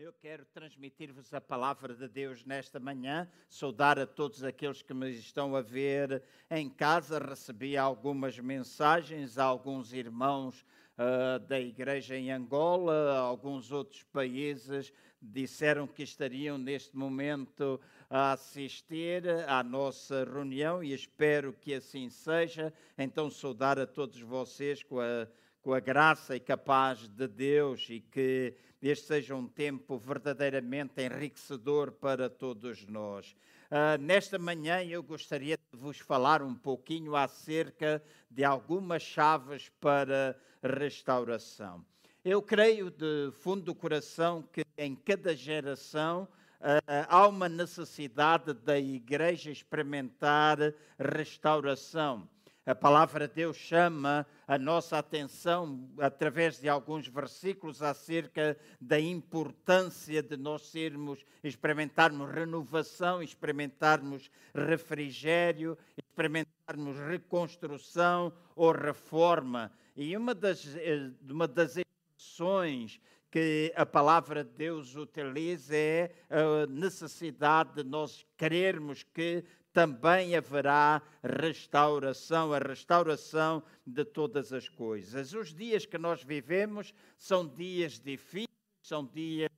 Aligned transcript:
Eu 0.00 0.12
quero 0.12 0.44
transmitir-vos 0.44 1.34
a 1.34 1.40
palavra 1.40 1.92
de 1.92 2.06
Deus 2.06 2.44
nesta 2.44 2.78
manhã, 2.78 3.28
saudar 3.48 3.98
a 3.98 4.06
todos 4.06 4.44
aqueles 4.44 4.80
que 4.80 4.94
me 4.94 5.10
estão 5.10 5.56
a 5.56 5.60
ver 5.60 6.22
em 6.48 6.70
casa. 6.70 7.18
Recebi 7.18 7.76
algumas 7.76 8.38
mensagens, 8.38 9.38
alguns 9.38 9.92
irmãos 9.92 10.64
uh, 10.96 11.40
da 11.40 11.58
igreja 11.58 12.14
em 12.14 12.30
Angola, 12.30 13.18
alguns 13.18 13.72
outros 13.72 14.04
países 14.04 14.92
disseram 15.20 15.84
que 15.84 16.04
estariam 16.04 16.56
neste 16.56 16.96
momento 16.96 17.80
a 18.08 18.30
assistir 18.30 19.28
à 19.48 19.64
nossa 19.64 20.24
reunião 20.24 20.82
e 20.82 20.94
espero 20.94 21.52
que 21.52 21.74
assim 21.74 22.08
seja. 22.08 22.72
Então, 22.96 23.28
saudar 23.28 23.80
a 23.80 23.86
todos 23.86 24.20
vocês 24.20 24.80
com 24.80 25.00
a, 25.00 25.26
com 25.62 25.74
a 25.74 25.80
graça 25.80 26.36
e 26.36 26.40
capaz 26.40 27.08
de 27.08 27.26
Deus 27.26 27.86
e 27.90 28.00
que 28.00 28.54
este 28.80 29.06
seja 29.06 29.34
um 29.34 29.46
tempo 29.46 29.98
verdadeiramente 29.98 31.02
enriquecedor 31.02 31.92
para 31.92 32.30
todos 32.30 32.86
nós. 32.86 33.34
Uh, 33.70 34.00
nesta 34.00 34.38
manhã 34.38 34.82
eu 34.82 35.02
gostaria 35.02 35.56
de 35.56 35.78
vos 35.78 35.98
falar 35.98 36.42
um 36.42 36.54
pouquinho 36.54 37.14
acerca 37.16 38.02
de 38.30 38.44
algumas 38.44 39.02
chaves 39.02 39.68
para 39.80 40.38
restauração. 40.62 41.84
Eu 42.24 42.40
creio 42.40 42.90
de 42.90 43.30
fundo 43.32 43.62
do 43.62 43.74
coração 43.74 44.42
que 44.52 44.62
em 44.76 44.94
cada 44.94 45.34
geração 45.34 46.28
uh, 46.60 47.06
há 47.08 47.26
uma 47.26 47.48
necessidade 47.48 48.54
da 48.54 48.78
igreja 48.78 49.50
experimentar 49.50 50.58
restauração. 50.98 52.28
A 52.68 52.74
palavra 52.74 53.26
de 53.26 53.32
Deus 53.32 53.56
chama 53.56 54.26
a 54.46 54.58
nossa 54.58 54.98
atenção, 54.98 55.88
através 55.98 56.60
de 56.60 56.68
alguns 56.68 57.08
versículos, 57.08 57.82
acerca 57.82 58.58
da 58.78 59.00
importância 59.00 60.22
de 60.22 60.36
nós 60.36 60.66
sermos, 60.66 61.24
experimentarmos 61.42 62.30
renovação, 62.30 63.22
experimentarmos 63.22 64.30
refrigério, 64.54 65.78
experimentarmos 65.96 66.98
reconstrução 67.08 68.34
ou 68.54 68.72
reforma. 68.72 69.72
E 69.96 70.14
uma 70.14 70.34
das, 70.34 70.76
eh, 70.76 71.10
uma 71.26 71.48
das 71.48 71.78
expressões 71.78 73.00
que 73.30 73.72
a 73.76 73.86
palavra 73.86 74.44
de 74.44 74.50
Deus 74.50 74.94
utiliza 74.94 75.74
é 75.74 76.10
a 76.28 76.66
necessidade 76.66 77.82
de 77.82 77.84
nós 77.88 78.26
querermos 78.36 79.02
que 79.02 79.42
também 79.78 80.34
haverá 80.34 81.00
restauração, 81.22 82.52
a 82.52 82.58
restauração 82.58 83.62
de 83.86 84.04
todas 84.04 84.52
as 84.52 84.68
coisas. 84.68 85.32
Os 85.32 85.54
dias 85.54 85.86
que 85.86 85.96
nós 85.96 86.20
vivemos 86.20 86.92
são 87.16 87.46
dias 87.46 88.00
difíceis, 88.00 88.48
são 88.82 89.06
dias 89.06 89.48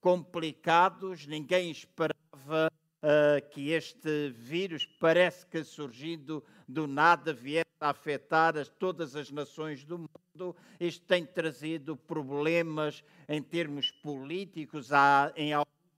complicados, 0.00 1.26
ninguém 1.26 1.70
esperava 1.70 2.72
uh, 3.02 3.50
que 3.50 3.68
este 3.68 4.30
vírus, 4.30 4.86
parece 4.98 5.44
que 5.44 5.62
surgindo 5.62 6.42
do 6.66 6.86
nada, 6.86 7.34
viesse 7.34 7.66
a 7.78 7.90
afetar 7.90 8.56
as, 8.56 8.70
todas 8.70 9.14
as 9.14 9.30
nações 9.30 9.84
do 9.84 9.98
mundo. 9.98 10.56
Isto 10.80 11.04
tem 11.04 11.26
trazido 11.26 11.94
problemas 11.94 13.04
em 13.28 13.42
termos 13.42 13.90
políticos, 13.90 14.90
há, 14.90 15.34
em 15.36 15.52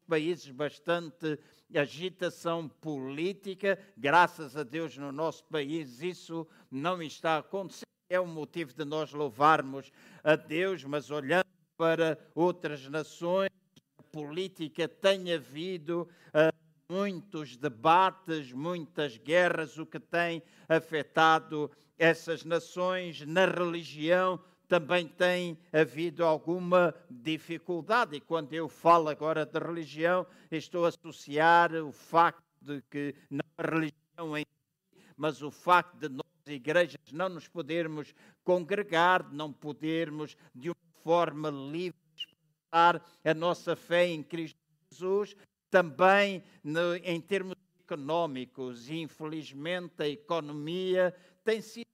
países 0.08 0.50
bastante 0.50 1.38
agitação 1.74 2.68
política. 2.68 3.78
Graças 3.96 4.56
a 4.56 4.62
Deus, 4.62 4.96
no 4.96 5.12
nosso 5.12 5.44
país, 5.44 6.02
isso 6.02 6.46
não 6.70 7.02
está 7.02 7.36
a 7.36 7.38
acontecer. 7.38 7.84
É 8.10 8.18
um 8.18 8.26
motivo 8.26 8.72
de 8.72 8.84
nós 8.84 9.12
louvarmos 9.12 9.92
a 10.24 10.34
Deus, 10.34 10.82
mas 10.82 11.10
olhando 11.10 11.44
para 11.76 12.18
outras 12.34 12.88
nações, 12.88 13.50
a 13.98 14.02
política 14.04 14.88
tem 14.88 15.32
havido. 15.32 16.08
Uh, 16.28 16.68
muitos 16.90 17.54
debates, 17.58 18.50
muitas 18.50 19.18
guerras, 19.18 19.76
o 19.76 19.84
que 19.84 20.00
tem 20.00 20.42
afetado 20.66 21.70
essas 21.98 22.44
nações 22.44 23.20
na 23.26 23.44
religião 23.44 24.40
também 24.68 25.08
tem 25.08 25.58
havido 25.72 26.24
alguma 26.24 26.94
dificuldade. 27.10 28.16
E 28.16 28.20
quando 28.20 28.52
eu 28.52 28.68
falo 28.68 29.08
agora 29.08 29.46
de 29.46 29.58
religião, 29.58 30.26
estou 30.50 30.84
a 30.84 30.88
associar 30.88 31.74
o 31.74 31.90
facto 31.90 32.44
de 32.60 32.82
que 32.82 33.14
não 33.30 33.40
a 33.56 33.62
religião 33.62 34.36
em 34.36 34.44
si, 34.44 35.02
mas 35.16 35.42
o 35.42 35.50
facto 35.50 35.96
de 35.96 36.08
nós, 36.10 36.26
igrejas, 36.46 37.00
não 37.12 37.30
nos 37.30 37.48
podermos 37.48 38.14
congregar, 38.44 39.22
de 39.22 39.34
não 39.34 39.52
podermos, 39.52 40.36
de 40.54 40.68
uma 40.68 40.76
forma 41.02 41.50
livre, 41.50 41.98
expressar 42.14 43.02
a 43.24 43.34
nossa 43.34 43.74
fé 43.74 44.06
em 44.06 44.22
Cristo 44.22 44.58
Jesus, 44.92 45.34
também 45.70 46.42
no, 46.62 46.94
em 46.96 47.20
termos 47.20 47.56
económicos. 47.80 48.90
Infelizmente, 48.90 50.02
a 50.02 50.08
economia 50.08 51.14
tem 51.42 51.62
sido. 51.62 51.88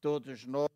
Todos 0.00 0.44
nós 0.44 0.68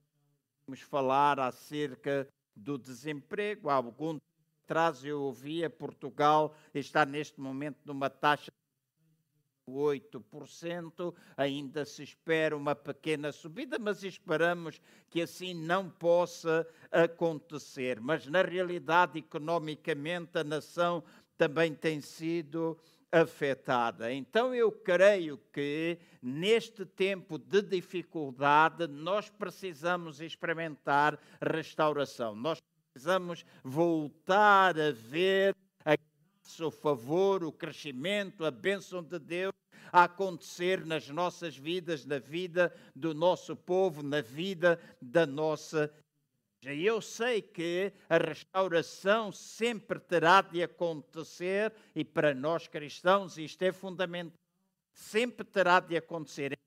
vamos 0.69 0.83
falar 0.83 1.41
acerca 1.41 2.29
do 2.55 2.77
desemprego. 2.77 3.71
Há 3.71 3.75
algum 3.75 4.19
atrás 4.67 5.03
eu 5.03 5.23
ouvia 5.23 5.71
Portugal 5.71 6.55
está 6.75 7.07
neste 7.07 7.41
momento 7.41 7.79
numa 7.87 8.11
taxa 8.11 8.53
de 9.67 9.73
8%, 9.73 11.15
ainda 11.39 11.87
se 11.87 12.03
espera 12.03 12.55
uma 12.55 12.75
pequena 12.75 13.33
subida, 13.33 13.79
mas 13.79 14.05
esperamos 14.05 14.79
que 15.09 15.23
assim 15.23 15.55
não 15.55 15.89
possa 15.89 16.69
acontecer. 16.93 17.99
Mas 17.99 18.27
na 18.27 18.43
realidade, 18.43 19.19
economicamente, 19.19 20.37
a 20.37 20.45
nação 20.45 21.03
também 21.39 21.75
tem 21.75 22.03
sido 22.03 22.79
afetada. 23.11 24.13
Então 24.13 24.55
eu 24.55 24.71
creio 24.71 25.39
que 25.53 25.99
neste 26.23 26.85
tempo 26.85 27.39
de 27.39 27.63
dificuldade 27.63 28.87
nós 28.87 29.31
precisamos 29.31 30.21
experimentar 30.21 31.19
restauração. 31.41 32.35
Nós 32.35 32.59
precisamos 32.93 33.45
voltar 33.65 34.79
a 34.79 34.91
ver 34.91 35.55
a 35.85 35.95
graça, 35.97 36.67
o 36.67 36.71
favor, 36.71 37.45
o 37.45 37.53
crescimento, 37.53 38.45
a 38.45 38.51
bênção 38.51 39.03
de 39.03 39.19
Deus 39.19 39.53
a 39.93 40.05
acontecer 40.05 40.85
nas 40.85 41.09
nossas 41.09 41.57
vidas, 41.57 42.05
na 42.05 42.19
vida 42.19 42.75
do 42.95 43.15
nosso 43.15 43.57
povo, 43.57 44.03
na 44.03 44.21
vida 44.21 44.79
da 45.01 45.27
nossa 45.27 45.91
e 46.63 46.85
eu 46.85 47.01
sei 47.01 47.41
que 47.41 47.93
a 48.09 48.19
restauração 48.19 49.31
sempre 49.31 49.99
terá 50.01 50.41
de 50.41 50.63
acontecer, 50.63 51.73
e 51.95 52.05
para 52.05 52.35
nós 52.35 52.67
cristãos 52.67 53.39
isto 53.39 53.63
é 53.63 53.73
fundamental, 53.73 54.39
sempre 54.93 55.47
terá 55.47 55.79
de 55.79 55.97
acontecer 55.97 56.59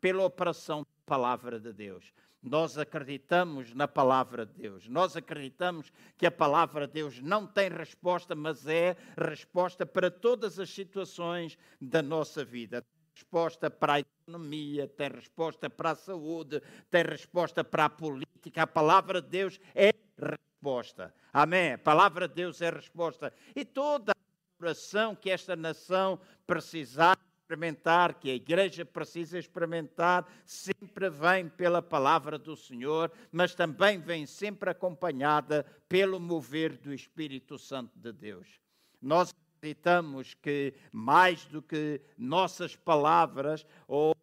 pela 0.00 0.24
operação 0.24 0.80
da 0.80 1.04
palavra 1.04 1.58
de 1.58 1.72
Deus. 1.72 2.12
Nós 2.42 2.78
acreditamos 2.78 3.74
na 3.74 3.88
palavra 3.88 4.46
de 4.46 4.52
Deus. 4.52 4.86
Nós 4.86 5.16
acreditamos 5.16 5.90
que 6.16 6.26
a 6.26 6.30
palavra 6.30 6.86
de 6.86 6.92
Deus 6.92 7.20
não 7.20 7.44
tem 7.44 7.68
resposta, 7.68 8.36
mas 8.36 8.68
é 8.68 8.96
resposta 9.18 9.84
para 9.84 10.12
todas 10.12 10.60
as 10.60 10.70
situações 10.70 11.58
da 11.80 12.00
nossa 12.02 12.44
vida 12.44 12.84
resposta 13.16 13.70
para 13.70 13.94
a 13.94 14.00
economia, 14.00 14.86
tem 14.86 15.08
resposta 15.08 15.70
para 15.70 15.92
a 15.92 15.94
saúde, 15.94 16.62
tem 16.90 17.02
resposta 17.02 17.64
para 17.64 17.86
a 17.86 17.90
política. 17.90 18.62
A 18.62 18.66
palavra 18.66 19.22
de 19.22 19.28
Deus 19.28 19.58
é 19.74 19.90
resposta. 20.18 21.14
Amém. 21.32 21.72
A 21.72 21.78
palavra 21.78 22.28
de 22.28 22.34
Deus 22.34 22.60
é 22.60 22.68
resposta. 22.68 23.32
E 23.54 23.64
toda 23.64 24.12
a 24.12 24.62
oração 24.62 25.16
que 25.16 25.30
esta 25.30 25.56
nação 25.56 26.20
precisar 26.46 27.18
experimentar, 27.40 28.14
que 28.14 28.30
a 28.30 28.34
igreja 28.34 28.84
precisa 28.84 29.38
experimentar, 29.38 30.26
sempre 30.44 31.08
vem 31.08 31.48
pela 31.48 31.80
palavra 31.80 32.36
do 32.36 32.54
Senhor, 32.54 33.10
mas 33.32 33.54
também 33.54 33.98
vem 33.98 34.26
sempre 34.26 34.68
acompanhada 34.68 35.64
pelo 35.88 36.20
mover 36.20 36.76
do 36.76 36.92
Espírito 36.92 37.56
Santo 37.56 37.98
de 37.98 38.12
Deus. 38.12 38.60
Nós 39.00 39.32
acreditamos 39.66 40.34
que 40.34 40.74
mais 40.92 41.44
do 41.46 41.60
que 41.60 42.00
nossas 42.16 42.76
palavras 42.76 43.66
ou 43.88 44.14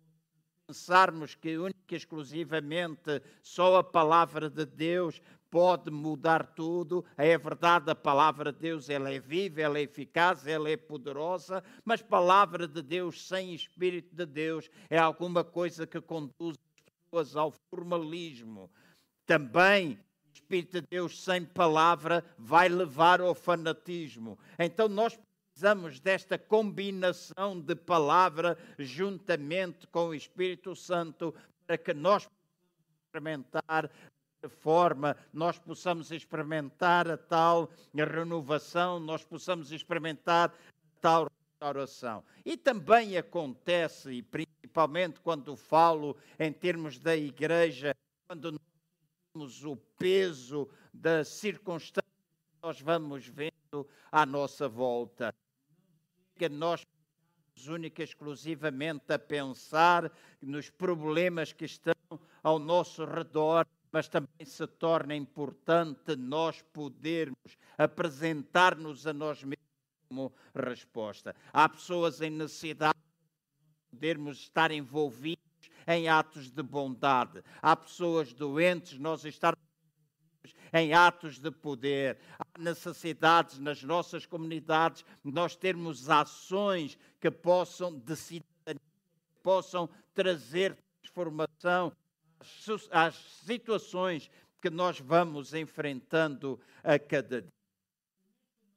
pensarmos 0.68 1.36
que 1.36 1.58
única 1.58 1.94
e 1.94 1.98
exclusivamente 1.98 3.22
só 3.42 3.78
a 3.78 3.84
palavra 3.84 4.50
de 4.50 4.66
Deus 4.66 5.22
pode 5.52 5.92
mudar 5.92 6.56
tudo. 6.56 7.06
É 7.18 7.38
verdade, 7.38 7.92
a 7.92 7.96
palavra 7.96 8.54
de 8.54 8.60
Deus 8.60 8.90
ela 8.90 9.12
é 9.12 9.20
viva, 9.20 9.62
ela 9.62 9.78
é 9.78 9.82
eficaz, 9.82 10.48
ela 10.48 10.70
é 10.70 10.78
poderosa, 10.78 11.62
mas 11.84 12.02
palavra 12.02 12.68
de 12.68 12.82
Deus 12.82 13.28
sem 13.28 13.54
Espírito 13.54 14.16
de 14.16 14.26
Deus 14.26 14.70
é 14.90 14.98
alguma 14.98 15.44
coisa 15.44 15.86
que 15.86 16.00
conduz 16.00 16.58
as 16.58 16.94
pessoas 17.12 17.36
ao 17.36 17.54
formalismo. 17.70 18.72
Também 19.26 20.00
Espírito 20.34 20.82
de 20.82 20.88
Deus 20.90 21.24
sem 21.24 21.46
palavra 21.46 22.24
vai 22.38 22.68
levar 22.68 23.22
ao 23.22 23.36
fanatismo. 23.36 24.38
Então 24.58 24.88
nós 24.88 25.18
precisamos 25.54 26.00
desta 26.00 26.38
combinação 26.38 27.60
de 27.60 27.76
palavra 27.76 28.58
juntamente 28.80 29.86
com 29.88 30.08
o 30.08 30.16
Espírito 30.16 30.76
Santo 30.76 31.34
para 31.68 31.78
que 31.78 31.94
nós 31.94 32.28
experimentar 33.06 33.90
forma 34.50 35.16
nós 35.32 35.58
possamos 35.58 36.12
experimentar 36.12 37.10
a 37.10 37.16
tal 37.16 37.72
renovação, 37.94 39.00
nós 39.00 39.24
possamos 39.24 39.72
experimentar 39.72 40.50
a 40.50 41.00
tal 41.00 41.28
restauração. 41.52 42.24
E 42.44 42.58
também 42.58 43.16
acontece, 43.16 44.12
e 44.12 44.22
principalmente 44.22 45.22
quando 45.22 45.56
falo 45.56 46.18
em 46.38 46.52
termos 46.52 47.00
da 47.00 47.16
igreja, 47.16 47.96
quando 48.28 48.52
nós 48.52 48.62
temos 49.32 49.64
o 49.64 49.78
peso 49.98 50.68
da 50.94 51.24
circunstância 51.24 52.04
que 52.04 52.68
nós 52.68 52.82
vamos 52.82 53.28
vendo 53.28 53.88
à 54.12 54.26
nossa 54.26 54.68
volta. 54.68 55.34
Que 56.44 56.50
nós 56.50 56.86
única 57.70 58.02
e 58.02 58.04
exclusivamente 58.04 59.14
a 59.14 59.18
pensar 59.18 60.12
nos 60.42 60.70
problemas 60.70 61.54
que 61.54 61.64
estão 61.64 61.96
ao 62.44 62.60
nosso 62.60 63.06
redor, 63.06 63.66
mas 63.94 64.10
também 64.10 64.46
se 64.46 64.68
torna 64.68 65.16
importante 65.16 66.18
nós 66.18 66.62
podermos 66.62 67.58
apresentar-nos 67.78 69.08
a 69.08 69.14
nós 69.14 69.42
mesmos 69.42 69.66
como 70.10 70.34
resposta. 70.54 71.34
Há 71.54 71.70
pessoas 71.70 72.20
em 72.20 72.30
necessidade 72.30 73.00
de 73.00 73.98
podermos 73.98 74.40
estar 74.40 74.70
envolvidos 74.70 75.40
em 75.88 76.10
atos 76.10 76.52
de 76.52 76.62
bondade. 76.62 77.42
Há 77.62 77.74
pessoas 77.74 78.34
doentes, 78.34 79.00
nós 79.00 79.24
estarmos 79.24 79.63
em 80.74 80.94
atos 80.94 81.40
de 81.40 81.52
poder. 81.52 82.18
Há 82.40 82.60
necessidades 82.60 83.60
nas 83.60 83.84
nossas 83.84 84.26
comunidades 84.26 85.06
nós 85.24 85.56
termos 85.56 86.10
ações 86.10 86.98
que 87.22 87.30
possam 87.30 87.94
decidir, 87.94 88.44
possam 89.42 89.90
trazer 90.14 90.76
transformação 91.02 91.94
às 92.92 93.16
situações 93.46 94.30
que 94.62 94.70
nós 94.70 95.00
vamos 95.00 95.54
enfrentando 95.54 96.60
a 96.84 96.98
cada 96.98 97.42
dia 97.42 97.63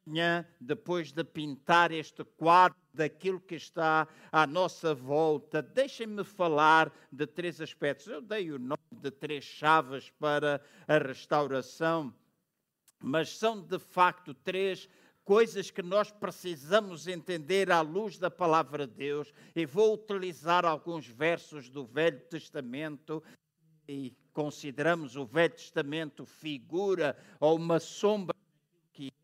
manhã, 0.06 0.46
depois 0.60 1.10
de 1.10 1.24
pintar 1.24 1.90
este 1.90 2.24
quadro 2.24 2.78
daquilo 2.94 3.40
que 3.40 3.56
está 3.56 4.06
à 4.30 4.46
nossa 4.46 4.94
volta, 4.94 5.60
deixem-me 5.60 6.22
falar 6.22 6.92
de 7.10 7.26
três 7.26 7.60
aspectos. 7.60 8.06
Eu 8.06 8.22
dei 8.22 8.52
o 8.52 8.58
nome 8.58 8.78
de 8.92 9.10
três 9.10 9.44
chaves 9.44 10.10
para 10.18 10.62
a 10.86 10.98
restauração, 10.98 12.14
mas 13.00 13.36
são 13.36 13.60
de 13.60 13.78
facto 13.78 14.32
três 14.32 14.88
coisas 15.24 15.72
que 15.72 15.82
nós 15.82 16.12
precisamos 16.12 17.08
entender 17.08 17.70
à 17.72 17.80
luz 17.80 18.16
da 18.16 18.30
palavra 18.30 18.86
de 18.86 18.94
Deus. 18.94 19.34
E 19.54 19.66
vou 19.66 19.94
utilizar 19.94 20.64
alguns 20.64 21.06
versos 21.06 21.68
do 21.68 21.84
Velho 21.84 22.20
Testamento 22.30 23.22
e 23.88 24.16
consideramos 24.32 25.16
o 25.16 25.26
Velho 25.26 25.54
Testamento 25.54 26.24
figura 26.24 27.16
ou 27.40 27.56
uma 27.56 27.80
sombra 27.80 28.35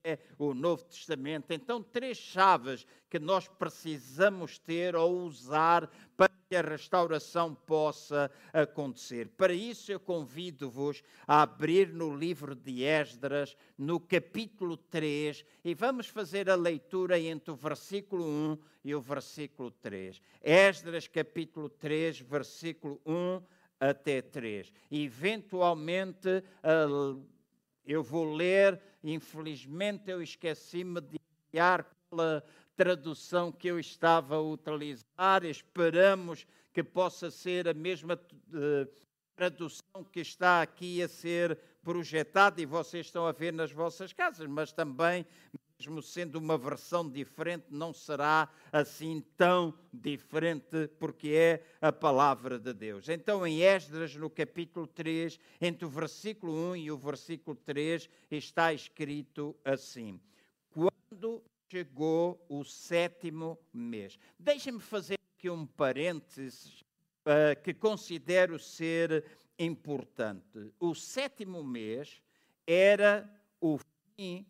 é 0.05 0.19
o 0.39 0.53
Novo 0.53 0.85
Testamento. 0.85 1.53
Então, 1.53 1.83
três 1.83 2.17
chaves 2.17 2.87
que 3.09 3.19
nós 3.19 3.47
precisamos 3.49 4.59
ter 4.59 4.97
ou 4.97 5.21
usar 5.23 5.89
para 6.17 6.33
que 6.49 6.57
a 6.57 6.63
restauração 6.63 7.55
possa 7.55 8.31
acontecer. 8.53 9.29
Para 9.29 9.55
isso, 9.55 9.93
eu 9.93 10.01
convido-vos 10.01 11.03
a 11.27 11.43
abrir 11.43 11.93
no 11.93 12.15
livro 12.15 12.55
de 12.55 12.83
Esdras, 12.83 13.57
no 13.79 14.01
capítulo 14.01 14.77
3, 14.77 15.45
e 15.65 15.75
vamos 15.75 16.09
fazer 16.09 16.51
a 16.51 16.55
leitura 16.55 17.19
entre 17.19 17.53
o 17.53 17.57
versículo 17.57 18.25
1 18.27 18.59
e 18.85 18.95
o 18.95 19.01
versículo 19.01 19.71
3. 19.71 20.21
Esdras, 20.43 21.07
capítulo 21.07 21.69
3, 21.69 22.21
versículo 22.21 23.01
1 23.07 23.41
até 23.79 24.21
3. 24.21 24.73
Eventualmente, 24.91 26.43
eu 27.85 28.03
vou 28.03 28.33
ler 28.33 28.81
Infelizmente, 29.03 30.11
eu 30.11 30.23
esqueci-me 30.23 31.01
de 31.01 31.21
enviar 31.51 31.85
pela 32.09 32.45
tradução 32.77 33.51
que 33.51 33.69
eu 33.69 33.79
estava 33.79 34.37
a 34.37 34.41
utilizar. 34.41 35.45
Esperamos 35.45 36.47
que 36.73 36.85
possa 36.85 37.31
ser 37.31 37.69
a 37.69 37.75
mesma 37.75 38.15
uh, 38.15 38.89
tradução 39.35 40.05
que 40.11 40.21
está 40.21 40.63
aqui 40.63 41.03
a 41.03 41.09
ser 41.09 41.59
projetada 41.83 42.63
e 42.63 42.67
vocês 42.67 43.07
estão 43.07 43.27
a 43.27 43.33
ver 43.33 43.53
nas 43.53 43.73
vossas 43.73 44.13
casas, 44.13 44.47
mas 44.47 44.73
também 44.73 45.27
mesmo 45.83 46.01
sendo 46.01 46.37
uma 46.37 46.57
versão 46.57 47.09
diferente, 47.11 47.67
não 47.69 47.93
será 47.93 48.49
assim 48.71 49.21
tão 49.37 49.75
diferente, 49.93 50.87
porque 50.99 51.29
é 51.31 51.65
a 51.81 51.91
palavra 51.91 52.57
de 52.57 52.73
Deus. 52.73 53.09
Então, 53.09 53.45
em 53.45 53.63
Esdras, 53.63 54.15
no 54.15 54.31
capítulo 54.31 54.87
3, 54.87 55.41
entre 55.61 55.85
o 55.85 55.89
versículo 55.89 56.53
1 56.71 56.77
e 56.77 56.91
o 56.93 56.97
versículo 56.97 57.57
3, 57.57 58.09
está 58.31 58.73
escrito 58.73 59.57
assim: 59.65 60.21
Quando 60.71 61.43
chegou 61.69 62.45
o 62.49 62.63
sétimo 62.63 63.59
mês. 63.73 64.17
Deixem-me 64.39 64.79
fazer 64.79 65.19
aqui 65.37 65.51
um 65.51 65.67
parênteses 65.67 66.83
uh, 67.27 67.61
que 67.65 67.75
considero 67.75 68.57
ser 68.57 69.25
importante. 69.59 70.73
O 70.79 70.95
sétimo 70.95 71.65
mês 71.65 72.23
era 72.67 73.29
o 73.61 73.79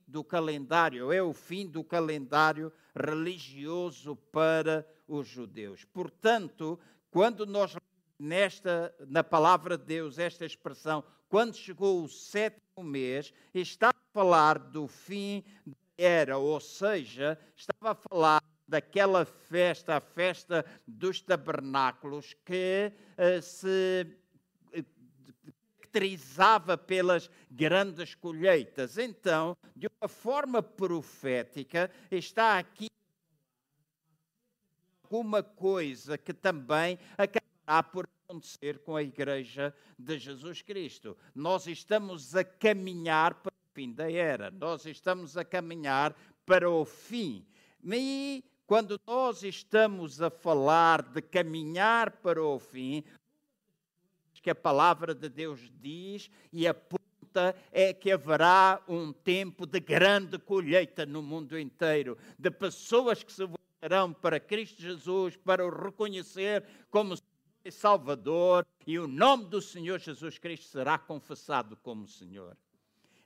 do 0.07 0.23
calendário, 0.25 1.13
é 1.13 1.23
o 1.23 1.33
fim 1.33 1.67
do 1.67 1.83
calendário 1.85 2.73
religioso 2.95 4.17
para 4.17 4.87
os 5.07 5.27
judeus. 5.27 5.85
Portanto, 5.85 6.79
quando 7.11 7.47
nós 7.47 7.77
nesta 8.19 8.95
na 9.09 9.25
palavra 9.25 9.77
de 9.77 9.85
Deus 9.85 10.19
esta 10.19 10.45
expressão, 10.45 11.03
quando 11.29 11.57
chegou 11.57 12.03
o 12.03 12.09
sétimo 12.09 12.85
mês, 12.85 13.33
está 13.55 13.91
a 13.91 14.13
falar 14.13 14.59
do 14.59 14.87
fim 14.87 15.43
da 15.67 15.75
era, 15.97 16.39
ou 16.39 16.61
seja, 16.61 17.39
estava 17.57 17.93
a 17.93 17.95
falar 17.95 18.43
daquela 18.67 19.25
festa, 19.25 19.97
a 19.97 20.01
festa 20.01 20.65
dos 20.87 21.21
tabernáculos, 21.21 22.35
que 22.45 22.93
uh, 23.19 23.43
se 23.43 24.07
caracterizava 25.93 26.79
pelas 26.79 27.31
grandes 27.51 28.15
colheitas. 28.15 28.97
Então, 28.97 29.57
de 29.77 29.87
uma 29.87 30.09
forma 30.09 30.63
profética, 30.63 31.91
está 32.11 32.59
aqui 32.59 32.89
alguma 35.05 35.43
coisa 35.43 36.17
que 36.17 36.33
também 36.33 36.99
acabará 37.19 37.83
por 37.83 38.09
acontecer 38.25 38.79
com 38.79 38.97
a 38.97 39.03
Igreja 39.03 39.75
de 39.99 40.19
Jesus 40.19 40.63
Cristo. 40.63 41.17
Nós 41.35 41.67
estamos 41.67 42.35
a 42.35 42.43
caminhar 42.43 43.35
para 43.35 43.53
o 43.53 43.75
fim 43.75 43.93
da 43.93 44.11
era, 44.11 44.51
nós 44.51 44.87
estamos 44.87 45.37
a 45.37 45.45
caminhar 45.45 46.17
para 46.47 46.71
o 46.71 46.85
fim. 46.87 47.47
E 47.85 48.43
quando 48.67 48.99
nós 49.07 49.43
estamos 49.43 50.23
a 50.23 50.31
falar 50.31 51.03
de 51.03 51.21
caminhar 51.21 52.11
para 52.11 52.43
o 52.43 52.59
fim, 52.59 53.05
que 54.43 54.51
a 54.51 54.55
palavra 54.55 55.15
de 55.15 55.29
Deus 55.29 55.71
diz 55.81 56.29
e 56.53 56.67
aponta 56.67 57.55
é 57.71 57.95
que 57.95 58.11
haverá 58.11 58.83
um 58.87 59.13
tempo 59.13 59.65
de 59.65 59.81
grande 59.81 60.39
colheita 60.39 61.07
no 61.07 61.23
mundo 61.23 61.59
inteiro, 61.59 62.19
de 62.39 62.51
pessoas 62.51 63.23
que 63.23 63.33
se 63.33 63.47
voltarão 63.47 64.13
para 64.13 64.39
Cristo 64.39 64.83
Jesus 64.83 65.37
para 65.37 65.65
o 65.65 65.71
reconhecer 65.71 66.65
como 66.91 67.17
Salvador 67.71 68.67
e 68.87 68.99
o 68.99 69.07
nome 69.07 69.45
do 69.45 69.63
Senhor 69.63 69.99
Jesus 70.01 70.37
Cristo 70.37 70.67
será 70.67 70.99
confessado 70.99 71.77
como 71.77 72.07
Senhor. 72.09 72.57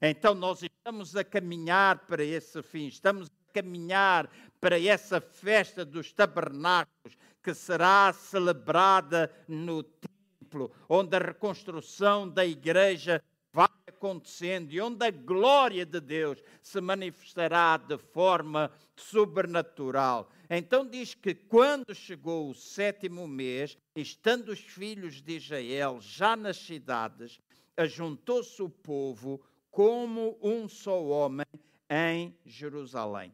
Então 0.00 0.34
nós 0.34 0.62
estamos 0.62 1.16
a 1.16 1.24
caminhar 1.24 2.06
para 2.06 2.22
esse 2.22 2.62
fim, 2.62 2.86
estamos 2.86 3.28
a 3.28 3.52
caminhar 3.52 4.30
para 4.60 4.78
essa 4.78 5.20
festa 5.20 5.84
dos 5.84 6.12
tabernáculos 6.12 7.16
que 7.42 7.54
será 7.54 8.12
celebrada 8.12 9.32
no 9.48 9.82
tempo 9.82 10.15
templo, 10.46 10.70
onde 10.88 11.16
a 11.16 11.18
reconstrução 11.18 12.28
da 12.28 12.46
igreja 12.46 13.22
vai 13.52 13.68
acontecendo 13.86 14.72
e 14.72 14.80
onde 14.80 15.04
a 15.04 15.10
glória 15.10 15.84
de 15.84 16.00
Deus 16.00 16.42
se 16.62 16.80
manifestará 16.80 17.76
de 17.76 17.98
forma 17.98 18.70
sobrenatural. 18.94 20.30
Então 20.48 20.86
diz 20.86 21.14
que 21.14 21.34
quando 21.34 21.94
chegou 21.94 22.50
o 22.50 22.54
sétimo 22.54 23.26
mês, 23.26 23.76
estando 23.94 24.50
os 24.50 24.60
filhos 24.60 25.20
de 25.20 25.36
Israel 25.36 25.98
já 26.00 26.36
nas 26.36 26.58
cidades, 26.58 27.40
ajuntou-se 27.76 28.62
o 28.62 28.68
povo 28.68 29.40
como 29.70 30.38
um 30.40 30.68
só 30.68 31.02
homem 31.02 31.46
em 31.90 32.34
Jerusalém. 32.44 33.32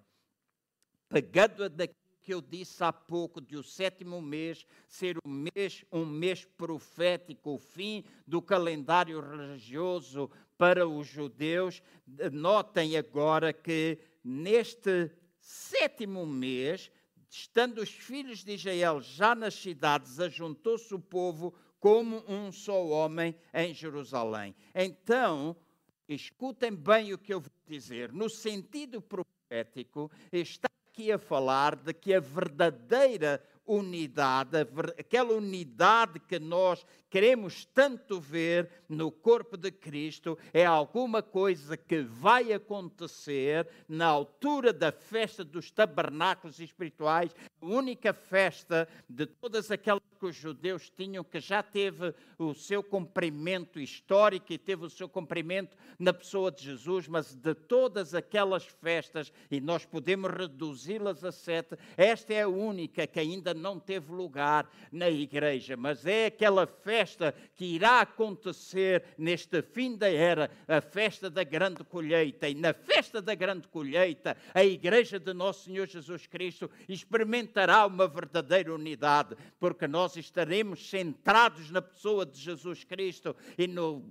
Pegando 1.09 1.69
daqui 1.69 2.02
que 2.23 2.33
eu 2.33 2.41
disse 2.41 2.83
há 2.85 2.93
pouco 2.93 3.41
de 3.41 3.57
o 3.57 3.63
sétimo 3.63 4.23
mês 4.23 4.65
ser 4.89 5.17
um 5.27 5.31
mês, 5.31 5.85
um 5.91 6.07
mês 6.07 6.45
profético, 6.45 7.55
o 7.55 7.59
fim 7.59 8.05
do 8.27 8.41
calendário 8.41 9.21
religioso 9.21 10.31
para 10.57 10.87
os 10.87 11.07
judeus. 11.07 11.83
Notem 12.33 12.97
agora 12.97 13.53
que 13.53 13.99
neste 14.23 15.11
sétimo 15.41 16.25
mês, 16.25 16.91
estando 17.29 17.79
os 17.79 17.91
filhos 17.91 18.45
de 18.45 18.55
Israel 18.55 19.01
já 19.01 19.35
nas 19.35 19.55
cidades, 19.55 20.21
ajuntou-se 20.21 20.95
o 20.95 21.01
povo 21.01 21.53
como 21.81 22.23
um 22.29 22.53
só 22.53 22.87
homem 22.87 23.35
em 23.53 23.75
Jerusalém. 23.75 24.55
Então, 24.73 25.57
escutem 26.09 26.73
bem 26.73 27.13
o 27.13 27.19
que 27.19 27.35
eu 27.35 27.41
vou 27.41 27.51
dizer. 27.67 28.13
No 28.13 28.31
sentido 28.31 29.03
profético, 29.03 30.09
está 30.33 30.69
aqui 30.93 31.11
a 31.11 31.19
falar 31.19 31.75
de 31.75 31.95
que 31.95 32.13
a 32.13 32.21
verdadeira 32.21 33.43
unidade, 33.65 34.59
aquela 34.99 35.33
unidade 35.33 36.21
que 36.21 36.39
nós 36.39 36.85
queremos 37.09 37.65
tanto 37.65 38.21
ver 38.21 38.69
no 38.91 39.11
corpo 39.11 39.57
de 39.57 39.71
Cristo, 39.71 40.39
é 40.53 40.67
alguma 40.67 41.23
coisa 41.23 41.79
que 41.79 42.03
vai 42.03 42.53
acontecer 42.53 43.67
na 43.89 44.05
altura 44.05 44.71
da 44.71 44.93
festa 44.93 45.43
dos 45.43 45.71
tabernáculos 45.71 46.61
espirituais, 46.61 47.35
a 47.59 47.65
única 47.65 48.13
festa 48.13 48.87
de 49.09 49.25
todas 49.25 49.71
aquelas 49.71 50.03
que 50.23 50.27
os 50.27 50.37
judeus 50.37 50.89
tinham, 50.89 51.25
que 51.25 51.41
já 51.41 51.65
teve 51.65 52.15
o 52.39 52.55
seu 52.55 52.81
cumprimento 52.81 53.81
histórico 53.81 54.53
e 54.53 54.59
teve 54.59 54.87
o 54.87 54.91
seu 54.91 55.09
cumprimento 55.09 55.77
na 55.99 56.13
pessoa 56.13 56.53
de 56.53 56.63
Jesus, 56.63 57.09
mas 57.09 57.35
de 57.35 57.53
todas 57.55 58.15
aquelas 58.15 58.65
festas, 58.65 59.33
e 59.51 59.61
nós 59.61 59.85
podemos 59.85 60.31
reduzi-las 60.31 61.25
a 61.25 61.33
sete, 61.33 61.77
esta 61.97 62.33
é 62.33 62.43
a 62.43 62.49
única 62.49 63.05
que 63.05 63.19
ainda 63.19 63.53
não 63.53 63.81
teve 63.81 64.13
lugar 64.13 64.71
na 64.93 65.11
igreja, 65.11 65.77
mas 65.77 66.07
é 66.07 66.27
aquela 66.27 66.69
festa 66.69 67.35
que 67.57 67.65
irá 67.65 68.01
acontecer 68.01 69.03
neste 69.19 69.61
fim 69.61 69.97
da 69.97 70.09
era, 70.09 70.53
a 70.69 70.81
festa 70.81 71.29
da 71.29 71.43
grande 71.43 71.83
colheita. 71.83 72.49
E 72.49 72.55
na 72.55 72.73
festa 72.73 73.21
da 73.21 73.35
grande 73.35 73.67
colheita, 73.67 74.37
a 74.55 74.63
igreja 74.63 75.19
de 75.19 75.33
Nosso 75.33 75.65
Senhor 75.65 75.89
Jesus 75.89 76.29
Cristo 76.29 76.71
experimentará 76.89 77.85
uma 77.87 78.07
verdadeira 78.07 78.73
unidade, 78.73 79.37
porque 79.59 79.89
nós 79.89 80.12
estaremos 80.17 80.89
centrados 80.89 81.71
na 81.71 81.83
pessoa 81.83 82.25
de 82.25 82.39
Jesus 82.41 82.85
Cristo 82.85 83.35
e 83.57 83.67
no, 83.67 84.03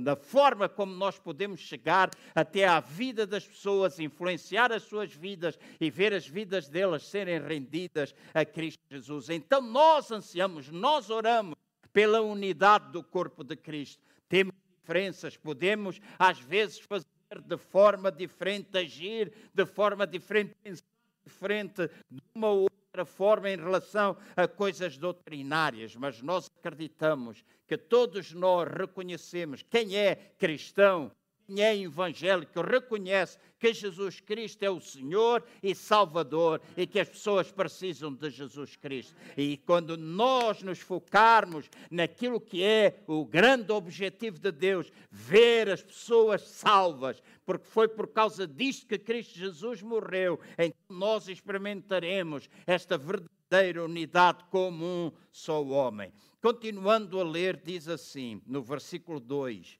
na 0.00 0.16
forma 0.16 0.68
como 0.68 0.92
nós 0.94 1.18
podemos 1.18 1.60
chegar 1.60 2.10
até 2.34 2.66
à 2.66 2.80
vida 2.80 3.26
das 3.26 3.46
pessoas, 3.46 3.98
influenciar 3.98 4.72
as 4.72 4.82
suas 4.82 5.12
vidas 5.12 5.58
e 5.80 5.90
ver 5.90 6.12
as 6.12 6.26
vidas 6.26 6.68
delas 6.68 7.06
serem 7.06 7.40
rendidas 7.40 8.14
a 8.34 8.44
Cristo 8.44 8.80
Jesus. 8.90 9.30
Então 9.30 9.60
nós 9.60 10.10
ansiamos, 10.10 10.68
nós 10.68 11.10
oramos 11.10 11.56
pela 11.92 12.20
unidade 12.20 12.92
do 12.92 13.02
corpo 13.02 13.42
de 13.42 13.56
Cristo. 13.56 14.02
Temos 14.28 14.54
diferenças, 14.80 15.36
podemos 15.36 16.00
às 16.18 16.38
vezes 16.40 16.78
fazer 16.78 17.06
de 17.44 17.56
forma 17.56 18.10
diferente, 18.10 18.76
agir 18.76 19.32
de 19.54 19.64
forma 19.64 20.06
diferente, 20.06 20.54
pensar 20.62 20.84
diferente, 21.24 21.88
de 22.10 22.20
uma 22.34 22.48
ou 22.48 22.62
outra 22.62 22.79
forma 23.04 23.50
em 23.50 23.56
relação 23.56 24.16
a 24.36 24.48
coisas 24.48 24.98
doutrinárias, 24.98 25.94
mas 25.94 26.20
nós 26.20 26.50
acreditamos 26.58 27.44
que 27.66 27.78
todos 27.78 28.32
nós 28.32 28.68
reconhecemos 28.68 29.62
quem 29.62 29.96
é 29.96 30.16
cristão 30.38 31.10
é 31.58 31.76
evangélico 31.76 32.60
reconhece 32.60 33.38
que 33.58 33.74
Jesus 33.74 34.20
Cristo 34.20 34.62
é 34.62 34.70
o 34.70 34.80
Senhor 34.80 35.44
e 35.62 35.74
Salvador 35.74 36.60
e 36.76 36.86
que 36.86 36.98
as 36.98 37.08
pessoas 37.08 37.52
precisam 37.52 38.12
de 38.12 38.30
Jesus 38.30 38.74
Cristo. 38.76 39.14
E 39.36 39.58
quando 39.58 39.96
nós 39.96 40.62
nos 40.62 40.78
focarmos 40.78 41.68
naquilo 41.90 42.40
que 42.40 42.64
é 42.64 43.02
o 43.06 43.24
grande 43.24 43.70
objetivo 43.70 44.38
de 44.38 44.50
Deus, 44.50 44.90
ver 45.10 45.68
as 45.68 45.82
pessoas 45.82 46.42
salvas, 46.42 47.22
porque 47.44 47.66
foi 47.66 47.86
por 47.86 48.08
causa 48.08 48.46
disto 48.46 48.86
que 48.86 48.98
Cristo 48.98 49.38
Jesus 49.38 49.82
morreu, 49.82 50.40
então 50.56 50.78
nós 50.88 51.28
experimentaremos 51.28 52.48
esta 52.66 52.96
verdadeira 52.96 53.84
unidade 53.84 54.44
como 54.50 54.84
um 54.84 55.12
só 55.30 55.62
homem. 55.62 56.12
Continuando 56.40 57.20
a 57.20 57.24
ler, 57.24 57.60
diz 57.62 57.88
assim, 57.88 58.40
no 58.46 58.62
versículo 58.62 59.20
2: 59.20 59.78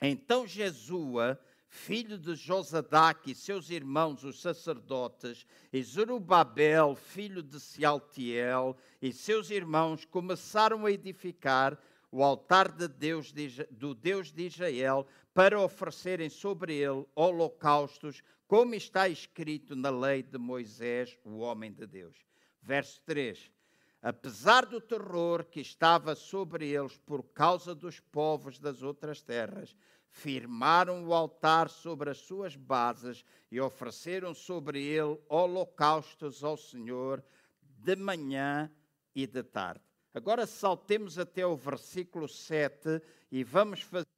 então 0.00 0.46
Jesua, 0.46 1.38
filho 1.68 2.18
de 2.18 2.34
Josadac 2.34 3.30
e 3.30 3.34
seus 3.34 3.70
irmãos, 3.70 4.24
os 4.24 4.40
sacerdotes, 4.40 5.46
e 5.72 5.82
Zerubabel, 5.82 6.94
filho 6.94 7.42
de 7.42 7.60
Sealtiel, 7.60 8.76
e 9.00 9.12
seus 9.12 9.50
irmãos 9.50 10.04
começaram 10.04 10.86
a 10.86 10.90
edificar 10.90 11.78
o 12.10 12.24
altar 12.24 12.72
de 12.72 12.88
Deus 12.88 13.32
de, 13.32 13.64
do 13.70 13.94
Deus 13.94 14.32
de 14.32 14.46
Israel 14.46 15.06
para 15.32 15.60
oferecerem 15.60 16.28
sobre 16.28 16.74
ele 16.74 17.06
holocaustos, 17.14 18.22
como 18.48 18.74
está 18.74 19.08
escrito 19.08 19.76
na 19.76 19.90
lei 19.90 20.22
de 20.22 20.36
Moisés, 20.38 21.16
o 21.24 21.38
homem 21.38 21.72
de 21.72 21.86
Deus. 21.86 22.16
Verso 22.60 23.00
3 23.06 23.59
apesar 24.02 24.66
do 24.66 24.80
terror 24.80 25.44
que 25.44 25.60
estava 25.60 26.14
sobre 26.14 26.68
eles 26.68 26.96
por 26.98 27.22
causa 27.22 27.74
dos 27.74 28.00
povos 28.00 28.58
das 28.58 28.82
outras 28.82 29.20
terras, 29.20 29.76
firmaram 30.08 31.06
o 31.06 31.14
altar 31.14 31.68
sobre 31.68 32.10
as 32.10 32.18
suas 32.18 32.56
bases 32.56 33.24
e 33.50 33.60
ofereceram 33.60 34.34
sobre 34.34 34.82
ele 34.82 35.18
holocaustos 35.28 36.42
ao 36.42 36.56
Senhor 36.56 37.22
de 37.62 37.96
manhã 37.96 38.70
e 39.14 39.26
de 39.26 39.42
tarde. 39.42 39.82
Agora 40.12 40.46
saltemos 40.46 41.18
até 41.18 41.46
o 41.46 41.56
versículo 41.56 42.28
7 42.28 43.00
e 43.30 43.44
vamos 43.44 43.82
fazer 43.82 44.08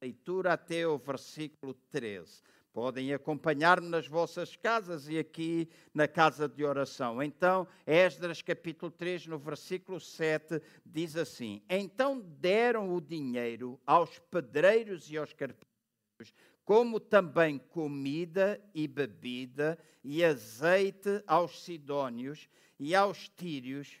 a 0.00 0.04
leitura 0.04 0.52
até 0.52 0.86
o 0.86 0.98
versículo 0.98 1.72
13. 1.90 2.42
Podem 2.78 3.12
acompanhar-me 3.12 3.88
nas 3.88 4.06
vossas 4.06 4.54
casas 4.54 5.08
e 5.08 5.18
aqui 5.18 5.68
na 5.92 6.06
casa 6.06 6.48
de 6.48 6.64
oração. 6.64 7.20
Então, 7.20 7.66
Esdras 7.84 8.40
capítulo 8.40 8.88
3, 8.92 9.26
no 9.26 9.36
versículo 9.36 9.98
7, 9.98 10.62
diz 10.86 11.16
assim: 11.16 11.60
Então 11.68 12.20
deram 12.20 12.94
o 12.94 13.00
dinheiro 13.00 13.80
aos 13.84 14.20
pedreiros 14.30 15.10
e 15.10 15.18
aos 15.18 15.32
carpinteiros, 15.32 16.32
como 16.64 17.00
também 17.00 17.58
comida 17.58 18.60
e 18.72 18.86
bebida 18.86 19.76
e 20.04 20.24
azeite 20.24 21.20
aos 21.26 21.64
sidônios 21.64 22.48
e 22.78 22.94
aos 22.94 23.28
tírios, 23.28 24.00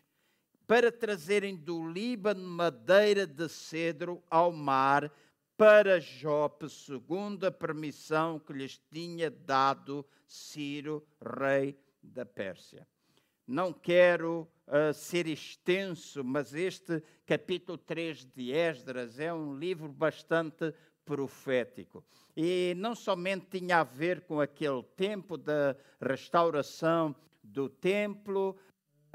para 0.68 0.92
trazerem 0.92 1.56
do 1.56 1.90
Líbano 1.90 2.46
madeira 2.46 3.26
de 3.26 3.48
cedro 3.48 4.22
ao 4.30 4.52
mar 4.52 5.12
para 5.58 5.98
Jope, 5.98 6.70
segundo 6.70 7.44
a 7.44 7.50
permissão 7.50 8.38
que 8.38 8.52
lhes 8.52 8.80
tinha 8.92 9.28
dado 9.28 10.06
Ciro, 10.24 11.04
rei 11.20 11.76
da 12.00 12.24
Pérsia. 12.24 12.86
Não 13.44 13.72
quero 13.72 14.48
uh, 14.68 14.94
ser 14.94 15.26
extenso, 15.26 16.22
mas 16.22 16.54
este 16.54 17.02
capítulo 17.26 17.76
3 17.76 18.24
de 18.26 18.52
Esdras 18.52 19.18
é 19.18 19.34
um 19.34 19.58
livro 19.58 19.88
bastante 19.88 20.72
profético. 21.04 22.04
E 22.36 22.72
não 22.76 22.94
somente 22.94 23.58
tinha 23.58 23.80
a 23.80 23.84
ver 23.84 24.20
com 24.20 24.40
aquele 24.40 24.84
tempo 24.94 25.36
da 25.36 25.74
restauração 26.00 27.16
do 27.42 27.68
templo, 27.68 28.56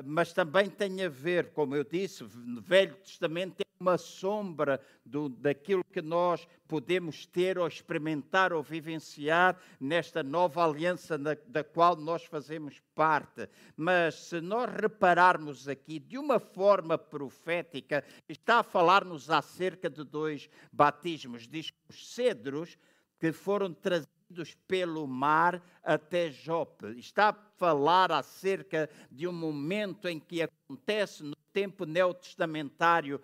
mas 0.03 0.33
também 0.33 0.69
tem 0.69 1.05
a 1.05 1.09
ver, 1.09 1.53
como 1.53 1.73
eu 1.73 1.85
disse, 1.85 2.25
no 2.35 2.62
Velho 2.62 2.95
Testamento 2.95 3.63
uma 3.84 3.98
sombra 3.98 4.80
do, 5.06 5.28
daquilo 5.28 5.84
que 5.84 6.02
nós 6.02 6.48
podemos 6.68 7.25
ter 7.25 7.60
ou 7.60 7.68
experimentar 7.68 8.54
ou 8.54 8.63
vivenciar 8.63 9.60
nesta 9.80 10.24
nova 10.24 10.63
aliança 10.63 11.18
na, 11.18 11.36
da 11.46 11.63
qual 11.63 11.98
nós 11.98 12.24
fazemos 12.24 12.82
parte. 12.96 13.50
Mas 13.75 14.16
se 14.16 14.40
nós 14.40 14.72
repararmos 14.72 15.68
aqui 15.68 16.00
de 16.00 16.18
uma 16.18 16.40
forma 16.40 16.98
profética, 16.98 18.04
está 18.28 18.60
a 18.60 18.63
falar-nos 18.63 19.30
acerca 19.30 19.90
de 19.90 20.04
dois 20.06 20.50
batismos. 20.72 21.46
Diz 21.46 21.70
que 21.70 21.78
os 21.90 22.13
cedros 22.13 22.78
que 23.20 23.34
foram 23.34 23.74
trazidos 23.74 24.56
pelo 24.68 25.06
mar 25.06 25.62
até 25.84 26.32
Jope. 26.32 26.98
Está 26.98 27.30
a 27.30 27.34
falar 27.58 28.12
acerca 28.12 28.90
de 29.12 29.28
um 29.28 29.34
momento 29.34 30.08
em 30.08 30.20
que 30.20 30.42
acontece 30.42 31.24
no 31.24 31.36
tempo 31.54 31.86
neotestamentário, 31.86 33.22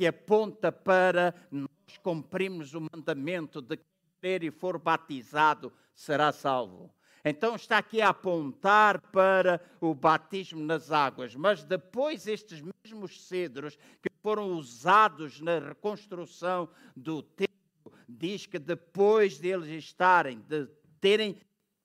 que 0.00 0.06
aponta 0.06 0.72
para 0.72 1.34
nós 1.50 1.98
cumprirmos 2.02 2.72
o 2.72 2.80
mandamento 2.80 3.60
de 3.60 3.76
que 3.76 3.84
e 4.22 4.50
for 4.50 4.78
batizado 4.78 5.70
será 5.94 6.32
salvo. 6.32 6.90
Então 7.22 7.54
está 7.54 7.76
aqui 7.76 8.00
a 8.00 8.08
apontar 8.08 8.98
para 9.12 9.60
o 9.78 9.94
batismo 9.94 10.64
nas 10.64 10.90
águas, 10.90 11.34
mas 11.34 11.64
depois 11.64 12.26
estes 12.26 12.62
mesmos 12.62 13.26
cedros 13.26 13.76
que 14.00 14.08
foram 14.22 14.52
usados 14.52 15.38
na 15.38 15.58
reconstrução 15.58 16.66
do 16.96 17.22
templo 17.22 17.92
diz 18.08 18.46
que 18.46 18.58
depois 18.58 19.38
deles 19.38 19.68
estarem, 19.68 20.40
de 20.48 20.66
terem 20.98 21.36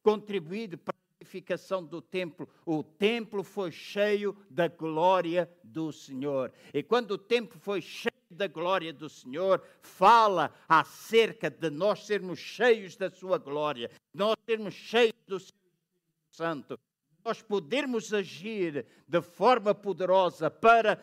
contribuído 0.01 0.77
para 0.77 0.94
edificação 1.25 1.83
do 1.83 2.01
templo, 2.01 2.47
o 2.65 2.83
templo 2.83 3.43
foi 3.43 3.71
cheio 3.71 4.37
da 4.49 4.67
glória 4.67 5.49
do 5.63 5.91
Senhor. 5.91 6.53
E 6.71 6.83
quando 6.83 7.11
o 7.11 7.17
templo 7.17 7.59
foi 7.59 7.81
cheio 7.81 8.13
da 8.29 8.47
glória 8.47 8.93
do 8.93 9.09
Senhor, 9.09 9.61
fala 9.81 10.53
acerca 10.69 11.49
de 11.49 11.69
nós 11.69 12.05
sermos 12.05 12.39
cheios 12.39 12.95
da 12.95 13.09
sua 13.09 13.37
glória, 13.39 13.89
nós 14.13 14.35
sermos 14.45 14.73
cheios 14.73 15.13
do 15.27 15.37
Espírito 15.37 15.65
Santo, 16.29 16.79
nós 17.23 17.41
podermos 17.41 18.13
agir 18.13 18.85
de 19.07 19.21
forma 19.21 19.73
poderosa 19.73 20.51
para 20.51 21.01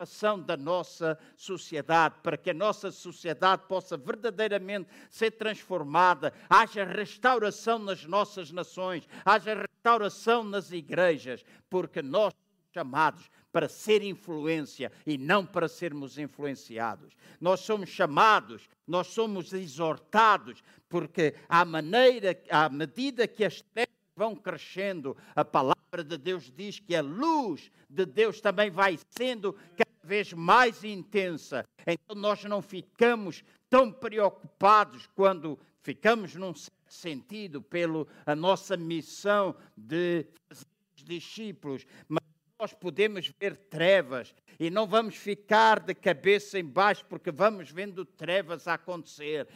restauração 0.00 0.40
da 0.40 0.56
nossa 0.56 1.18
sociedade, 1.36 2.16
para 2.22 2.36
que 2.36 2.50
a 2.50 2.54
nossa 2.54 2.90
sociedade 2.90 3.62
possa 3.68 3.96
verdadeiramente 3.96 4.88
ser 5.10 5.32
transformada, 5.32 6.32
haja 6.48 6.84
restauração 6.84 7.78
nas 7.78 8.04
nossas 8.04 8.50
nações, 8.50 9.06
haja 9.24 9.54
restauração 9.54 10.42
nas 10.42 10.72
igrejas, 10.72 11.44
porque 11.68 12.00
nós 12.00 12.32
somos 12.32 12.72
chamados 12.72 13.30
para 13.52 13.68
ser 13.68 14.02
influência 14.02 14.90
e 15.06 15.18
não 15.18 15.44
para 15.44 15.68
sermos 15.68 16.16
influenciados. 16.16 17.14
Nós 17.40 17.60
somos 17.60 17.90
chamados, 17.90 18.68
nós 18.86 19.08
somos 19.08 19.52
exortados, 19.52 20.62
porque 20.88 21.34
à 21.48 21.64
maneira, 21.64 22.40
à 22.48 22.68
medida 22.68 23.28
que 23.28 23.44
as 23.44 23.60
trevas 23.60 23.90
vão 24.16 24.34
crescendo, 24.34 25.16
a 25.34 25.44
palavra 25.44 26.04
de 26.04 26.16
Deus 26.16 26.52
diz 26.54 26.78
que 26.78 26.94
a 26.94 27.02
luz 27.02 27.70
de 27.88 28.06
Deus 28.06 28.40
também 28.40 28.70
vai 28.70 28.98
sendo 29.10 29.52
cada 29.76 29.89
vez 30.10 30.32
mais 30.32 30.82
intensa. 30.82 31.64
Então 31.86 32.16
nós 32.16 32.42
não 32.42 32.60
ficamos 32.60 33.44
tão 33.68 33.92
preocupados 33.92 35.08
quando 35.14 35.56
ficamos 35.82 36.34
num 36.34 36.52
certo 36.52 36.74
sentido 36.88 37.62
pela 37.62 38.04
a 38.26 38.34
nossa 38.34 38.76
missão 38.76 39.54
de 39.76 40.26
fazer 40.48 40.66
discípulos, 41.04 41.86
mas 42.08 42.24
nós 42.58 42.74
podemos 42.74 43.32
ver 43.38 43.56
trevas 43.56 44.34
e 44.58 44.68
não 44.68 44.84
vamos 44.84 45.14
ficar 45.14 45.78
de 45.78 45.94
cabeça 45.94 46.58
embaixo 46.58 47.04
porque 47.08 47.30
vamos 47.30 47.70
vendo 47.70 48.04
trevas 48.04 48.66
acontecer. 48.66 49.46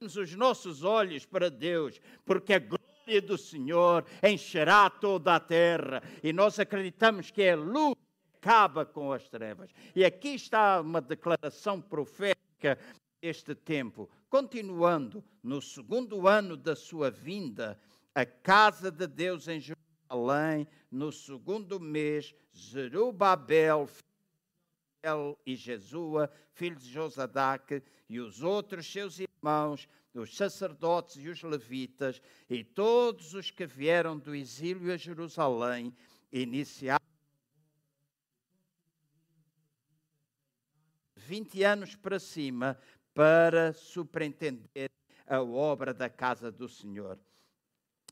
Os 0.00 0.34
nossos 0.34 0.82
olhos 0.82 1.26
para 1.26 1.50
Deus, 1.50 2.00
porque 2.24 2.54
a 2.54 2.58
glória 2.58 3.20
do 3.22 3.36
Senhor 3.36 4.06
encherá 4.22 4.88
toda 4.88 5.34
a 5.34 5.40
terra 5.40 6.02
e 6.22 6.32
nós 6.32 6.58
acreditamos 6.58 7.30
que 7.30 7.42
é 7.42 7.54
luz 7.54 8.03
acaba 8.44 8.84
com 8.84 9.10
as 9.10 9.26
trevas. 9.26 9.70
E 9.96 10.04
aqui 10.04 10.34
está 10.34 10.82
uma 10.82 11.00
declaração 11.00 11.80
profética 11.80 12.78
deste 13.22 13.54
tempo. 13.54 14.10
Continuando, 14.28 15.24
no 15.42 15.62
segundo 15.62 16.28
ano 16.28 16.54
da 16.54 16.76
sua 16.76 17.10
vinda, 17.10 17.80
a 18.14 18.26
casa 18.26 18.90
de 18.90 19.06
Deus 19.06 19.48
em 19.48 19.60
Jerusalém 19.60 20.68
no 20.90 21.10
segundo 21.10 21.80
mês, 21.80 22.34
Zerubabel 22.54 23.88
e 25.46 25.56
Jesua, 25.56 26.30
filhos 26.52 26.84
de 26.84 26.92
Josadac, 26.92 27.82
e 28.08 28.20
os 28.20 28.42
outros 28.42 28.90
seus 28.90 29.18
irmãos, 29.18 29.88
os 30.14 30.36
sacerdotes 30.36 31.16
e 31.16 31.28
os 31.28 31.42
levitas, 31.42 32.20
e 32.48 32.62
todos 32.62 33.34
os 33.34 33.50
que 33.50 33.66
vieram 33.66 34.18
do 34.18 34.34
exílio 34.34 34.92
a 34.92 34.96
Jerusalém, 34.96 35.92
iniciaram 36.30 37.03
20 41.34 41.64
anos 41.64 41.96
para 41.96 42.20
cima 42.20 42.78
para 43.12 43.72
superintender 43.72 44.88
a 45.26 45.42
obra 45.42 45.92
da 45.92 46.08
casa 46.08 46.48
do 46.52 46.68
Senhor. 46.68 47.18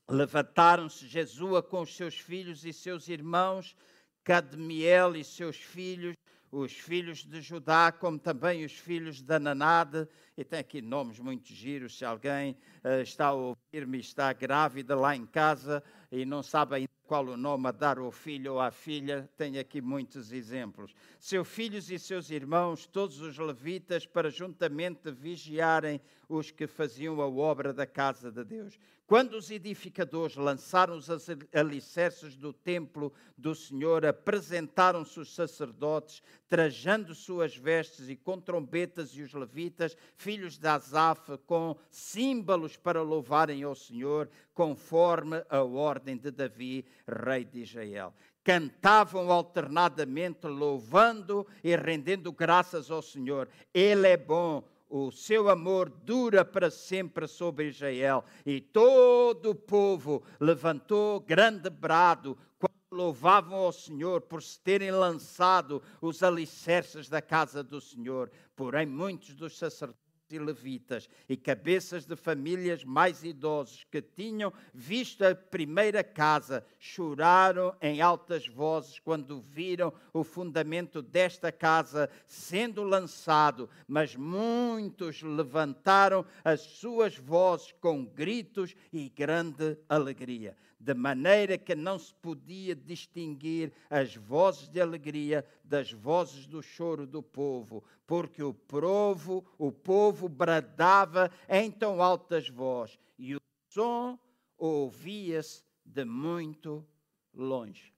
Levantaram-se 0.08 1.06
Jesua 1.06 1.62
com 1.62 1.82
os 1.82 1.94
seus 1.94 2.18
filhos 2.18 2.64
e 2.64 2.72
seus 2.72 3.06
irmãos, 3.06 3.76
Cadmiel 4.24 5.14
e 5.14 5.22
seus 5.22 5.56
filhos, 5.56 6.16
os 6.50 6.72
filhos 6.72 7.24
de 7.24 7.40
Judá, 7.40 7.92
como 7.92 8.18
também 8.18 8.64
os 8.64 8.72
filhos 8.72 9.22
de 9.22 9.32
Ananade, 9.32 10.08
e 10.36 10.42
tem 10.42 10.58
aqui 10.58 10.82
nomes 10.82 11.20
muito 11.20 11.46
giros, 11.54 11.96
se 11.96 12.04
alguém 12.04 12.56
uh, 12.84 13.02
está 13.02 13.26
a 13.28 13.34
ouvir-me, 13.34 14.00
está 14.00 14.32
grávida 14.32 14.96
lá 14.96 15.14
em 15.14 15.26
casa 15.26 15.80
e 16.10 16.24
não 16.24 16.42
sabe 16.42 16.74
ainda 16.74 16.91
qual 17.12 17.26
o 17.26 17.36
nome 17.36 17.68
a 17.68 17.72
dar 17.72 17.98
ao 17.98 18.10
filho 18.10 18.54
ou 18.54 18.58
à 18.58 18.70
filha, 18.70 19.28
tem 19.36 19.58
aqui 19.58 19.82
muitos 19.82 20.32
exemplos. 20.32 20.94
Seus 21.20 21.46
filhos 21.46 21.90
e 21.90 21.98
seus 21.98 22.30
irmãos, 22.30 22.86
todos 22.86 23.20
os 23.20 23.36
levitas, 23.36 24.06
para 24.06 24.30
juntamente 24.30 25.10
vigiarem 25.10 26.00
os 26.28 26.50
que 26.50 26.66
faziam 26.66 27.20
a 27.20 27.28
obra 27.28 27.72
da 27.72 27.86
casa 27.86 28.30
de 28.30 28.44
Deus. 28.44 28.78
Quando 29.06 29.34
os 29.34 29.50
edificadores 29.50 30.36
lançaram 30.36 30.96
os 30.96 31.08
alicerces 31.52 32.34
do 32.34 32.52
templo 32.52 33.12
do 33.36 33.54
Senhor, 33.54 34.06
apresentaram-se 34.06 35.20
os 35.20 35.34
sacerdotes, 35.34 36.22
trajando 36.48 37.14
suas 37.14 37.54
vestes 37.54 38.08
e 38.08 38.16
com 38.16 38.40
trombetas, 38.40 39.10
e 39.10 39.22
os 39.22 39.34
levitas, 39.34 39.96
filhos 40.16 40.56
de 40.56 40.66
Asaf, 40.66 41.36
com 41.46 41.76
símbolos 41.90 42.76
para 42.76 43.02
louvarem 43.02 43.62
ao 43.62 43.74
Senhor, 43.74 44.30
conforme 44.54 45.44
a 45.50 45.62
ordem 45.62 46.16
de 46.16 46.30
Davi, 46.30 46.86
rei 47.06 47.44
de 47.44 47.62
Israel 47.62 48.14
cantavam 48.44 49.30
alternadamente, 49.30 50.46
louvando 50.46 51.46
e 51.62 51.76
rendendo 51.76 52.32
graças 52.32 52.90
ao 52.90 53.00
Senhor. 53.00 53.48
Ele 53.72 54.08
é 54.08 54.16
bom, 54.16 54.64
o 54.94 55.10
seu 55.10 55.48
amor 55.48 55.88
dura 55.88 56.44
para 56.44 56.70
sempre 56.70 57.26
sobre 57.26 57.68
Israel. 57.68 58.22
E 58.44 58.60
todo 58.60 59.52
o 59.52 59.54
povo 59.54 60.22
levantou 60.38 61.18
grande 61.18 61.70
brado 61.70 62.36
quando 62.58 62.74
louvavam 62.92 63.60
ao 63.60 63.72
Senhor 63.72 64.20
por 64.20 64.42
se 64.42 64.60
terem 64.60 64.90
lançado 64.90 65.82
os 65.98 66.22
alicerces 66.22 67.08
da 67.08 67.22
casa 67.22 67.62
do 67.62 67.80
Senhor. 67.80 68.30
Porém, 68.54 68.84
muitos 68.84 69.34
dos 69.34 69.56
sacerdotes 69.56 70.11
e 70.32 70.38
levitas 70.38 71.08
e 71.28 71.36
cabeças 71.36 72.06
de 72.06 72.16
famílias 72.16 72.84
mais 72.84 73.22
idosos 73.22 73.84
que 73.90 74.00
tinham 74.00 74.52
visto 74.72 75.22
a 75.24 75.34
primeira 75.34 76.02
casa 76.02 76.64
choraram 76.78 77.74
em 77.80 78.00
altas 78.00 78.46
vozes 78.46 78.98
quando 78.98 79.40
viram 79.40 79.92
o 80.12 80.24
fundamento 80.24 81.02
desta 81.02 81.52
casa 81.52 82.08
sendo 82.26 82.82
lançado, 82.82 83.68
mas 83.86 84.16
muitos 84.16 85.22
levantaram 85.22 86.24
as 86.44 86.60
suas 86.60 87.16
vozes 87.16 87.72
com 87.80 88.04
gritos 88.04 88.74
e 88.92 89.08
grande 89.08 89.76
alegria 89.88 90.56
de 90.82 90.94
maneira 90.94 91.56
que 91.56 91.76
não 91.76 91.96
se 91.96 92.12
podia 92.12 92.74
distinguir 92.74 93.72
as 93.88 94.16
vozes 94.16 94.68
de 94.68 94.80
alegria 94.80 95.46
das 95.62 95.92
vozes 95.92 96.44
do 96.44 96.60
choro 96.60 97.06
do 97.06 97.22
povo, 97.22 97.84
porque 98.04 98.42
o 98.42 98.52
povo, 98.52 99.44
o 99.56 99.70
povo 99.70 100.28
bradava 100.28 101.30
em 101.48 101.70
tão 101.70 102.02
altas 102.02 102.48
vozes 102.48 102.98
e 103.16 103.36
o 103.36 103.40
som 103.68 104.18
ouvia-se 104.58 105.62
de 105.84 106.04
muito 106.04 106.84
longe. 107.32 107.94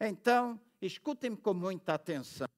Então, 0.00 0.60
escutem-me 0.82 1.36
com 1.36 1.54
muita 1.54 1.94
atenção. 1.94 2.48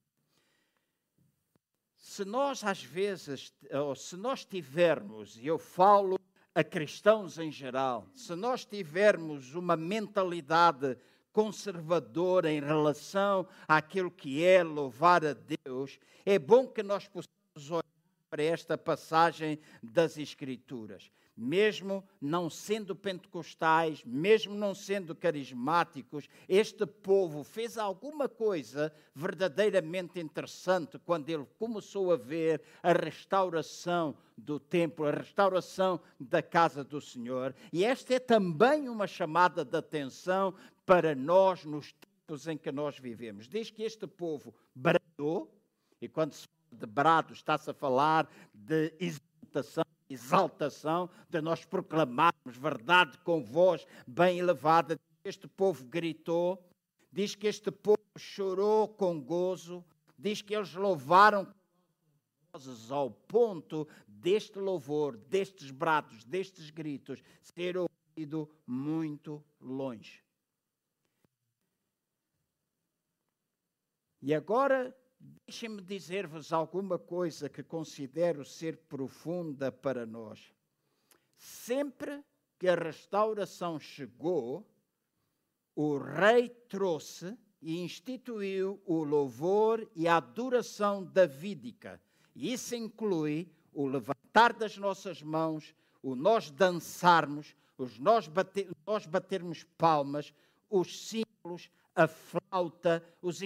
Se 1.97 2.25
nós 2.25 2.65
às 2.65 2.83
vezes, 2.83 3.53
ou 3.71 3.95
se 3.95 4.17
nós 4.17 4.43
tivermos, 4.43 5.37
e 5.37 5.47
eu 5.47 5.59
falo 5.59 6.20
a 6.55 6.65
cristãos 6.65 7.39
em 7.39 7.51
geral, 7.51 8.09
se 8.15 8.35
nós 8.35 8.65
tivermos 8.65 9.55
uma 9.55 9.77
mentalidade 9.77 10.97
conservadora 11.33 12.51
em 12.51 12.61
relação 12.61 13.47
àquilo 13.69 14.11
que 14.11 14.45
é 14.45 14.63
louvar 14.63 15.25
a 15.25 15.35
Deus, 15.65 15.99
é 16.27 16.39
bom 16.39 16.67
que 16.67 16.83
nós 16.83 17.07
possamos 17.07 17.71
olhar 17.71 17.85
para 18.29 18.43
esta 18.43 18.77
passagem 18.77 19.59
das 19.83 20.19
Escrituras 20.19 21.11
mesmo 21.41 22.05
não 22.21 22.51
sendo 22.51 22.95
pentecostais, 22.95 24.05
mesmo 24.05 24.55
não 24.55 24.75
sendo 24.75 25.15
carismáticos, 25.15 26.29
este 26.47 26.85
povo 26.85 27.43
fez 27.43 27.79
alguma 27.79 28.29
coisa 28.29 28.93
verdadeiramente 29.15 30.21
interessante 30.21 30.99
quando 30.99 31.31
ele 31.31 31.47
começou 31.59 32.13
a 32.13 32.17
ver 32.17 32.61
a 32.83 32.93
restauração 32.93 34.15
do 34.37 34.61
templo, 34.61 35.07
a 35.07 35.13
restauração 35.13 35.99
da 36.19 36.43
casa 36.43 36.85
do 36.85 37.01
Senhor. 37.01 37.55
E 37.73 37.85
esta 37.85 38.15
é 38.15 38.19
também 38.19 38.91
uma 38.91 39.07
chamada 39.07 39.65
de 39.65 39.79
atenção 39.79 40.55
para 40.85 41.15
nós 41.15 41.65
nos 41.65 41.93
tempos 41.93 42.47
em 42.49 42.59
que 42.59 42.71
nós 42.71 42.99
vivemos. 42.99 43.49
Diz 43.49 43.71
que 43.71 43.83
este 43.83 44.07
povo 44.07 44.55
bradou, 44.75 45.51
e 46.03 46.09
quando 46.09 46.35
se 46.35 46.47
fala 46.47 46.81
de 46.81 46.87
brado, 46.87 47.33
está-se 47.33 47.71
a 47.71 47.75
falar 47.75 48.31
de 48.53 48.93
exaltação 49.01 49.85
exaltação, 50.11 51.09
de 51.29 51.41
nós 51.41 51.65
proclamarmos 51.65 52.57
verdade 52.57 53.17
com 53.19 53.43
voz 53.43 53.87
bem 54.07 54.39
elevada. 54.39 54.99
Este 55.25 55.47
povo 55.47 55.85
gritou, 55.85 56.63
diz 57.13 57.35
que 57.35 57.47
este 57.47 57.71
povo 57.71 57.99
chorou 58.19 58.89
com 58.89 59.21
gozo, 59.21 59.85
diz 60.19 60.43
que 60.43 60.55
eles 60.55 60.75
louvaram 60.75 61.47
ao 62.91 63.11
ponto 63.11 63.87
deste 64.09 64.59
louvor, 64.59 65.17
destes 65.17 65.71
brados, 65.71 66.25
destes 66.25 66.71
gritos, 66.71 67.23
ser 67.41 67.77
ouvido 67.77 68.51
muito 68.67 69.45
longe. 69.61 70.25
E 74.21 74.35
agora 74.35 74.95
Deixem-me 75.21 75.83
dizer-vos 75.83 76.53
alguma 76.53 76.99
coisa 76.99 77.49
que 77.49 77.63
considero 77.63 78.45
ser 78.45 78.79
profunda 78.89 79.71
para 79.71 80.07
nós. 80.07 80.55
Sempre 81.37 82.25
que 82.59 82.69
a 82.69 82.75
restauração 82.75 83.79
chegou, 83.79 84.67
o 85.75 85.99
rei 85.99 86.49
trouxe 86.49 87.37
e 87.61 87.81
instituiu 87.81 88.81
o 88.87 89.03
louvor 89.05 89.91
e 89.95 90.09
a 90.09 90.17
adoração 90.17 91.05
davídica. 91.05 92.01
E 92.35 92.53
isso 92.53 92.75
inclui 92.75 93.51
o 93.73 93.87
levantar 93.87 94.53
das 94.53 94.77
nossas 94.77 95.23
mãos, 95.23 95.75
o 96.03 96.15
nós 96.15 96.51
dançarmos, 96.51 97.55
os 97.77 97.99
nós, 97.99 98.27
bater, 98.27 98.71
nós 98.87 99.07
batermos 99.07 99.65
palmas, 99.77 100.33
os 100.69 101.09
símbolos, 101.09 101.71
a 101.95 102.07
flauta, 102.07 103.05
os 103.21 103.43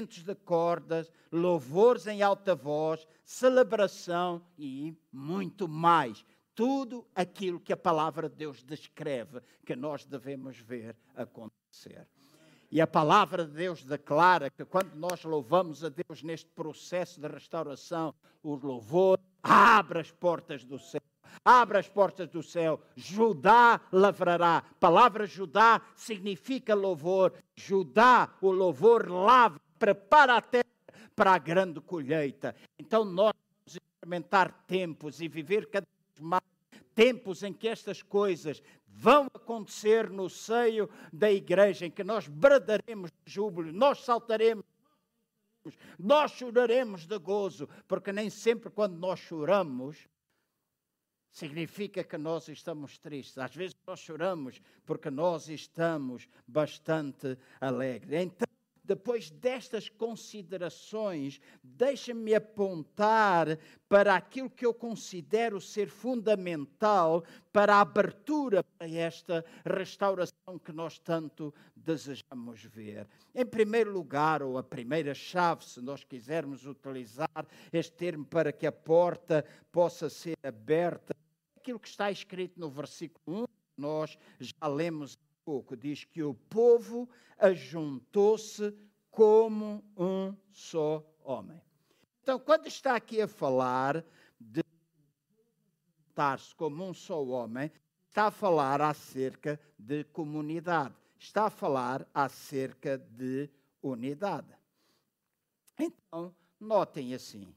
instrumentos 0.00 0.22
de 0.22 0.34
cordas, 0.34 1.12
louvores 1.30 2.06
em 2.06 2.22
alta 2.22 2.54
voz, 2.54 3.06
celebração 3.24 4.42
e 4.58 4.96
muito 5.12 5.68
mais. 5.68 6.24
Tudo 6.54 7.06
aquilo 7.14 7.60
que 7.60 7.72
a 7.72 7.76
palavra 7.76 8.28
de 8.28 8.36
Deus 8.36 8.62
descreve 8.62 9.40
que 9.64 9.76
nós 9.76 10.04
devemos 10.04 10.58
ver 10.58 10.96
acontecer. 11.14 12.06
E 12.70 12.80
a 12.80 12.86
palavra 12.86 13.44
de 13.44 13.52
Deus 13.52 13.84
declara 13.84 14.50
que 14.50 14.64
quando 14.64 14.94
nós 14.94 15.24
louvamos 15.24 15.82
a 15.82 15.88
Deus 15.88 16.22
neste 16.22 16.48
processo 16.50 17.20
de 17.20 17.26
restauração, 17.26 18.14
o 18.42 18.54
louvor 18.54 19.18
abre 19.42 20.00
as 20.00 20.10
portas 20.10 20.64
do 20.64 20.78
céu. 20.78 21.00
Abre 21.44 21.78
as 21.78 21.88
portas 21.88 22.28
do 22.28 22.42
céu. 22.42 22.80
Judá 22.94 23.80
lavrará. 23.92 24.58
A 24.58 24.74
palavra 24.74 25.26
Judá 25.26 25.80
significa 25.94 26.74
louvor. 26.74 27.32
Judá, 27.56 28.28
o 28.40 28.50
louvor 28.50 29.08
lava, 29.10 29.60
prepara 29.80 30.36
a 30.36 30.42
terra 30.42 30.64
para 31.16 31.32
a 31.32 31.38
grande 31.38 31.80
colheita. 31.80 32.54
Então 32.78 33.04
nós 33.04 33.32
vamos 33.32 33.80
experimentar 33.82 34.52
tempos 34.66 35.20
e 35.20 35.26
viver 35.26 35.68
cada 35.70 35.86
vez 35.86 36.20
mais 36.20 36.44
tempos 36.94 37.42
em 37.42 37.52
que 37.52 37.66
estas 37.66 38.02
coisas 38.02 38.62
vão 38.86 39.26
acontecer 39.32 40.10
no 40.10 40.28
seio 40.28 40.90
da 41.12 41.32
igreja, 41.32 41.86
em 41.86 41.90
que 41.90 42.04
nós 42.04 42.28
bradaremos 42.28 43.10
de 43.10 43.32
júbilo, 43.32 43.72
nós 43.72 44.04
saltaremos, 44.04 44.64
nós 45.98 46.32
choraremos 46.32 47.06
de 47.06 47.18
gozo, 47.18 47.68
porque 47.88 48.12
nem 48.12 48.28
sempre 48.28 48.68
quando 48.70 48.98
nós 48.98 49.18
choramos 49.18 50.08
significa 51.30 52.02
que 52.02 52.18
nós 52.18 52.48
estamos 52.48 52.98
tristes. 52.98 53.38
Às 53.38 53.54
vezes 53.54 53.76
nós 53.86 54.00
choramos 54.00 54.60
porque 54.84 55.10
nós 55.10 55.48
estamos 55.48 56.28
bastante 56.46 57.38
alegres. 57.60 58.20
Então, 58.20 58.49
depois 58.90 59.30
destas 59.30 59.88
considerações, 59.88 61.40
deixa-me 61.62 62.34
apontar 62.34 63.56
para 63.88 64.16
aquilo 64.16 64.50
que 64.50 64.66
eu 64.66 64.74
considero 64.74 65.60
ser 65.60 65.88
fundamental 65.88 67.22
para 67.52 67.76
a 67.76 67.82
abertura 67.82 68.64
para 68.64 68.90
esta 68.90 69.44
restauração 69.64 70.58
que 70.58 70.72
nós 70.72 70.98
tanto 70.98 71.54
desejamos 71.76 72.64
ver. 72.64 73.06
Em 73.32 73.46
primeiro 73.46 73.92
lugar, 73.92 74.42
ou 74.42 74.58
a 74.58 74.62
primeira 74.62 75.14
chave, 75.14 75.64
se 75.64 75.80
nós 75.80 76.02
quisermos 76.02 76.66
utilizar 76.66 77.46
este 77.72 77.92
termo 77.92 78.24
para 78.24 78.50
que 78.50 78.66
a 78.66 78.72
porta 78.72 79.44
possa 79.70 80.10
ser 80.10 80.36
aberta, 80.42 81.14
aquilo 81.56 81.78
que 81.78 81.86
está 81.86 82.10
escrito 82.10 82.58
no 82.58 82.68
versículo 82.68 83.44
1, 83.44 83.44
nós 83.76 84.18
já 84.40 84.66
lemos 84.66 85.16
pouco, 85.50 85.76
diz 85.76 86.04
que 86.04 86.22
o 86.22 86.32
povo 86.32 87.08
ajuntou-se 87.36 88.72
como 89.10 89.82
um 89.96 90.32
só 90.52 91.04
homem. 91.24 91.60
Então, 92.22 92.38
quando 92.38 92.68
está 92.68 92.94
aqui 92.94 93.20
a 93.20 93.26
falar 93.26 94.04
de 94.38 94.62
juntar-se 96.06 96.54
como 96.54 96.84
um 96.84 96.94
só 96.94 97.20
homem, 97.24 97.68
está 98.08 98.26
a 98.26 98.30
falar 98.30 98.80
acerca 98.80 99.60
de 99.76 100.04
comunidade, 100.04 100.94
está 101.18 101.46
a 101.46 101.50
falar 101.50 102.08
acerca 102.14 102.96
de 102.96 103.50
unidade. 103.82 104.54
Então, 105.76 106.32
notem 106.60 107.12
assim: 107.12 107.52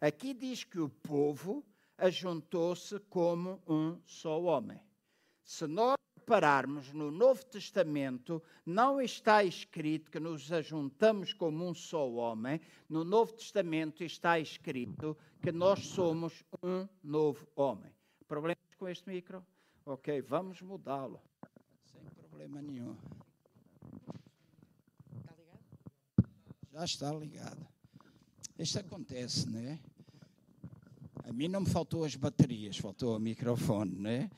aqui 0.00 0.32
diz 0.32 0.62
que 0.62 0.78
o 0.78 0.88
povo 0.88 1.64
ajuntou-se 1.98 3.00
como 3.10 3.60
um 3.66 4.00
só 4.06 4.40
homem. 4.40 4.80
Se 5.42 5.66
nós 5.66 5.96
repararmos 6.22 6.92
no 6.92 7.10
Novo 7.10 7.44
Testamento, 7.44 8.40
não 8.64 9.00
está 9.00 9.42
escrito 9.42 10.10
que 10.10 10.20
nos 10.20 10.50
ajuntamos 10.52 11.32
como 11.32 11.68
um 11.68 11.74
só 11.74 12.08
homem. 12.08 12.60
No 12.88 13.04
Novo 13.04 13.32
Testamento 13.32 14.04
está 14.04 14.38
escrito 14.38 15.16
que 15.40 15.50
nós 15.50 15.80
somos 15.88 16.44
um 16.62 16.86
novo 17.02 17.46
homem. 17.56 17.92
Problemas 18.28 18.74
com 18.78 18.88
este 18.88 19.10
micro? 19.10 19.44
Ok, 19.84 20.22
vamos 20.22 20.62
mudá-lo. 20.62 21.20
Sem 21.92 22.04
problema 22.10 22.62
nenhum. 22.62 22.96
Está 25.18 25.34
ligado? 25.36 25.60
Já 26.72 26.84
está 26.84 27.12
ligado. 27.12 27.66
Isto 28.56 28.78
acontece, 28.78 29.50
né? 29.50 29.80
A 31.24 31.32
mim 31.32 31.48
não 31.48 31.62
me 31.62 31.70
faltou 31.70 32.04
as 32.04 32.14
baterias, 32.14 32.76
faltou 32.76 33.16
o 33.16 33.20
microfone, 33.20 33.98
né? 33.98 34.30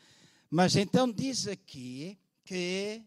Mas 0.54 0.76
então 0.76 1.10
diz 1.10 1.48
aqui 1.48 2.16
que 2.44 3.02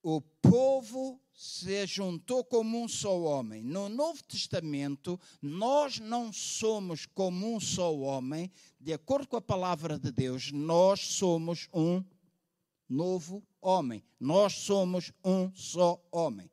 o 0.00 0.20
povo 0.20 1.20
se 1.34 1.84
juntou 1.84 2.44
como 2.44 2.80
um 2.80 2.86
só 2.86 3.20
homem. 3.22 3.60
No 3.60 3.88
Novo 3.88 4.22
Testamento, 4.22 5.18
nós 5.42 5.98
não 5.98 6.32
somos 6.32 7.04
como 7.04 7.56
um 7.56 7.58
só 7.58 7.92
homem, 7.92 8.52
de 8.80 8.92
acordo 8.92 9.26
com 9.26 9.36
a 9.36 9.40
palavra 9.40 9.98
de 9.98 10.12
Deus, 10.12 10.52
nós 10.52 11.00
somos 11.00 11.68
um 11.74 12.04
novo 12.88 13.42
homem. 13.60 14.00
Nós 14.20 14.52
somos 14.52 15.10
um 15.24 15.52
só 15.56 16.00
homem. 16.12 16.48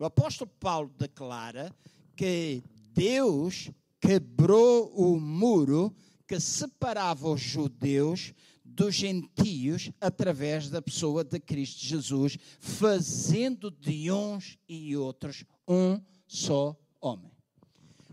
O 0.00 0.04
apóstolo 0.04 0.50
Paulo 0.58 0.92
declara 0.98 1.72
que 2.16 2.60
Deus 2.92 3.70
quebrou 4.00 4.92
o 4.96 5.20
muro 5.20 5.94
que 6.26 6.40
separava 6.40 7.30
os 7.30 7.40
judeus 7.40 8.34
dos 8.78 8.94
gentios 8.94 9.90
através 10.00 10.70
da 10.70 10.80
pessoa 10.80 11.24
de 11.24 11.40
Cristo 11.40 11.84
Jesus, 11.84 12.38
fazendo 12.60 13.72
de 13.72 14.08
uns 14.12 14.56
e 14.68 14.96
outros 14.96 15.44
um 15.66 16.00
só 16.28 16.76
homem. 17.00 17.37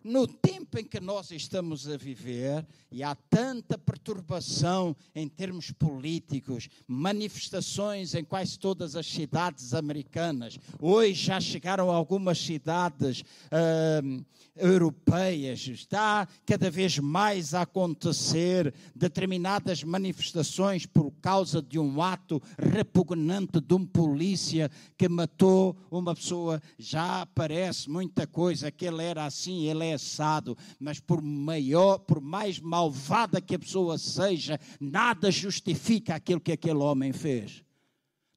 No 0.06 0.28
tempo 0.28 0.78
em 0.78 0.84
que 0.84 1.00
nós 1.00 1.32
estamos 1.32 1.90
a 1.90 1.98
viver, 1.98 2.64
e 2.92 3.02
há 3.02 3.16
tanta 3.16 3.76
perturbação 3.76 4.96
em 5.16 5.28
termos 5.28 5.72
políticos, 5.72 6.70
manifestações 6.88 8.14
em 8.14 8.24
quase 8.24 8.60
todas 8.60 8.96
as 8.96 9.08
cidades 9.08 9.74
americanas. 9.74 10.60
Hoje 10.80 11.26
já 11.26 11.42
chegaram 11.42 11.90
algumas 11.90 12.38
cidades 12.38 13.22
uh, 13.22 14.24
europeias. 14.56 15.68
Está 15.68 16.28
cada 16.46 16.70
vez 16.70 17.00
mais 17.00 17.56
a 17.56 17.64
acontecer 17.64 18.74
determinadas 18.96 19.84
manifestações 19.84 20.86
por 20.86 21.12
causa 21.20 21.64
de 21.64 21.80
um 21.80 22.00
ato 22.00 22.40
repugnante 22.60 23.60
de 23.60 23.74
um 23.74 23.84
polícia 23.84 24.70
que 24.96 25.10
matou 25.10 25.76
uma 25.90 26.14
pessoa. 26.14 26.62
Já 26.78 27.24
aparece 27.24 27.90
muita 27.90 28.28
coisa 28.28 28.70
que 28.70 28.86
ele 28.86 29.04
era 29.04 29.26
assim, 29.26 29.66
ele 29.66 29.84
é 29.86 29.95
mas 30.80 31.00
por 31.00 31.22
maior, 31.22 32.00
por 32.00 32.22
mais 32.22 32.60
mal 32.60 32.86
malvada 32.86 33.42
que 33.42 33.56
a 33.56 33.60
pessoa 33.60 33.98
seja, 33.98 34.60
nada 34.80 35.32
justifica 35.32 36.16
aquilo 36.16 36.40
que 36.40 36.52
aquele 36.52 36.78
homem 36.78 37.12
fez. 37.12 37.64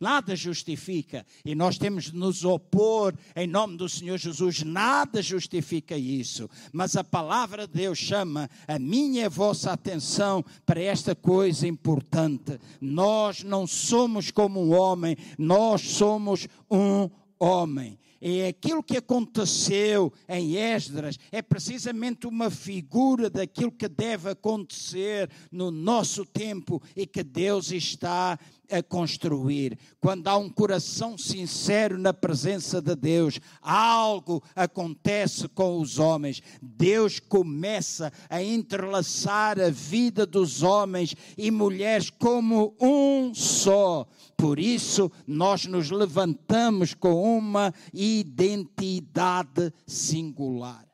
Nada 0.01 0.37
justifica. 0.37 1.27
E 1.45 1.57
nós 1.57 1.77
temos 1.77 2.05
de 2.05 2.15
nos 2.15 2.45
opor 2.45 3.13
em 3.35 3.49
nome 3.49 3.77
do 3.77 3.89
Senhor 3.89 4.17
Jesus. 4.17 4.63
Nada 4.63 5.21
justifica 5.21 5.99
isso. 5.99 6.49
Mas 6.73 6.97
a 6.97 7.03
palavra 7.03 7.67
de 7.67 7.75
Deus 7.75 7.99
chama 7.99 8.49
a 8.69 8.79
minha 8.79 9.23
e 9.23 9.25
a 9.25 9.29
vossa 9.29 9.73
atenção 9.73 10.45
para 10.65 10.81
esta 10.81 11.17
coisa 11.17 11.67
importante. 11.67 12.61
Nós 12.81 13.43
não 13.43 13.67
somos 13.67 14.31
como 14.31 14.63
um 14.63 14.73
homem, 14.73 15.17
nós 15.37 15.81
somos 15.83 16.47
um 16.71 17.11
homem. 17.41 17.99
E 18.21 18.43
aquilo 18.43 18.83
que 18.83 18.97
aconteceu 18.97 20.13
em 20.29 20.57
Esdras 20.57 21.19
é 21.31 21.41
precisamente 21.41 22.27
uma 22.27 22.51
figura 22.51 23.31
daquilo 23.31 23.71
que 23.71 23.89
deve 23.89 24.31
acontecer 24.31 25.31
no 25.53 25.71
nosso 25.71 26.25
tempo 26.25 26.83
e 26.97 27.07
que 27.07 27.23
Deus 27.23 27.71
está 27.71 28.39
a 28.71 28.83
construir. 28.83 29.79
Quando 30.01 30.29
há 30.29 30.37
um 30.37 30.49
coração 30.49 31.17
sincero 31.17 31.99
na 31.99 32.13
presença 32.13 32.81
de 32.81 32.95
Deus, 32.95 33.41
algo 33.61 34.43
acontece 34.55 35.49
com 35.49 35.81
os 35.81 35.99
homens. 35.99 36.43
Deus 36.61 37.19
começa 37.19 38.13
a 38.29 38.43
entrelaçar 38.43 39.61
a 39.61 39.71
vida 39.71 40.27
dos 40.27 40.63
homens 40.63 41.15
e 41.37 41.51
mulheres 41.51 42.11
como 42.11 42.75
um 42.81 43.33
só. 43.35 44.07
Por 44.37 44.59
isso, 44.59 45.11
nós 45.27 45.67
nos 45.67 45.91
levantamos 45.91 46.95
com 46.95 47.39
uma 47.39 47.75
identidade 47.93 49.73
singular. 49.87 50.88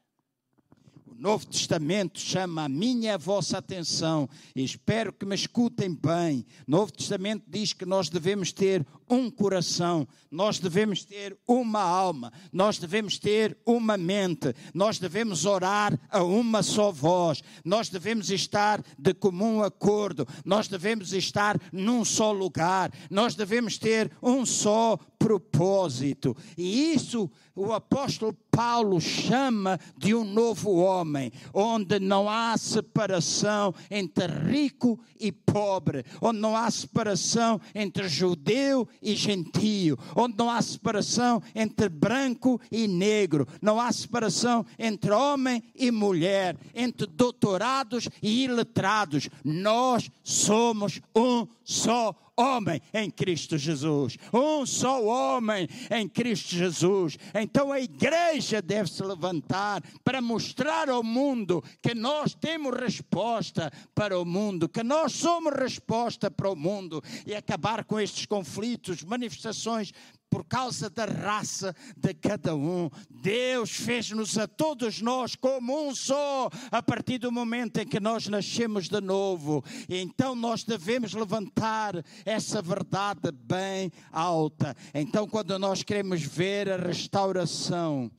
Novo 1.25 1.47
Testamento 1.47 2.21
chama 2.21 2.65
a 2.65 2.69
minha 2.69 3.13
e 3.13 3.15
a 3.15 3.17
vossa 3.17 3.57
atenção 3.57 4.29
espero 4.55 5.11
que 5.11 5.25
me 5.25 5.35
escutem 5.35 5.91
bem. 5.91 6.45
Novo 6.67 6.93
Testamento 6.93 7.45
diz 7.49 7.73
que 7.73 7.87
nós 7.87 8.11
devemos 8.11 8.53
ter 8.53 8.87
um 9.09 9.31
coração, 9.31 10.07
nós 10.31 10.59
devemos 10.59 11.05
ter 11.05 11.37
uma 11.47 11.81
alma, 11.81 12.33
nós 12.53 12.79
devemos 12.79 13.19
ter 13.19 13.57
uma 13.65 13.97
mente, 13.97 14.55
nós 14.73 14.99
devemos 14.99 15.45
orar 15.45 15.99
a 16.11 16.23
uma 16.23 16.63
só 16.63 16.91
voz, 16.91 17.43
nós 17.65 17.89
devemos 17.89 18.31
estar 18.31 18.83
de 18.99 19.15
comum 19.15 19.63
acordo, 19.63 20.27
nós 20.45 20.69
devemos 20.69 21.13
estar 21.13 21.61
num 21.73 22.05
só 22.05 22.33
lugar, 22.33 22.93
nós 23.11 23.35
devemos 23.35 23.79
ter 23.79 24.11
um 24.23 24.45
só 24.45 24.99
propósito. 25.19 26.37
E 26.59 26.93
isso 26.93 27.31
o 27.57 27.73
apóstolo 27.73 28.37
Paulo 28.51 29.01
chama 29.01 29.79
de 29.97 30.15
um 30.15 30.25
novo 30.25 30.75
homem, 30.75 31.33
onde 31.53 31.99
não 31.99 32.29
há 32.29 32.57
separação 32.59 33.75
entre 33.91 34.27
rico 34.27 34.99
e 35.19 35.33
pobre, 35.33 36.05
onde 36.21 36.41
não 36.41 36.57
há 36.57 36.71
separação 36.71 37.61
entre 37.75 38.09
judeu 38.09 38.87
e 39.03 39.15
gentio, 39.15 39.99
onde 40.15 40.37
não 40.37 40.51
há 40.51 40.61
separação 40.63 41.43
entre 41.55 41.89
branco 41.89 42.61
e 42.71 42.87
negro, 42.89 43.47
não 43.61 43.81
há 43.81 43.91
separação 43.93 44.65
entre 44.79 45.11
homem 45.11 45.63
e 45.75 45.91
mulher, 45.91 46.57
entre 46.75 47.07
doutorados 47.07 48.09
e 48.23 48.45
iletrados. 48.45 49.29
Nós 49.45 50.11
somos 50.23 51.01
um 51.15 51.47
só 51.65 52.15
homem 52.37 52.81
em 52.93 53.11
Cristo 53.11 53.57
Jesus. 53.57 54.17
Um 54.33 54.67
só 54.67 55.03
homem 55.05 55.69
em 55.91 56.09
Cristo 56.09 56.55
Jesus. 56.55 57.17
Então 57.35 57.73
a 57.73 57.81
igreja 57.81 58.61
deve 58.61 58.91
se 58.91 59.03
levantar 59.03 59.83
para 60.03 60.21
mostrar 60.21 60.89
ao 60.89 61.03
mundo 61.03 61.63
que 61.83 61.95
nós 61.95 62.35
temos 62.35 62.77
resposta 62.79 63.71
para 63.95 64.19
o 64.19 64.25
mundo, 64.25 64.69
que 64.69 64.83
nós 64.83 65.13
somos 65.13 65.53
resposta 65.55 66.31
para 66.31 66.51
o 66.51 66.57
mundo 66.57 67.03
e 67.27 67.35
acabar 67.35 67.85
com 67.85 68.01
estes 68.01 68.27
conflitos, 68.27 69.03
manifestações 69.03 69.93
por 70.35 70.45
causa 70.45 70.91
da 70.91 71.05
raça 71.05 71.73
de 71.97 72.13
cada 72.13 72.57
um. 72.57 72.91
Deus 73.09 73.71
fez-nos 73.71 74.37
a 74.37 74.49
todos 74.49 75.01
nós 75.01 75.37
como 75.37 75.87
um 75.89 75.95
só, 75.95 76.51
a 76.73 76.83
partir 76.83 77.19
do 77.19 77.31
momento 77.31 77.79
em 77.79 77.87
que 77.87 78.01
nós 78.01 78.27
nascemos 78.27 78.89
de 78.89 79.01
novo. 79.01 79.63
E 79.89 79.97
então 79.97 80.35
nós 80.35 80.65
devemos 80.65 81.15
levantar 81.15 82.05
essa 82.25 82.61
verdade 82.61 83.31
bem 83.31 83.93
alta. 84.11 84.75
Então, 84.93 85.29
quando 85.29 85.57
nós 85.57 85.85
queremos 85.85 86.21
ver 86.25 86.69
a 86.69 86.79
restauração 86.79 88.11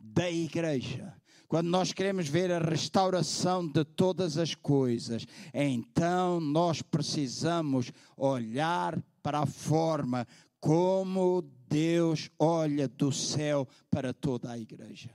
da 0.00 0.28
igreja, 0.28 1.14
quando 1.46 1.68
nós 1.68 1.92
queremos 1.92 2.26
ver 2.26 2.50
a 2.50 2.58
restauração 2.58 3.64
de 3.64 3.84
todas 3.84 4.36
as 4.36 4.56
coisas, 4.56 5.24
então 5.54 6.40
nós 6.40 6.82
precisamos 6.82 7.92
olhar 8.16 9.00
para 9.22 9.38
a 9.38 9.46
forma 9.46 10.26
como 10.60 11.42
Deus 11.70 12.28
olha 12.36 12.88
do 12.88 13.12
céu 13.12 13.66
para 13.88 14.12
toda 14.12 14.50
a 14.50 14.58
igreja. 14.58 15.14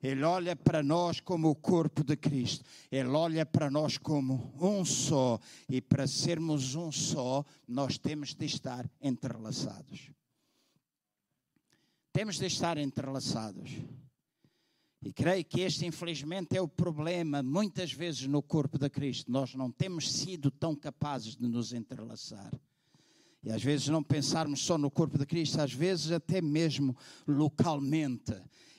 Ele 0.00 0.22
olha 0.22 0.54
para 0.54 0.80
nós 0.80 1.18
como 1.18 1.50
o 1.50 1.56
corpo 1.56 2.04
de 2.04 2.16
Cristo. 2.16 2.64
Ele 2.88 3.08
olha 3.08 3.44
para 3.44 3.68
nós 3.68 3.98
como 3.98 4.54
um 4.60 4.84
só. 4.84 5.40
E 5.68 5.80
para 5.80 6.06
sermos 6.06 6.76
um 6.76 6.92
só, 6.92 7.44
nós 7.66 7.98
temos 7.98 8.32
de 8.32 8.46
estar 8.46 8.88
entrelaçados. 9.00 10.12
Temos 12.12 12.38
de 12.38 12.46
estar 12.46 12.78
entrelaçados. 12.78 13.70
E 15.02 15.12
creio 15.12 15.44
que 15.44 15.62
este, 15.62 15.84
infelizmente, 15.84 16.56
é 16.56 16.60
o 16.60 16.68
problema, 16.68 17.42
muitas 17.42 17.92
vezes, 17.92 18.26
no 18.26 18.40
corpo 18.40 18.78
de 18.78 18.88
Cristo. 18.88 19.32
Nós 19.32 19.52
não 19.54 19.70
temos 19.70 20.12
sido 20.12 20.48
tão 20.48 20.76
capazes 20.76 21.36
de 21.36 21.48
nos 21.48 21.72
entrelaçar. 21.72 22.52
E 23.42 23.50
às 23.50 23.62
vezes 23.62 23.88
não 23.88 24.02
pensarmos 24.02 24.60
só 24.64 24.76
no 24.76 24.90
corpo 24.90 25.18
de 25.18 25.24
Cristo, 25.24 25.60
às 25.60 25.72
vezes 25.72 26.10
até 26.10 26.40
mesmo 26.40 26.96
localmente. 27.26 28.34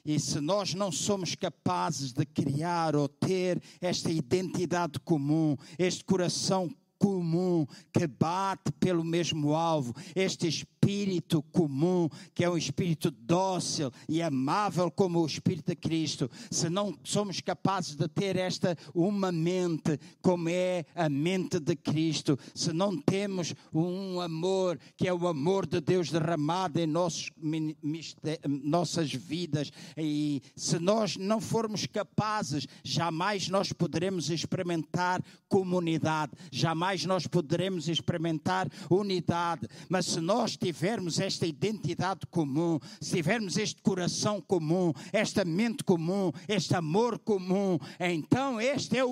E 0.06 0.20
se 0.20 0.40
nós 0.40 0.74
não 0.74 0.92
somos 0.92 1.36
capazes 1.36 2.14
de 2.14 2.26
criar 2.26 2.96
ou 2.96 3.08
ter 3.08 3.62
esta 3.80 4.12
identidade 4.12 5.00
comum, 5.00 5.56
este 5.78 6.04
coração 6.04 6.74
comum 7.00 7.66
que 7.94 8.06
bate 8.06 8.72
pelo 8.74 9.04
mesmo 9.04 9.56
alvo, 9.56 9.96
este 10.14 10.48
espírito 10.48 11.42
comum, 11.52 12.10
que 12.34 12.44
é 12.44 12.50
um 12.50 12.58
espírito 12.58 13.10
dócil 13.10 13.92
e 14.08 14.22
amável 14.22 14.92
como 14.92 15.22
o 15.22 15.26
espírito 15.26 15.68
de 15.68 15.76
Cristo, 15.76 16.30
se 16.52 16.70
não 16.70 16.98
somos 17.04 17.40
capazes 17.40 17.96
de 17.96 18.08
ter 18.08 18.36
esta 18.36 18.78
uma 18.94 19.32
mente 19.32 19.98
como 20.22 20.50
é 20.50 20.86
a 20.94 21.08
mente 21.08 21.60
de 21.60 21.76
Cristo, 21.76 22.38
se 22.54 22.74
não 22.74 22.98
temos 22.98 23.54
um 23.74 24.20
amor 24.20 24.80
que 24.98 25.08
é 25.08 25.14
o 25.14 25.28
amor 25.28 25.66
de 25.66 25.80
Deus 25.80 26.12
derramado 26.12 26.80
em 26.80 26.88
nossos, 26.88 27.30
nossas 28.48 29.14
vidas, 29.14 29.72
e 29.98 30.42
se 30.56 30.80
nós 30.80 31.16
não 31.16 31.40
formos 31.40 31.86
capazes, 31.86 32.68
jamais 32.84 33.48
nós 33.48 33.72
poderemos 33.72 34.30
experimentar 34.30 35.24
comunidade, 35.48 36.34
jamais 36.52 36.89
mais 36.90 37.06
nós 37.06 37.28
poderemos 37.28 37.88
experimentar 37.88 38.68
unidade. 38.90 39.68
Mas 39.88 40.08
se 40.08 40.20
nós 40.20 40.58
tivermos 40.58 41.20
esta 41.20 41.46
identidade 41.46 42.26
comum, 42.32 42.80
se 43.00 43.18
tivermos 43.18 43.58
este 43.58 43.80
coração 43.80 44.42
comum, 44.42 44.92
esta 45.14 45.46
mente 45.46 45.84
comum, 45.84 46.32
este 46.48 46.76
amor 46.76 47.20
comum, 47.20 47.78
então 48.00 48.60
este 48.60 48.98
é 48.98 49.06
o, 49.06 49.12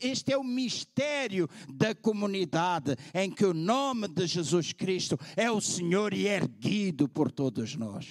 este 0.00 0.32
é 0.32 0.38
o 0.38 0.44
mistério 0.44 1.48
da 1.68 1.96
comunidade 1.96 2.96
em 3.12 3.28
que 3.28 3.44
o 3.44 3.52
nome 3.52 4.06
de 4.06 4.24
Jesus 4.28 4.72
Cristo 4.72 5.18
é 5.36 5.50
o 5.50 5.60
Senhor 5.60 6.14
e 6.14 6.28
erguido 6.28 7.08
por 7.08 7.32
todos 7.32 7.74
nós. 7.74 8.06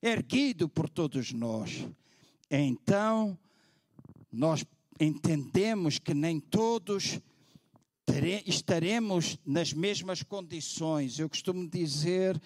Erguido 0.00 0.66
por 0.66 0.88
todos 0.88 1.30
nós. 1.34 1.86
Então, 2.50 3.38
nós 4.32 4.64
entendemos 4.98 5.98
que 5.98 6.14
nem 6.14 6.40
todos 6.40 7.20
estaremos 8.46 9.38
nas 9.44 9.72
mesmas 9.72 10.22
condições. 10.22 11.18
Eu 11.18 11.28
costumo 11.28 11.68
dizer 11.68 12.40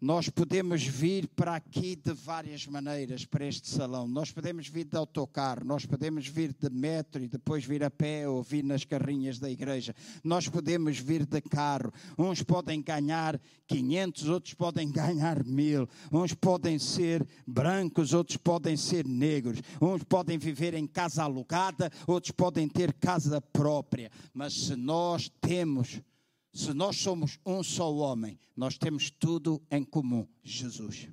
nós 0.00 0.30
podemos 0.30 0.82
vir 0.82 1.28
para 1.28 1.54
aqui 1.54 1.94
de 1.94 2.14
várias 2.14 2.66
maneiras, 2.66 3.26
para 3.26 3.44
este 3.44 3.68
salão. 3.68 4.08
Nós 4.08 4.30
podemos 4.30 4.66
vir 4.66 4.84
de 4.84 4.96
autocarro, 4.96 5.62
nós 5.62 5.84
podemos 5.84 6.26
vir 6.26 6.54
de 6.58 6.70
metro 6.70 7.22
e 7.22 7.28
depois 7.28 7.66
vir 7.66 7.84
a 7.84 7.90
pé 7.90 8.26
ou 8.26 8.42
vir 8.42 8.64
nas 8.64 8.82
carrinhas 8.82 9.38
da 9.38 9.50
igreja. 9.50 9.94
Nós 10.24 10.48
podemos 10.48 10.98
vir 10.98 11.26
de 11.26 11.40
carro. 11.42 11.92
Uns 12.18 12.42
podem 12.42 12.80
ganhar 12.80 13.38
500, 13.66 14.28
outros 14.28 14.54
podem 14.54 14.88
ganhar 14.90 15.44
mil. 15.44 15.86
Uns 16.10 16.32
podem 16.32 16.78
ser 16.78 17.26
brancos, 17.46 18.14
outros 18.14 18.38
podem 18.38 18.78
ser 18.78 19.06
negros. 19.06 19.60
Uns 19.82 20.02
podem 20.02 20.38
viver 20.38 20.72
em 20.72 20.86
casa 20.86 21.24
alugada, 21.24 21.92
outros 22.06 22.30
podem 22.30 22.66
ter 22.66 22.94
casa 22.94 23.38
própria. 23.38 24.10
Mas 24.32 24.54
se 24.54 24.76
nós 24.76 25.30
temos 25.42 26.00
se 26.52 26.72
nós 26.74 26.96
somos 26.96 27.38
um 27.46 27.62
só 27.62 27.92
homem, 27.94 28.38
nós 28.56 28.76
temos 28.76 29.10
tudo 29.10 29.62
em 29.70 29.84
comum: 29.84 30.26
Jesus. 30.42 31.08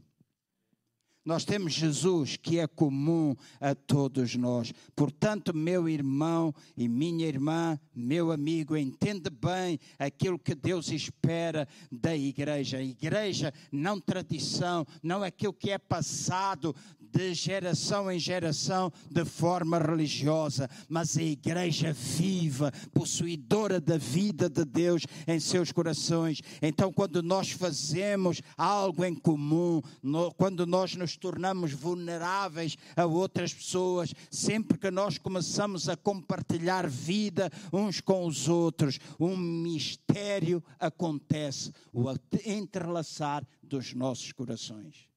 Nós 1.28 1.44
temos 1.44 1.74
Jesus 1.74 2.38
que 2.38 2.58
é 2.58 2.66
comum 2.66 3.36
a 3.60 3.76
todos 3.76 4.34
nós. 4.38 4.72
Portanto, 4.96 5.54
meu 5.54 5.90
irmão 5.90 6.56
e 6.78 6.88
minha 6.88 7.28
irmã, 7.28 7.78
meu 7.94 8.32
amigo, 8.32 8.78
entende 8.78 9.30
bem 9.30 9.78
aquilo 10.00 10.40
que 10.40 10.56
Deus 10.56 10.90
espera 10.90 11.68
da 11.92 12.16
igreja. 12.16 12.78
A 12.78 12.82
igreja, 12.82 13.54
não 13.74 14.00
tradição, 14.00 14.88
não 15.04 15.22
aquilo 15.22 15.52
que 15.52 15.70
é 15.70 15.78
passado 15.78 16.74
de 17.12 17.34
geração 17.34 18.12
em 18.12 18.20
geração 18.20 18.92
de 19.10 19.26
forma 19.26 19.78
religiosa, 19.78 20.70
mas 20.88 21.18
a 21.18 21.22
igreja 21.22 21.94
viva, 21.94 22.72
possuidora 22.94 23.80
da 23.80 23.98
vida 23.98 24.50
de 24.50 24.66
Deus 24.66 25.04
em 25.28 25.40
seus 25.40 25.72
corações. 25.72 26.42
Então, 26.62 26.92
quando 26.92 27.22
nós 27.24 27.52
fazemos 27.52 28.42
algo 28.58 29.04
em 29.04 29.16
comum, 29.16 29.82
quando 30.36 30.66
nós 30.66 30.96
nos 30.96 31.16
tornamos 31.18 31.74
vulneráveis 31.74 32.78
a 32.96 33.06
outras 33.06 33.54
pessoas, 33.54 34.14
sempre 34.30 34.78
que 34.78 34.92
nós 34.92 35.18
começamos 35.18 35.90
a 35.90 35.96
compartilhar 35.96 36.88
vida 36.88 37.52
uns 37.72 38.02
com 38.02 38.26
os 38.26 38.48
outros, 38.48 39.00
um 39.20 39.36
mistério 39.36 40.64
acontece, 40.80 41.72
o 41.94 42.08
entrelaçar 42.46 43.46
dos 43.64 43.94
nossos 43.94 44.32
corações. 44.32 45.08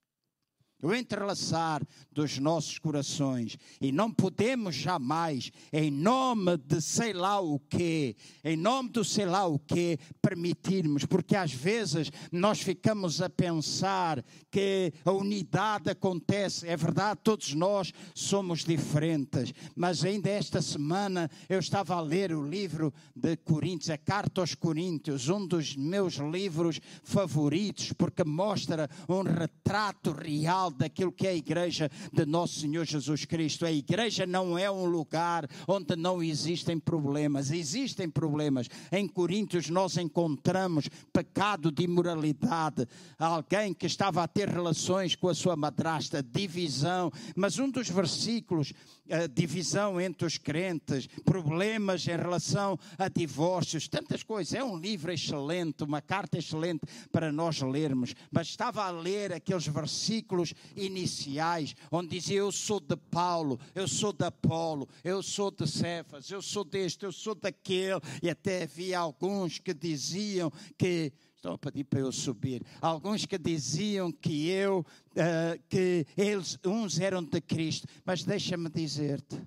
O 0.82 0.94
entrelaçar 0.94 1.82
dos 2.12 2.38
nossos 2.38 2.78
corações. 2.78 3.56
E 3.80 3.92
não 3.92 4.10
podemos 4.10 4.74
jamais, 4.74 5.50
em 5.72 5.90
nome 5.90 6.56
de 6.56 6.80
sei 6.80 7.12
lá 7.12 7.40
o 7.40 7.58
quê, 7.58 8.16
em 8.44 8.56
nome 8.56 8.90
do 8.90 9.04
sei 9.04 9.26
lá 9.26 9.46
o 9.46 9.58
quê, 9.58 9.98
permitirmos, 10.20 11.04
porque 11.04 11.36
às 11.36 11.52
vezes 11.52 12.10
nós 12.32 12.60
ficamos 12.60 13.20
a 13.20 13.28
pensar 13.28 14.24
que 14.50 14.92
a 15.04 15.12
unidade 15.12 15.90
acontece. 15.90 16.66
É 16.66 16.76
verdade, 16.76 17.20
todos 17.22 17.54
nós 17.54 17.92
somos 18.14 18.64
diferentes, 18.64 19.52
mas 19.74 20.04
ainda 20.04 20.28
esta 20.30 20.62
semana 20.62 21.30
eu 21.48 21.58
estava 21.58 21.94
a 21.94 22.00
ler 22.00 22.32
o 22.32 22.46
livro 22.46 22.92
de 23.14 23.36
Coríntios, 23.36 23.90
a 23.90 23.98
Carta 23.98 24.40
aos 24.40 24.54
Coríntios, 24.54 25.28
um 25.28 25.46
dos 25.46 25.76
meus 25.76 26.14
livros 26.14 26.80
favoritos, 27.02 27.92
porque 27.92 28.24
mostra 28.24 28.88
um 29.08 29.22
retrato 29.22 30.12
real 30.12 30.69
daquilo 30.76 31.12
que 31.12 31.26
é 31.26 31.30
a 31.30 31.34
igreja 31.34 31.90
de 32.12 32.24
nosso 32.24 32.60
Senhor 32.60 32.84
Jesus 32.84 33.24
Cristo. 33.24 33.64
A 33.64 33.72
igreja 33.72 34.26
não 34.26 34.58
é 34.58 34.70
um 34.70 34.86
lugar 34.86 35.48
onde 35.66 35.96
não 35.96 36.22
existem 36.22 36.78
problemas. 36.78 37.50
Existem 37.50 38.08
problemas. 38.08 38.68
Em 38.92 39.06
Coríntios 39.06 39.68
nós 39.68 39.96
encontramos 39.96 40.88
pecado 41.12 41.70
de 41.70 41.84
imoralidade, 41.84 42.86
alguém 43.18 43.74
que 43.74 43.86
estava 43.86 44.22
a 44.22 44.28
ter 44.28 44.48
relações 44.48 45.14
com 45.14 45.28
a 45.28 45.34
sua 45.34 45.56
madrasta, 45.56 46.22
divisão. 46.22 47.10
Mas 47.36 47.58
um 47.58 47.70
dos 47.70 47.88
versículos, 47.88 48.72
a 49.10 49.26
divisão 49.26 50.00
entre 50.00 50.26
os 50.26 50.38
crentes, 50.38 51.06
problemas 51.24 52.06
em 52.06 52.16
relação 52.16 52.78
a 52.98 53.08
divórcios, 53.08 53.88
tantas 53.88 54.22
coisas. 54.22 54.54
É 54.54 54.64
um 54.64 54.78
livro 54.78 55.12
excelente, 55.12 55.84
uma 55.84 56.00
carta 56.00 56.38
excelente 56.38 56.82
para 57.10 57.32
nós 57.32 57.60
lermos. 57.60 58.14
Mas 58.30 58.48
estava 58.48 58.84
a 58.84 58.90
ler 58.90 59.32
aqueles 59.32 59.66
versículos 59.66 60.54
iniciais, 60.76 61.74
onde 61.90 62.08
dizia: 62.08 62.38
Eu 62.38 62.52
sou 62.52 62.80
de 62.80 62.96
Paulo, 62.96 63.58
eu 63.74 63.86
sou 63.86 64.12
de 64.12 64.24
Apolo, 64.24 64.88
eu 65.02 65.22
sou 65.22 65.50
de 65.50 65.66
Cefas, 65.66 66.30
eu 66.30 66.42
sou 66.42 66.64
deste, 66.64 67.04
eu 67.04 67.12
sou 67.12 67.34
daquele, 67.34 68.00
e 68.22 68.30
até 68.30 68.62
havia 68.62 68.98
alguns 68.98 69.58
que 69.58 69.74
diziam 69.74 70.52
que. 70.76 71.12
Estão 71.36 71.54
a 71.54 71.58
pedir 71.58 71.84
para 71.84 72.00
eu 72.00 72.12
subir. 72.12 72.62
Alguns 72.82 73.24
que 73.24 73.38
diziam 73.38 74.12
que 74.12 74.50
eu, 74.50 74.84
uh, 75.12 75.62
que 75.70 76.06
eles, 76.14 76.58
uns 76.62 77.00
eram 77.00 77.24
de 77.24 77.40
Cristo, 77.40 77.88
mas 78.04 78.22
deixa-me 78.22 78.68
dizer-te. 78.68 79.40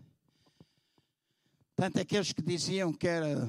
Tanto 1.76 2.00
aqueles 2.00 2.34
que 2.34 2.42
diziam 2.42 2.92
que 2.92 3.08
era 3.08 3.48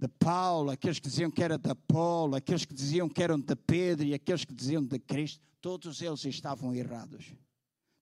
de 0.00 0.08
Paulo, 0.08 0.70
aqueles 0.70 0.98
que 0.98 1.08
diziam 1.08 1.30
que 1.30 1.42
era 1.42 1.58
de 1.58 1.70
Apolo, 1.70 2.34
aqueles 2.34 2.64
que 2.64 2.72
diziam 2.72 3.06
que 3.06 3.22
eram 3.22 3.38
de 3.38 3.54
Pedro 3.54 4.06
e 4.06 4.14
aqueles 4.14 4.46
que 4.46 4.54
diziam 4.54 4.82
de 4.82 4.98
Cristo, 4.98 5.44
todos 5.60 6.00
eles 6.00 6.24
estavam 6.24 6.74
errados. 6.74 7.34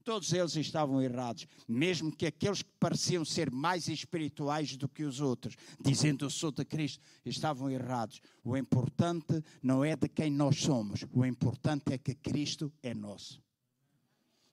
Todos 0.05 0.33
eles 0.33 0.55
estavam 0.57 1.03
errados, 1.03 1.47
mesmo 1.67 2.15
que 2.15 2.25
aqueles 2.25 2.63
que 2.63 2.71
pareciam 2.81 3.25
ser 3.25 3.51
mais 3.51 3.89
espirituais 3.89 4.77
do 4.77 4.89
que 4.89 5.03
os 5.03 5.21
outros, 5.21 5.55
dizendo 5.79 6.25
eu 6.25 6.31
sou 6.31 6.51
de 6.53 6.65
Cristo, 6.65 7.03
estavam 7.27 7.69
errados. 7.69 8.21
O 8.43 8.57
importante 8.57 9.43
não 9.61 9.85
é 9.85 9.97
de 9.97 10.09
quem 10.09 10.31
nós 10.31 10.63
somos, 10.63 11.05
o 11.13 11.27
importante 11.27 11.93
é 11.93 11.99
que 11.99 12.15
Cristo 12.15 12.73
é 12.83 12.95
nosso 12.95 13.43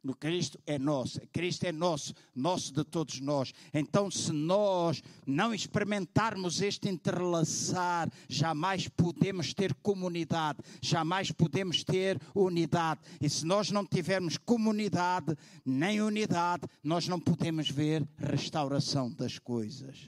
no 0.05 0.15
Cristo 0.15 0.59
é 0.67 0.77
nosso, 0.77 1.19
Cristo 1.33 1.63
é 1.63 1.71
nosso, 1.71 2.13
nosso 2.35 2.71
de 2.71 2.83
todos 2.83 3.19
nós. 3.19 3.51
Então, 3.73 4.11
se 4.11 4.31
nós 4.31 5.01
não 5.25 5.51
experimentarmos 5.51 6.61
este 6.61 6.87
entrelaçar, 6.87 8.07
jamais 8.29 8.87
podemos 8.87 9.51
ter 9.51 9.73
comunidade, 9.73 10.59
jamais 10.79 11.31
podemos 11.31 11.83
ter 11.83 12.21
unidade. 12.35 13.01
E 13.19 13.27
se 13.27 13.43
nós 13.47 13.71
não 13.71 13.83
tivermos 13.83 14.37
comunidade 14.37 15.35
nem 15.65 15.99
unidade, 15.99 16.67
nós 16.83 17.07
não 17.07 17.19
podemos 17.19 17.67
ver 17.67 18.07
restauração 18.15 19.11
das 19.11 19.39
coisas. 19.39 20.07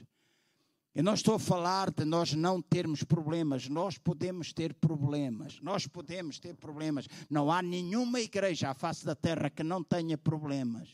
Eu 0.98 1.04
não 1.04 1.14
estou 1.14 1.36
a 1.36 1.38
falar 1.38 1.92
de 1.92 2.04
nós 2.04 2.32
não 2.32 2.60
termos 2.60 3.04
problemas, 3.04 3.68
nós 3.68 3.96
podemos 3.96 4.52
ter 4.52 4.74
problemas, 4.74 5.60
nós 5.62 5.86
podemos 5.86 6.40
ter 6.40 6.56
problemas. 6.56 7.06
Não 7.30 7.52
há 7.52 7.62
nenhuma 7.62 8.20
igreja 8.20 8.70
à 8.70 8.74
face 8.74 9.06
da 9.06 9.14
terra 9.14 9.48
que 9.48 9.62
não 9.62 9.84
tenha 9.84 10.18
problemas. 10.18 10.88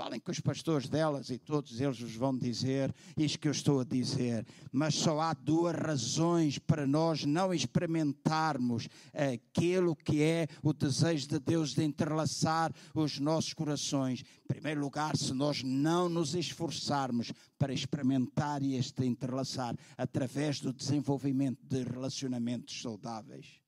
Falem 0.00 0.18
com 0.18 0.32
os 0.32 0.40
pastores 0.40 0.88
delas 0.88 1.28
e 1.28 1.36
todos 1.36 1.78
eles 1.78 2.00
vos 2.00 2.16
vão 2.16 2.34
dizer 2.34 2.90
isto 3.18 3.38
que 3.38 3.46
eu 3.46 3.52
estou 3.52 3.80
a 3.80 3.84
dizer. 3.84 4.46
Mas 4.72 4.94
só 4.94 5.20
há 5.20 5.34
duas 5.34 5.76
razões 5.76 6.58
para 6.58 6.86
nós 6.86 7.26
não 7.26 7.52
experimentarmos 7.52 8.88
aquilo 9.12 9.94
que 9.94 10.22
é 10.22 10.48
o 10.62 10.72
desejo 10.72 11.28
de 11.28 11.38
Deus 11.38 11.74
de 11.74 11.84
entrelaçar 11.84 12.72
os 12.94 13.20
nossos 13.20 13.52
corações. 13.52 14.24
Em 14.42 14.46
primeiro 14.48 14.80
lugar, 14.80 15.14
se 15.18 15.34
nós 15.34 15.62
não 15.62 16.08
nos 16.08 16.34
esforçarmos 16.34 17.30
para 17.58 17.74
experimentar 17.74 18.62
este 18.62 19.04
entrelaçar 19.04 19.76
através 19.98 20.60
do 20.60 20.72
desenvolvimento 20.72 21.60
de 21.62 21.82
relacionamentos 21.82 22.80
saudáveis. 22.80 23.60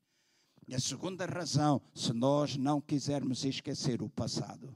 E 0.67 0.75
a 0.75 0.81
segunda 0.81 1.27
razão, 1.27 1.83
se 1.95 2.15
nós 2.15 2.57
não 2.57 2.81
quisermos 2.81 3.45
esquecer 3.45 4.01
o 4.01 4.09
passado. 4.09 4.75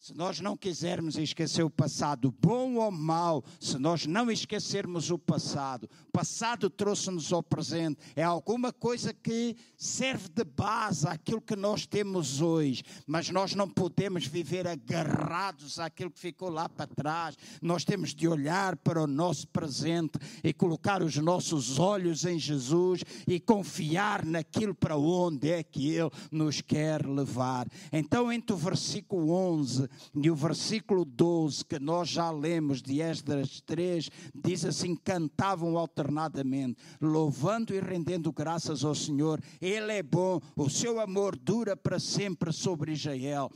Se 0.00 0.16
nós 0.16 0.40
não 0.40 0.56
quisermos 0.56 1.18
esquecer 1.18 1.62
o 1.62 1.68
passado, 1.68 2.34
bom 2.40 2.76
ou 2.76 2.90
mau, 2.90 3.44
se 3.60 3.76
nós 3.76 4.06
não 4.06 4.30
esquecermos 4.30 5.10
o 5.10 5.18
passado, 5.18 5.86
o 6.08 6.10
passado 6.10 6.70
trouxe-nos 6.70 7.30
ao 7.34 7.42
presente, 7.42 7.98
é 8.16 8.22
alguma 8.22 8.72
coisa 8.72 9.12
que 9.12 9.54
serve 9.76 10.30
de 10.30 10.42
base 10.42 11.06
àquilo 11.06 11.42
que 11.42 11.54
nós 11.54 11.84
temos 11.84 12.40
hoje, 12.40 12.82
mas 13.06 13.28
nós 13.28 13.54
não 13.54 13.68
podemos 13.68 14.26
viver 14.26 14.66
agarrados 14.66 15.78
àquilo 15.78 16.10
que 16.10 16.18
ficou 16.18 16.48
lá 16.48 16.66
para 16.66 16.86
trás, 16.86 17.36
nós 17.60 17.84
temos 17.84 18.14
de 18.14 18.26
olhar 18.26 18.76
para 18.76 19.02
o 19.02 19.06
nosso 19.06 19.48
presente 19.48 20.18
e 20.42 20.50
colocar 20.54 21.02
os 21.02 21.14
nossos 21.18 21.78
olhos 21.78 22.24
em 22.24 22.38
Jesus 22.38 23.04
e 23.28 23.38
confiar 23.38 24.24
naquilo 24.24 24.74
para 24.74 24.96
onde 24.96 25.50
é 25.50 25.62
que 25.62 25.90
Ele 25.90 26.10
nos 26.32 26.62
quer 26.62 27.06
levar. 27.06 27.68
Então, 27.92 28.32
entre 28.32 28.54
o 28.54 28.58
versículo 28.58 29.30
11 29.30 29.89
e 30.14 30.30
o 30.30 30.34
versículo 30.34 31.04
12, 31.04 31.64
que 31.64 31.78
nós 31.78 32.08
já 32.08 32.30
lemos 32.30 32.82
de 32.82 33.00
Esdras 33.00 33.60
3, 33.60 34.10
diz 34.34 34.64
assim: 34.64 34.94
cantavam 34.94 35.76
alternadamente, 35.78 36.80
louvando 37.00 37.74
e 37.74 37.80
rendendo 37.80 38.32
graças 38.32 38.84
ao 38.84 38.94
Senhor. 38.94 39.40
Ele 39.60 39.92
é 39.92 40.02
bom, 40.02 40.40
o 40.56 40.68
seu 40.68 41.00
amor 41.00 41.36
dura 41.36 41.76
para 41.76 41.98
sempre 41.98 42.52
sobre 42.52 42.92
Israel. 42.92 43.50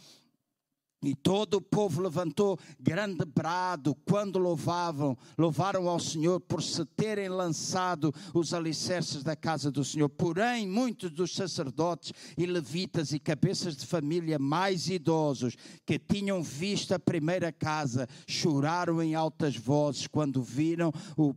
E 1.06 1.14
todo 1.14 1.54
o 1.54 1.60
povo 1.60 2.02
levantou 2.02 2.58
grande 2.80 3.24
brado 3.24 3.94
quando 4.06 4.38
louvavam, 4.38 5.16
louvaram 5.36 5.88
ao 5.88 6.00
Senhor 6.00 6.40
por 6.40 6.62
se 6.62 6.84
terem 6.84 7.28
lançado 7.28 8.12
os 8.32 8.54
alicerces 8.54 9.22
da 9.22 9.36
casa 9.36 9.70
do 9.70 9.84
Senhor. 9.84 10.08
Porém, 10.08 10.66
muitos 10.66 11.10
dos 11.10 11.34
sacerdotes 11.34 12.12
e 12.36 12.46
levitas 12.46 13.12
e 13.12 13.18
cabeças 13.18 13.76
de 13.76 13.86
família 13.86 14.38
mais 14.38 14.88
idosos 14.88 15.56
que 15.84 15.98
tinham 15.98 16.42
visto 16.42 16.92
a 16.92 16.98
primeira 16.98 17.52
casa 17.52 18.08
choraram 18.26 19.02
em 19.02 19.14
altas 19.14 19.56
vozes 19.56 20.06
quando 20.06 20.42
viram 20.42 20.92
o 21.16 21.34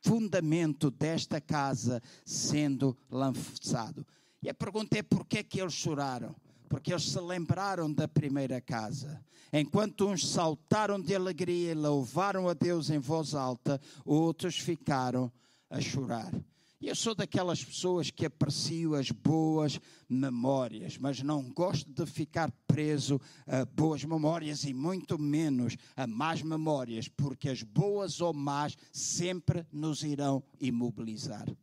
fundamento 0.00 0.90
desta 0.90 1.40
casa 1.40 2.02
sendo 2.24 2.96
lançado. 3.10 4.06
E 4.42 4.48
a 4.48 4.54
pergunta 4.54 4.98
é 4.98 5.02
por 5.02 5.24
que 5.24 5.38
é 5.38 5.42
que 5.42 5.60
eles 5.60 5.74
choraram? 5.74 6.34
Porque 6.72 6.90
eles 6.90 7.04
se 7.04 7.20
lembraram 7.20 7.92
da 7.92 8.08
primeira 8.08 8.58
casa. 8.58 9.22
Enquanto 9.52 10.08
uns 10.08 10.26
saltaram 10.26 10.98
de 10.98 11.14
alegria 11.14 11.72
e 11.72 11.74
louvaram 11.74 12.48
a 12.48 12.54
Deus 12.54 12.88
em 12.88 12.98
voz 12.98 13.34
alta, 13.34 13.78
outros 14.06 14.56
ficaram 14.56 15.30
a 15.68 15.82
chorar. 15.82 16.32
E 16.80 16.88
eu 16.88 16.96
sou 16.96 17.14
daquelas 17.14 17.62
pessoas 17.62 18.10
que 18.10 18.24
aprecio 18.24 18.94
as 18.94 19.10
boas 19.10 19.78
memórias, 20.08 20.96
mas 20.96 21.22
não 21.22 21.42
gosto 21.42 21.92
de 21.92 22.10
ficar 22.10 22.50
preso 22.66 23.20
a 23.46 23.66
boas 23.66 24.02
memórias 24.02 24.64
e 24.64 24.72
muito 24.72 25.18
menos 25.18 25.76
a 25.94 26.06
más 26.06 26.40
memórias, 26.40 27.06
porque 27.06 27.50
as 27.50 27.62
boas 27.62 28.22
ou 28.22 28.32
más 28.32 28.78
sempre 28.90 29.66
nos 29.70 30.02
irão 30.02 30.42
imobilizar. 30.58 31.54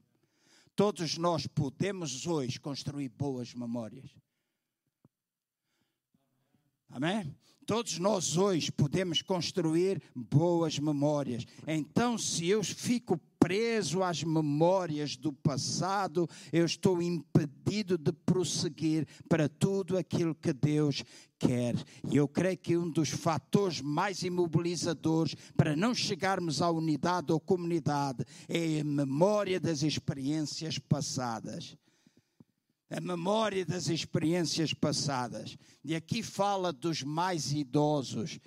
Todos 0.75 1.17
nós 1.17 1.47
podemos 1.47 2.27
hoje 2.27 2.59
construir 2.59 3.09
boas 3.09 3.55
memórias. 3.55 4.11
Amém? 6.89 7.35
Todos 7.65 7.99
nós 7.99 8.35
hoje 8.35 8.71
podemos 8.71 9.21
construir 9.21 10.01
boas 10.15 10.79
memórias. 10.79 11.45
Então, 11.67 12.17
se 12.17 12.47
eu 12.47 12.63
fico 12.63 13.19
preso 13.39 14.03
às 14.03 14.23
memórias 14.23 15.15
do 15.15 15.31
passado, 15.31 16.27
eu 16.51 16.65
estou 16.65 17.01
impedido 17.01 17.97
de 17.97 18.11
prosseguir 18.11 19.07
para 19.29 19.47
tudo 19.47 19.97
aquilo 19.97 20.33
que 20.33 20.51
Deus 20.51 21.03
quer. 21.37 21.75
E 22.11 22.17
eu 22.17 22.27
creio 22.27 22.57
que 22.57 22.75
um 22.75 22.89
dos 22.89 23.09
fatores 23.09 23.81
mais 23.81 24.23
imobilizadores 24.23 25.35
para 25.55 25.75
não 25.75 25.93
chegarmos 25.93 26.61
à 26.61 26.69
unidade 26.69 27.31
ou 27.31 27.39
comunidade 27.39 28.25
é 28.47 28.81
a 28.81 28.83
memória 28.83 29.59
das 29.59 29.83
experiências 29.83 30.77
passadas. 30.77 31.77
A 32.89 32.99
memória 32.99 33.65
das 33.65 33.87
experiências 33.87 34.73
passadas. 34.73 35.57
E 35.83 35.95
aqui 35.95 36.23
fala 36.23 36.73
dos 36.73 37.03
mais 37.03 37.53
idosos. 37.53 38.39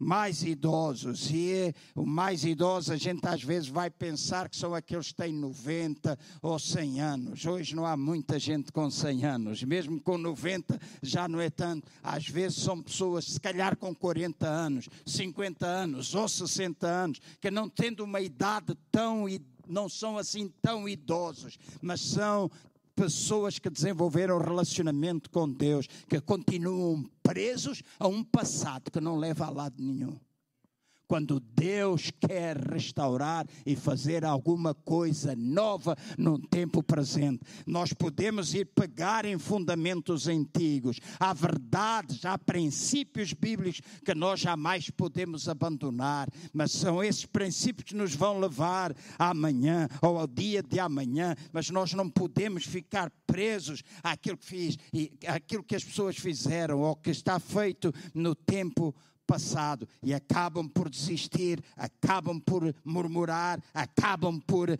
Mais 0.00 0.44
idosos, 0.44 1.28
e 1.28 1.50
é, 1.50 1.74
o 1.92 2.06
mais 2.06 2.44
idoso 2.44 2.92
a 2.92 2.96
gente 2.96 3.26
às 3.26 3.42
vezes 3.42 3.68
vai 3.68 3.90
pensar 3.90 4.48
que 4.48 4.56
são 4.56 4.72
aqueles 4.72 5.08
que 5.08 5.14
têm 5.16 5.32
90 5.32 6.16
ou 6.40 6.56
100 6.56 7.00
anos. 7.00 7.44
Hoje 7.44 7.74
não 7.74 7.84
há 7.84 7.96
muita 7.96 8.38
gente 8.38 8.70
com 8.70 8.88
100 8.88 9.24
anos, 9.24 9.64
mesmo 9.64 10.00
com 10.00 10.16
90 10.16 10.80
já 11.02 11.26
não 11.26 11.40
é 11.40 11.50
tanto. 11.50 11.88
Às 12.00 12.28
vezes 12.28 12.62
são 12.62 12.80
pessoas, 12.80 13.24
se 13.24 13.40
calhar 13.40 13.76
com 13.76 13.92
40 13.92 14.46
anos, 14.46 14.88
50 15.04 15.66
anos 15.66 16.14
ou 16.14 16.28
60 16.28 16.86
anos, 16.86 17.20
que 17.40 17.50
não 17.50 17.68
tendo 17.68 18.04
uma 18.04 18.20
idade 18.20 18.76
tão 18.92 19.26
não 19.68 19.88
são 19.88 20.16
assim 20.16 20.48
tão 20.62 20.88
idosos, 20.88 21.58
mas 21.82 22.00
são 22.00 22.50
pessoas 22.98 23.60
que 23.60 23.70
desenvolveram 23.70 24.38
relacionamento 24.38 25.30
com 25.30 25.48
Deus, 25.48 25.86
que 26.08 26.20
continuam 26.20 27.04
presos 27.22 27.82
a 27.98 28.08
um 28.08 28.24
passado 28.24 28.90
que 28.90 29.00
não 29.00 29.16
leva 29.16 29.46
a 29.46 29.50
lado 29.50 29.76
nenhum 29.78 30.18
quando 31.08 31.40
Deus 31.40 32.12
quer 32.20 32.58
restaurar 32.58 33.46
e 33.64 33.74
fazer 33.74 34.24
alguma 34.24 34.74
coisa 34.74 35.34
nova 35.34 35.96
no 36.18 36.38
tempo 36.38 36.82
presente. 36.82 37.40
Nós 37.66 37.94
podemos 37.94 38.54
ir 38.54 38.66
pegar 38.66 39.24
em 39.24 39.38
fundamentos 39.38 40.28
antigos, 40.28 41.00
há 41.18 41.32
verdades, 41.32 42.24
há 42.26 42.36
princípios 42.36 43.32
bíblicos 43.32 43.80
que 44.04 44.14
nós 44.14 44.38
jamais 44.38 44.90
podemos 44.90 45.48
abandonar, 45.48 46.28
mas 46.52 46.72
são 46.72 47.02
esses 47.02 47.24
princípios 47.24 47.84
que 47.88 47.96
nos 47.96 48.14
vão 48.14 48.38
levar 48.38 48.94
amanhã 49.18 49.88
ou 50.02 50.18
ao 50.18 50.26
dia 50.26 50.62
de 50.62 50.78
amanhã, 50.78 51.34
mas 51.52 51.70
nós 51.70 51.94
não 51.94 52.10
podemos 52.10 52.64
ficar 52.64 53.10
presos 53.26 53.82
àquilo 54.02 54.36
que 54.36 54.44
fiz 54.44 54.76
e 54.92 55.10
àquilo 55.26 55.64
que 55.64 55.74
as 55.74 55.84
pessoas 55.84 56.16
fizeram 56.16 56.80
ou 56.80 56.94
que 56.94 57.10
está 57.10 57.40
feito 57.40 57.94
no 58.14 58.34
tempo 58.34 58.94
passado 59.28 59.86
e 60.02 60.14
acabam 60.14 60.66
por 60.66 60.88
desistir, 60.88 61.62
acabam 61.76 62.40
por 62.40 62.74
murmurar, 62.82 63.62
acabam 63.74 64.40
por 64.40 64.70
uh, 64.70 64.76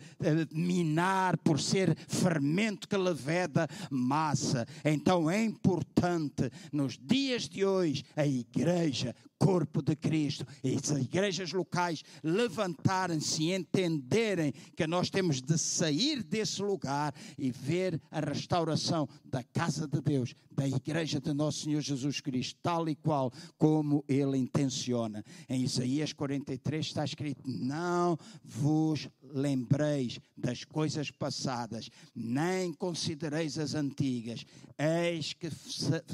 minar, 0.51 1.37
por 1.37 1.59
ser 1.59 1.95
fermento 2.07 2.89
que 2.89 2.97
leveda 2.97 3.67
massa. 3.91 4.65
Então 4.83 5.29
é 5.29 5.43
importante 5.43 6.51
nos 6.73 6.97
dias 6.97 7.47
de 7.47 7.63
hoje 7.63 8.03
a 8.15 8.25
igreja 8.25 9.15
corpo 9.39 9.81
de 9.81 9.95
Cristo. 9.95 10.45
E 10.63 10.75
as 10.75 10.89
igrejas 10.91 11.53
locais 11.53 12.03
levantarem-se 12.21 13.43
e 13.43 13.53
entenderem 13.53 14.53
que 14.75 14.85
nós 14.85 15.09
temos 15.09 15.41
de 15.41 15.57
sair 15.57 16.21
desse 16.21 16.61
lugar 16.61 17.15
e 17.37 17.49
ver 17.49 17.99
a 18.11 18.19
restauração 18.19 19.07
da 19.23 19.41
casa 19.41 19.87
de 19.87 20.01
Deus, 20.01 20.35
da 20.51 20.67
igreja 20.67 21.21
de 21.21 21.33
nosso 21.33 21.63
Senhor 21.63 21.81
Jesus 21.81 22.19
Cristo, 22.19 22.59
tal 22.61 22.89
e 22.89 22.95
qual 22.95 23.31
como 23.57 24.03
ele 24.07 24.37
intenciona. 24.37 25.23
Em 25.47 25.63
Isaías 25.63 26.11
43 26.11 26.85
está 26.85 27.05
escrito: 27.05 27.41
Não 27.45 28.17
vos 28.43 29.07
lembreis 29.21 30.19
das 30.35 30.63
coisas 30.65 31.11
passadas, 31.11 31.89
nem 32.13 32.73
considereis 32.73 33.57
as 33.57 33.73
antigas. 33.73 34.45
Eis 34.77 35.33
que, 35.33 35.49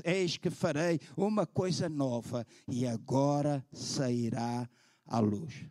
eis 0.03 0.37
que 0.37 0.49
farei 0.49 0.99
uma 1.15 1.45
coisa 1.45 1.87
nova 1.87 2.45
e 2.67 2.85
agora 2.85 3.14
sairá 3.71 4.69
à 5.05 5.19
luz. 5.19 5.65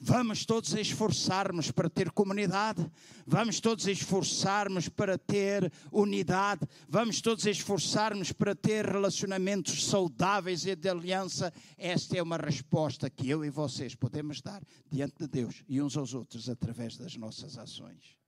Vamos 0.00 0.46
todos 0.46 0.74
esforçarmos 0.74 1.72
para 1.72 1.90
ter 1.90 2.12
comunidade, 2.12 2.88
vamos 3.26 3.58
todos 3.58 3.84
esforçarmos 3.88 4.88
para 4.88 5.18
ter 5.18 5.72
unidade, 5.90 6.60
vamos 6.88 7.20
todos 7.20 7.44
esforçarmos 7.46 8.30
para 8.30 8.54
ter 8.54 8.86
relacionamentos 8.86 9.86
saudáveis 9.86 10.66
e 10.66 10.76
de 10.76 10.88
aliança. 10.88 11.52
Esta 11.76 12.16
é 12.16 12.22
uma 12.22 12.36
resposta 12.36 13.10
que 13.10 13.28
eu 13.28 13.44
e 13.44 13.50
vocês 13.50 13.96
podemos 13.96 14.40
dar 14.40 14.62
diante 14.88 15.18
de 15.18 15.26
Deus 15.26 15.64
e 15.68 15.82
uns 15.82 15.96
aos 15.96 16.14
outros 16.14 16.48
através 16.48 16.96
das 16.96 17.16
nossas 17.16 17.58
ações 17.58 18.18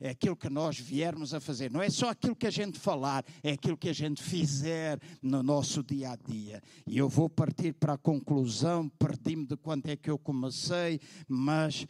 é 0.00 0.10
aquilo 0.10 0.34
que 0.34 0.48
nós 0.48 0.78
viermos 0.78 1.34
a 1.34 1.40
fazer. 1.40 1.70
Não 1.70 1.82
é 1.82 1.90
só 1.90 2.08
aquilo 2.08 2.34
que 2.34 2.46
a 2.46 2.50
gente 2.50 2.78
falar, 2.78 3.24
é 3.42 3.52
aquilo 3.52 3.76
que 3.76 3.88
a 3.88 3.92
gente 3.92 4.22
fizer 4.22 4.98
no 5.22 5.42
nosso 5.42 5.82
dia 5.82 6.12
a 6.12 6.16
dia. 6.16 6.62
E 6.86 6.96
eu 6.96 7.08
vou 7.08 7.28
partir 7.28 7.74
para 7.74 7.92
a 7.92 7.98
conclusão, 7.98 8.88
perdi-me 8.88 9.46
de 9.46 9.56
quando 9.56 9.86
é 9.88 9.96
que 9.96 10.10
eu 10.10 10.18
comecei, 10.18 10.98
mas 11.28 11.86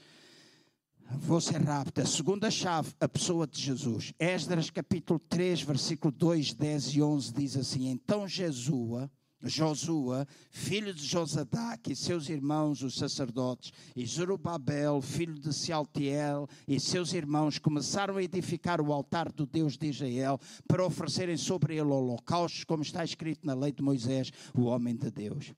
vou 1.19 1.41
ser 1.41 1.63
rápido. 1.63 2.01
A 2.01 2.07
segunda 2.07 2.51
chave, 2.51 2.93
a 3.01 3.09
pessoa 3.09 3.47
de 3.47 3.61
Jesus. 3.61 4.13
Esdras 4.19 4.71
capítulo 4.71 5.19
3, 5.19 5.63
versículo 5.63 6.13
2, 6.13 6.55
10 6.55 6.95
e 6.95 7.03
11 7.03 7.33
diz 7.33 7.57
assim: 7.57 7.89
Então 7.89 8.27
Jesus 8.27 9.09
Josua, 9.43 10.27
filho 10.51 10.93
de 10.93 11.05
Josadac, 11.05 11.91
e 11.91 11.97
seus 11.97 12.29
irmãos, 12.29 12.83
os 12.83 12.97
sacerdotes, 12.97 13.73
e 13.97 14.05
Zorobabel, 14.07 15.01
filho 15.01 15.39
de 15.39 15.53
Sealtiel, 15.55 16.49
e 16.69 16.79
seus 16.79 17.13
irmãos, 17.13 17.59
começaram 17.59 18.17
a 18.17 18.23
edificar 18.23 18.81
o 18.81 18.93
altar 18.93 19.33
do 19.33 19.47
Deus 19.47 19.77
de 19.77 19.89
Israel 19.89 20.39
para 20.69 20.85
oferecerem 20.85 21.37
sobre 21.37 21.75
ele 21.75 21.91
holocaustos, 21.91 22.65
como 22.65 22.83
está 22.83 23.05
escrito 23.05 23.47
na 23.47 23.55
lei 23.55 23.73
de 23.73 23.83
Moisés, 23.83 24.31
o 24.55 24.65
homem 24.65 24.95
de 24.95 25.11
Deus. 25.11 25.53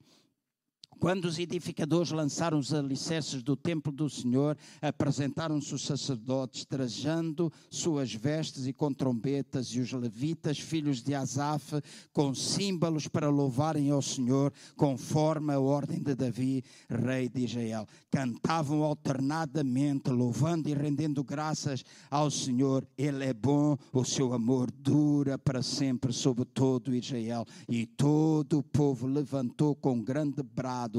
Quando 1.02 1.24
os 1.24 1.36
edificadores 1.36 2.12
lançaram 2.12 2.56
os 2.56 2.72
alicerces 2.72 3.42
do 3.42 3.56
templo 3.56 3.90
do 3.90 4.08
Senhor, 4.08 4.56
apresentaram-se 4.80 5.74
os 5.74 5.84
sacerdotes, 5.84 6.64
trajando 6.64 7.52
suas 7.68 8.14
vestes 8.14 8.68
e 8.68 8.72
com 8.72 8.94
trombetas, 8.94 9.66
e 9.70 9.80
os 9.80 9.92
levitas, 9.92 10.60
filhos 10.60 11.02
de 11.02 11.12
Asaf, 11.12 11.82
com 12.12 12.32
símbolos 12.32 13.08
para 13.08 13.28
louvarem 13.28 13.90
ao 13.90 14.00
Senhor, 14.00 14.52
conforme 14.76 15.52
a 15.52 15.58
ordem 15.58 16.00
de 16.00 16.14
Davi, 16.14 16.62
rei 16.88 17.28
de 17.28 17.46
Israel. 17.46 17.84
Cantavam 18.08 18.84
alternadamente, 18.84 20.08
louvando 20.08 20.68
e 20.68 20.72
rendendo 20.72 21.24
graças 21.24 21.84
ao 22.08 22.30
Senhor. 22.30 22.86
Ele 22.96 23.24
é 23.24 23.34
bom, 23.34 23.76
o 23.92 24.04
seu 24.04 24.32
amor 24.32 24.70
dura 24.70 25.36
para 25.36 25.64
sempre 25.64 26.12
sobre 26.12 26.44
todo 26.44 26.94
Israel. 26.94 27.44
E 27.68 27.86
todo 27.86 28.58
o 28.58 28.62
povo 28.62 29.08
levantou 29.08 29.74
com 29.74 30.00
grande 30.00 30.44
brado 30.44 30.91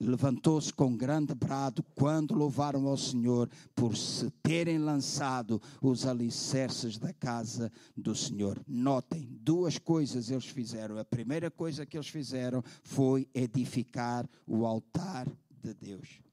levantou-se 0.00 0.72
com 0.72 0.96
grande 0.96 1.34
brado 1.34 1.82
quando 1.94 2.34
louvaram 2.34 2.86
ao 2.86 2.96
Senhor 2.96 3.50
por 3.74 3.96
se 3.96 4.30
terem 4.42 4.78
lançado 4.78 5.60
os 5.82 6.06
alicerces 6.06 6.98
da 6.98 7.12
casa 7.12 7.72
do 7.96 8.14
Senhor. 8.14 8.60
Notem, 8.66 9.28
duas 9.40 9.78
coisas 9.78 10.30
eles 10.30 10.46
fizeram. 10.46 10.98
A 10.98 11.04
primeira 11.04 11.50
coisa 11.50 11.84
que 11.84 11.96
eles 11.96 12.08
fizeram 12.08 12.62
foi 12.84 13.28
edificar 13.34 14.28
o 14.46 14.64
altar 14.64 15.26
de 15.62 15.74
Deus. 15.74 16.27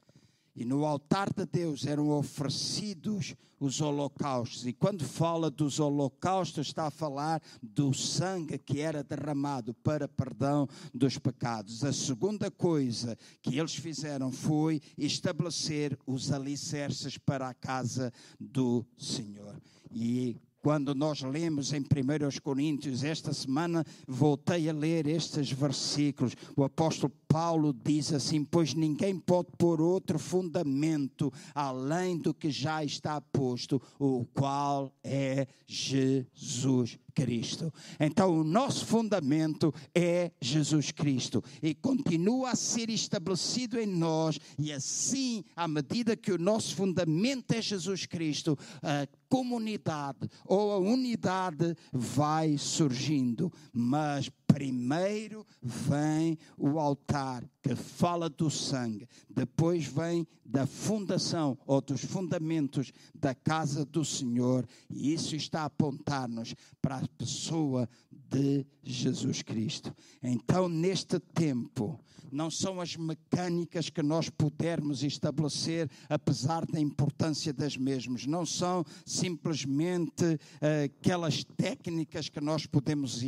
E 0.55 0.63
no 0.63 0.85
altar 0.85 1.29
de 1.33 1.45
Deus 1.45 1.85
eram 1.85 2.09
oferecidos 2.09 3.35
os 3.59 3.81
holocaustos. 3.81 4.65
E 4.65 4.71
quando 4.71 5.03
fala 5.03 5.51
dos 5.51 5.79
holocaustos, 5.79 6.67
está 6.67 6.87
a 6.87 6.91
falar 6.91 7.41
do 7.61 7.93
sangue 7.93 8.57
que 8.57 8.79
era 8.79 9.03
derramado 9.03 9.73
para 9.73 10.07
perdão 10.07 10.67
dos 10.93 11.17
pecados. 11.17 11.83
A 11.83 11.91
segunda 11.91 12.49
coisa 12.49 13.17
que 13.41 13.59
eles 13.59 13.75
fizeram 13.75 14.31
foi 14.31 14.81
estabelecer 14.97 15.97
os 16.05 16.31
alicerces 16.31 17.17
para 17.17 17.49
a 17.49 17.53
casa 17.53 18.13
do 18.39 18.85
Senhor. 18.97 19.59
E 19.91 20.37
quando 20.65 20.95
nós 20.95 21.21
lemos 21.21 21.73
em 21.73 21.81
1 21.81 22.41
Coríntios, 22.41 23.03
esta 23.03 23.31
semana 23.31 23.85
voltei 24.07 24.67
a 24.67 24.73
ler 24.73 25.05
estes 25.05 25.51
versículos. 25.51 26.33
O 26.55 26.63
apóstolo 26.63 27.13
Paulo 27.35 27.73
diz 27.73 28.13
assim: 28.13 28.45
Pois 28.45 28.73
ninguém 28.73 29.19
pode 29.19 29.49
pôr 29.57 29.81
outro 29.81 30.17
fundamento 30.17 31.33
além 31.53 32.17
do 32.17 32.33
que 32.33 32.49
já 32.49 32.81
está 32.81 33.19
posto, 33.19 33.81
o 33.99 34.25
qual 34.33 34.89
é 35.03 35.45
Jesus 35.67 36.97
Cristo. 37.13 37.73
Então, 37.99 38.39
o 38.39 38.43
nosso 38.43 38.85
fundamento 38.85 39.73
é 39.93 40.31
Jesus 40.39 40.91
Cristo 40.91 41.43
e 41.61 41.75
continua 41.75 42.51
a 42.51 42.55
ser 42.55 42.89
estabelecido 42.89 43.77
em 43.77 43.85
nós, 43.85 44.39
e 44.57 44.71
assim, 44.71 45.43
à 45.57 45.67
medida 45.67 46.15
que 46.15 46.31
o 46.31 46.37
nosso 46.37 46.73
fundamento 46.73 47.51
é 47.51 47.61
Jesus 47.61 48.05
Cristo, 48.05 48.57
a 48.81 49.05
comunidade 49.27 50.29
ou 50.45 50.71
a 50.71 50.77
unidade 50.77 51.75
vai 51.91 52.57
surgindo. 52.57 53.51
Mas 53.73 54.29
primeiro 54.55 55.45
vem 55.61 56.37
o 56.57 56.79
altar 56.79 57.43
que 57.61 57.75
fala 57.75 58.29
do 58.29 58.49
sangue, 58.49 59.05
depois 59.29 59.85
vem 59.85 60.25
da 60.45 60.65
fundação 60.65 61.57
ou 61.67 61.81
dos 61.81 62.05
fundamentos 62.05 62.93
da 63.13 63.35
casa 63.35 63.83
do 63.83 64.05
Senhor, 64.05 64.65
e 64.89 65.13
isso 65.13 65.35
está 65.35 65.63
a 65.63 65.65
apontar-nos 65.65 66.55
para 66.81 66.99
a 66.99 67.07
pessoa 67.17 67.89
de 68.29 68.65
Jesus 68.83 69.41
Cristo. 69.41 69.95
Então, 70.21 70.67
neste 70.67 71.19
tempo, 71.19 71.99
não 72.31 72.51
são 72.51 72.81
as 72.81 72.95
mecânicas 72.95 73.89
que 73.89 74.03
nós 74.03 74.29
pudermos 74.29 75.03
estabelecer, 75.03 75.89
apesar 76.09 76.65
da 76.65 76.79
importância 76.79 77.53
das 77.53 77.77
mesmas, 77.77 78.25
não 78.25 78.45
são 78.45 78.83
simplesmente 79.05 80.25
uh, 80.25 80.85
aquelas 80.85 81.43
técnicas 81.43 82.27
que 82.27 82.41
nós 82.41 82.65
podemos 82.65 83.21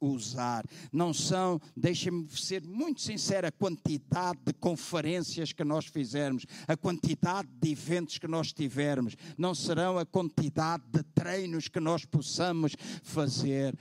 usar, 0.00 0.64
não 0.92 1.14
são, 1.14 1.60
deixem-me 1.76 2.28
ser 2.30 2.64
muito 2.64 3.00
sincero, 3.00 3.46
a 3.46 3.52
quantidade 3.52 4.40
de 4.44 4.52
conferências 4.52 5.52
que 5.52 5.64
nós 5.64 5.86
fizermos, 5.86 6.44
a 6.66 6.76
quantidade 6.76 7.48
de 7.60 7.70
eventos 7.70 8.18
que 8.18 8.26
nós 8.26 8.52
tivermos, 8.52 9.14
não 9.36 9.54
serão 9.54 9.98
a 9.98 10.04
quantidade 10.04 10.82
de 10.90 11.02
treinos 11.14 11.68
que 11.68 11.80
nós 11.80 12.04
possamos 12.04 12.74
fazer, 13.02 13.76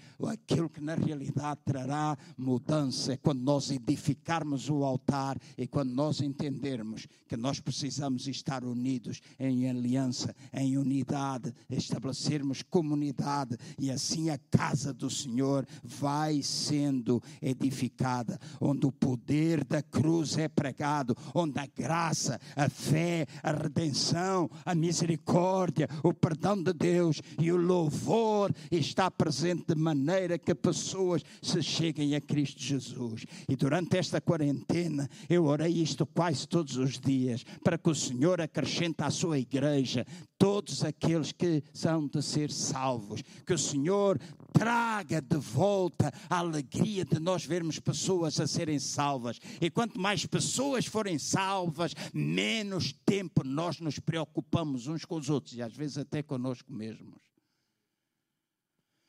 aquilo 0.57 0.69
que 0.69 0.81
na 0.81 0.95
realidade 0.95 1.59
trará 1.63 2.17
mudança 2.35 3.13
é 3.13 3.17
quando 3.17 3.41
nós 3.41 3.69
edificarmos 3.69 4.69
o 4.69 4.83
altar 4.83 5.37
e 5.55 5.67
quando 5.67 5.91
nós 5.91 6.19
entendermos 6.19 7.07
que 7.27 7.37
nós 7.37 7.59
precisamos 7.59 8.27
estar 8.27 8.63
unidos 8.63 9.21
em 9.39 9.69
aliança, 9.69 10.35
em 10.51 10.75
unidade, 10.75 11.53
estabelecermos 11.69 12.63
comunidade 12.63 13.55
e 13.77 13.91
assim 13.91 14.31
a 14.31 14.39
casa 14.49 14.91
do 14.91 15.11
Senhor 15.11 15.67
vai 15.83 16.41
sendo 16.41 17.21
edificada, 17.39 18.39
onde 18.59 18.87
o 18.87 18.91
poder 18.91 19.63
da 19.63 19.83
cruz 19.83 20.39
é 20.39 20.47
pregado, 20.47 21.15
onde 21.35 21.59
a 21.59 21.67
graça, 21.67 22.41
a 22.55 22.67
fé, 22.67 23.27
a 23.43 23.51
redenção, 23.51 24.49
a 24.65 24.73
misericórdia, 24.73 25.87
o 26.01 26.13
perdão 26.13 26.61
de 26.63 26.73
Deus 26.73 27.21
e 27.39 27.51
o 27.51 27.57
louvor 27.57 28.51
está 28.71 29.11
presente 29.11 29.65
de 29.67 29.75
maneira 29.75 30.39
que 30.47 30.55
pessoas 30.55 31.25
se 31.41 31.61
cheguem 31.61 32.15
a 32.15 32.21
Cristo 32.21 32.63
Jesus. 32.63 33.25
E 33.49 33.55
durante 33.57 33.97
esta 33.97 34.21
quarentena, 34.21 35.09
eu 35.29 35.43
orei 35.43 35.73
isto 35.73 36.05
quase 36.05 36.47
todos 36.47 36.77
os 36.77 36.97
dias, 36.97 37.43
para 37.61 37.77
que 37.77 37.89
o 37.89 37.93
Senhor 37.93 38.39
acrescente 38.39 39.03
à 39.03 39.09
sua 39.09 39.37
igreja 39.37 40.07
todos 40.37 40.85
aqueles 40.85 41.33
que 41.33 41.61
são 41.73 42.07
de 42.07 42.21
ser 42.23 42.49
salvos. 42.49 43.21
Que 43.45 43.53
o 43.53 43.57
Senhor 43.57 44.17
traga 44.53 45.21
de 45.21 45.35
volta 45.35 46.13
a 46.29 46.37
alegria 46.37 47.03
de 47.03 47.19
nós 47.19 47.45
vermos 47.45 47.77
pessoas 47.77 48.39
a 48.39 48.47
serem 48.47 48.79
salvas. 48.79 49.41
E 49.59 49.69
quanto 49.69 49.99
mais 49.99 50.25
pessoas 50.25 50.85
forem 50.85 51.19
salvas, 51.19 51.93
menos 52.13 52.93
tempo 53.05 53.43
nós 53.43 53.81
nos 53.81 53.99
preocupamos 53.99 54.87
uns 54.87 55.03
com 55.03 55.17
os 55.17 55.29
outros 55.29 55.57
e 55.57 55.61
às 55.61 55.75
vezes 55.75 55.97
até 55.97 56.23
conosco 56.23 56.71
mesmos 56.71 57.26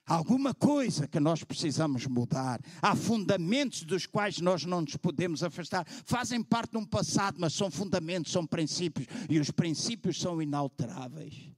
alguma 0.08 0.54
coisa 0.54 1.06
que 1.06 1.20
nós 1.20 1.44
precisamos 1.44 2.06
mudar. 2.06 2.60
Há 2.80 2.96
fundamentos 2.96 3.82
dos 3.82 4.06
quais 4.06 4.40
nós 4.40 4.64
não 4.64 4.80
nos 4.80 4.96
podemos 4.96 5.42
afastar. 5.42 5.86
Fazem 6.04 6.42
parte 6.42 6.72
de 6.72 6.78
um 6.78 6.84
passado, 6.84 7.36
mas 7.38 7.52
são 7.52 7.70
fundamentos, 7.70 8.32
são 8.32 8.46
princípios. 8.46 9.06
E 9.28 9.38
os 9.38 9.50
princípios 9.50 10.18
são 10.18 10.40
inalteráveis. 10.40 11.57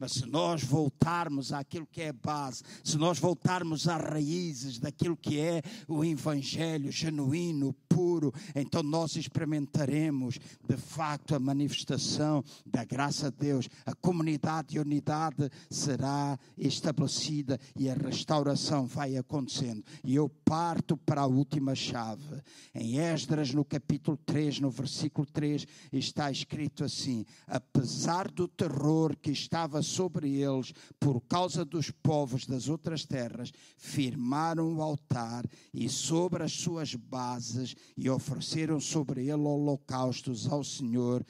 Mas 0.00 0.12
se 0.12 0.26
nós 0.26 0.64
voltarmos 0.64 1.52
àquilo 1.52 1.86
que 1.86 2.00
é 2.00 2.10
base, 2.12 2.62
se 2.82 2.96
nós 2.96 3.18
voltarmos 3.18 3.86
às 3.86 4.02
raízes 4.02 4.78
daquilo 4.78 5.14
que 5.14 5.38
é 5.38 5.60
o 5.86 6.02
Evangelho 6.02 6.90
genuíno, 6.90 7.74
puro, 7.86 8.32
então 8.54 8.82
nós 8.82 9.16
experimentaremos 9.16 10.38
de 10.66 10.76
facto 10.76 11.34
a 11.34 11.38
manifestação 11.38 12.42
da 12.64 12.82
graça 12.82 13.30
de 13.30 13.36
Deus. 13.36 13.68
A 13.84 13.94
comunidade 13.94 14.76
e 14.76 14.80
unidade 14.80 15.50
será 15.68 16.38
estabelecida 16.56 17.60
e 17.76 17.90
a 17.90 17.94
restauração 17.94 18.86
vai 18.86 19.18
acontecendo. 19.18 19.84
E 20.02 20.14
eu 20.14 20.30
parto 20.44 20.96
para 20.96 21.22
a 21.22 21.26
última 21.26 21.74
chave. 21.74 22.40
Em 22.74 22.98
Esdras, 22.98 23.52
no 23.52 23.64
capítulo 23.64 24.16
3, 24.24 24.60
no 24.60 24.70
versículo 24.70 25.26
3, 25.26 25.66
está 25.92 26.30
escrito 26.30 26.84
assim: 26.84 27.26
apesar 27.46 28.30
do 28.30 28.48
terror 28.48 29.14
que 29.16 29.30
estava 29.30 29.82
sobre 29.90 30.36
eles 30.36 30.72
por 30.98 31.20
causa 31.22 31.64
dos 31.64 31.90
povos 31.90 32.46
das 32.46 32.68
outras 32.68 33.04
terras, 33.04 33.52
firmaram 33.76 34.76
o 34.76 34.82
altar 34.82 35.44
e 35.72 35.88
sobre 35.88 36.42
as 36.42 36.52
suas 36.52 36.94
bases 36.94 37.74
e 37.96 38.08
ofereceram 38.08 38.80
sobre 38.80 39.22
ele 39.22 39.42
holocaustos 39.42 40.46
ao 40.46 40.64
Senhor 40.64 41.24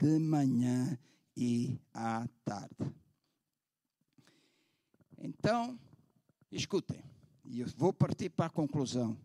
de 0.00 0.18
manhã 0.18 0.98
e 1.36 1.78
à 1.92 2.26
tarde. 2.44 2.94
Então, 5.18 5.78
escutem, 6.52 7.02
e 7.44 7.60
eu 7.60 7.66
vou 7.76 7.92
partir 7.92 8.30
para 8.30 8.46
a 8.46 8.50
conclusão. 8.50 9.16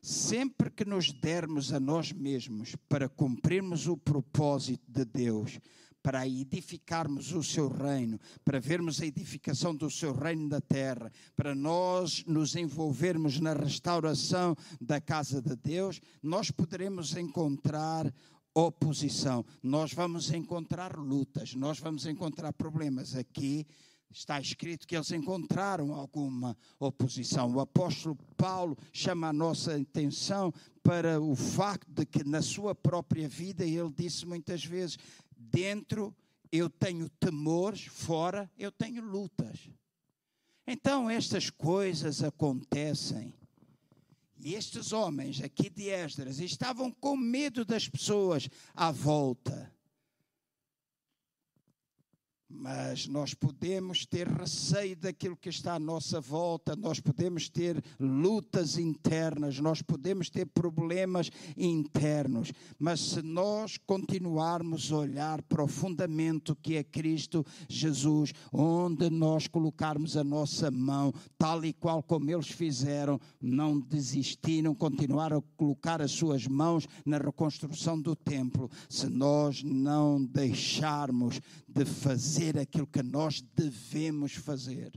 Sempre 0.00 0.70
que 0.70 0.84
nos 0.84 1.10
dermos 1.12 1.72
a 1.72 1.80
nós 1.80 2.12
mesmos 2.12 2.76
para 2.88 3.08
cumprirmos 3.08 3.88
o 3.88 3.96
propósito 3.96 4.84
de 4.86 5.04
Deus, 5.04 5.58
para 6.02 6.26
edificarmos 6.26 7.32
o 7.32 7.42
seu 7.42 7.68
reino, 7.68 8.18
para 8.44 8.60
vermos 8.60 9.00
a 9.00 9.06
edificação 9.06 9.74
do 9.74 9.90
seu 9.90 10.12
reino 10.14 10.48
da 10.48 10.60
terra, 10.60 11.10
para 11.36 11.54
nós 11.54 12.24
nos 12.26 12.56
envolvermos 12.56 13.40
na 13.40 13.52
restauração 13.52 14.56
da 14.80 15.00
casa 15.00 15.42
de 15.42 15.56
Deus, 15.56 16.00
nós 16.22 16.50
poderemos 16.50 17.16
encontrar 17.16 18.12
oposição, 18.54 19.44
nós 19.62 19.92
vamos 19.92 20.30
encontrar 20.30 20.96
lutas, 20.96 21.54
nós 21.54 21.78
vamos 21.78 22.06
encontrar 22.06 22.52
problemas 22.52 23.14
aqui. 23.14 23.66
Está 24.10 24.40
escrito 24.40 24.86
que 24.86 24.96
eles 24.96 25.10
encontraram 25.10 25.92
alguma 25.92 26.56
oposição. 26.80 27.54
O 27.54 27.60
apóstolo 27.60 28.16
Paulo 28.38 28.76
chama 28.90 29.28
a 29.28 29.32
nossa 29.34 29.76
atenção 29.76 30.50
para 30.82 31.20
o 31.20 31.36
facto 31.36 31.86
de 31.92 32.06
que 32.06 32.24
na 32.24 32.40
sua 32.40 32.74
própria 32.74 33.28
vida 33.28 33.66
ele 33.66 33.92
disse 33.94 34.24
muitas 34.24 34.64
vezes: 34.64 34.96
Dentro 35.38 36.14
eu 36.50 36.68
tenho 36.68 37.08
temores, 37.08 37.84
fora 37.84 38.50
eu 38.58 38.72
tenho 38.72 39.02
lutas. 39.02 39.70
Então 40.66 41.08
estas 41.08 41.48
coisas 41.48 42.22
acontecem. 42.22 43.32
E 44.40 44.54
estes 44.54 44.92
homens 44.92 45.42
aqui 45.42 45.70
de 45.70 45.88
Esdras 45.88 46.38
estavam 46.40 46.90
com 46.90 47.16
medo 47.16 47.64
das 47.64 47.88
pessoas 47.88 48.48
à 48.74 48.90
volta. 48.90 49.72
Mas 52.50 53.06
nós 53.06 53.34
podemos 53.34 54.06
ter 54.06 54.26
receio 54.26 54.96
daquilo 54.96 55.36
que 55.36 55.50
está 55.50 55.74
à 55.74 55.78
nossa 55.78 56.18
volta, 56.18 56.74
nós 56.74 56.98
podemos 56.98 57.46
ter 57.46 57.84
lutas 58.00 58.78
internas, 58.78 59.60
nós 59.60 59.82
podemos 59.82 60.30
ter 60.30 60.46
problemas 60.46 61.30
internos, 61.54 62.50
mas 62.78 63.00
se 63.00 63.20
nós 63.20 63.76
continuarmos 63.76 64.90
a 64.90 64.96
olhar 64.96 65.42
profundamente 65.42 66.50
o 66.50 66.56
que 66.56 66.76
é 66.76 66.82
Cristo 66.82 67.44
Jesus, 67.68 68.32
onde 68.50 69.10
nós 69.10 69.46
colocarmos 69.46 70.16
a 70.16 70.24
nossa 70.24 70.70
mão, 70.70 71.12
tal 71.36 71.62
e 71.66 71.74
qual 71.74 72.02
como 72.02 72.30
eles 72.30 72.48
fizeram, 72.48 73.20
não 73.42 73.78
desistiram, 73.78 74.74
continuaram 74.74 75.36
a 75.36 75.56
colocar 75.58 76.00
as 76.00 76.12
suas 76.12 76.46
mãos 76.46 76.86
na 77.04 77.18
reconstrução 77.18 78.00
do 78.00 78.16
templo, 78.16 78.70
se 78.88 79.06
nós 79.06 79.62
não 79.62 80.24
deixarmos 80.24 81.42
de 81.68 81.84
fazer 81.84 82.37
aquilo 82.58 82.86
que 82.86 83.02
nós 83.02 83.40
devemos 83.54 84.32
fazer. 84.34 84.92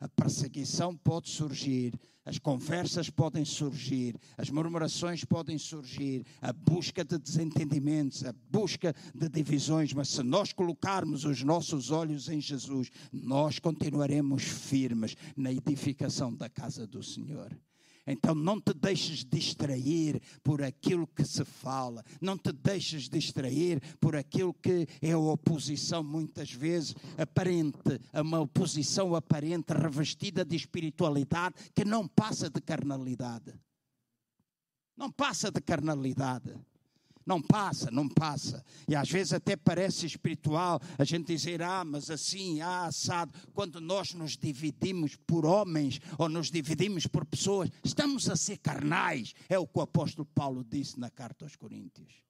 A 0.00 0.08
perseguição 0.08 0.94
pode 0.96 1.30
surgir, 1.30 1.94
as 2.26 2.38
conversas 2.38 3.08
podem 3.08 3.44
surgir, 3.44 4.18
as 4.36 4.50
murmurações 4.50 5.24
podem 5.24 5.56
surgir, 5.56 6.26
a 6.42 6.52
busca 6.52 7.04
de 7.04 7.18
desentendimentos, 7.18 8.24
a 8.24 8.34
busca 8.50 8.94
de 9.14 9.28
divisões, 9.28 9.92
mas 9.92 10.08
se 10.08 10.22
nós 10.22 10.52
colocarmos 10.52 11.24
os 11.24 11.42
nossos 11.42 11.90
olhos 11.90 12.28
em 12.28 12.40
Jesus, 12.40 12.90
nós 13.12 13.58
continuaremos 13.58 14.42
firmes 14.42 15.16
na 15.36 15.52
edificação 15.52 16.34
da 16.34 16.48
casa 16.48 16.86
do 16.86 17.02
Senhor. 17.02 17.56
Então 18.06 18.34
não 18.34 18.60
te 18.60 18.74
deixes 18.74 19.24
distrair 19.24 20.20
por 20.42 20.62
aquilo 20.62 21.06
que 21.06 21.24
se 21.24 21.44
fala, 21.44 22.04
não 22.20 22.36
te 22.36 22.52
deixes 22.52 23.08
distrair 23.08 23.80
por 23.98 24.14
aquilo 24.14 24.52
que 24.52 24.86
é 25.00 25.12
a 25.12 25.18
oposição, 25.18 26.02
muitas 26.02 26.52
vezes 26.52 26.94
aparente, 27.16 27.78
uma 28.14 28.40
oposição 28.40 29.14
aparente, 29.14 29.72
revestida 29.72 30.44
de 30.44 30.56
espiritualidade, 30.56 31.54
que 31.74 31.84
não 31.84 32.06
passa 32.06 32.50
de 32.50 32.60
carnalidade. 32.60 33.54
Não 34.96 35.10
passa 35.10 35.50
de 35.50 35.60
carnalidade. 35.60 36.54
Não 37.26 37.40
passa, 37.40 37.90
não 37.90 38.08
passa. 38.08 38.64
E 38.86 38.94
às 38.94 39.10
vezes 39.10 39.32
até 39.32 39.56
parece 39.56 40.04
espiritual 40.04 40.80
a 40.98 41.04
gente 41.04 41.26
dizer, 41.26 41.62
ah, 41.62 41.84
mas 41.84 42.10
assim, 42.10 42.60
ah, 42.60 42.86
assado. 42.86 43.32
Quando 43.54 43.80
nós 43.80 44.12
nos 44.12 44.36
dividimos 44.36 45.16
por 45.16 45.46
homens 45.46 46.00
ou 46.18 46.28
nos 46.28 46.50
dividimos 46.50 47.06
por 47.06 47.24
pessoas, 47.24 47.70
estamos 47.82 48.28
a 48.28 48.36
ser 48.36 48.58
carnais. 48.58 49.34
É 49.48 49.58
o 49.58 49.66
que 49.66 49.78
o 49.78 49.82
apóstolo 49.82 50.26
Paulo 50.34 50.64
disse 50.64 51.00
na 51.00 51.10
carta 51.10 51.44
aos 51.44 51.56
Coríntios. 51.56 52.24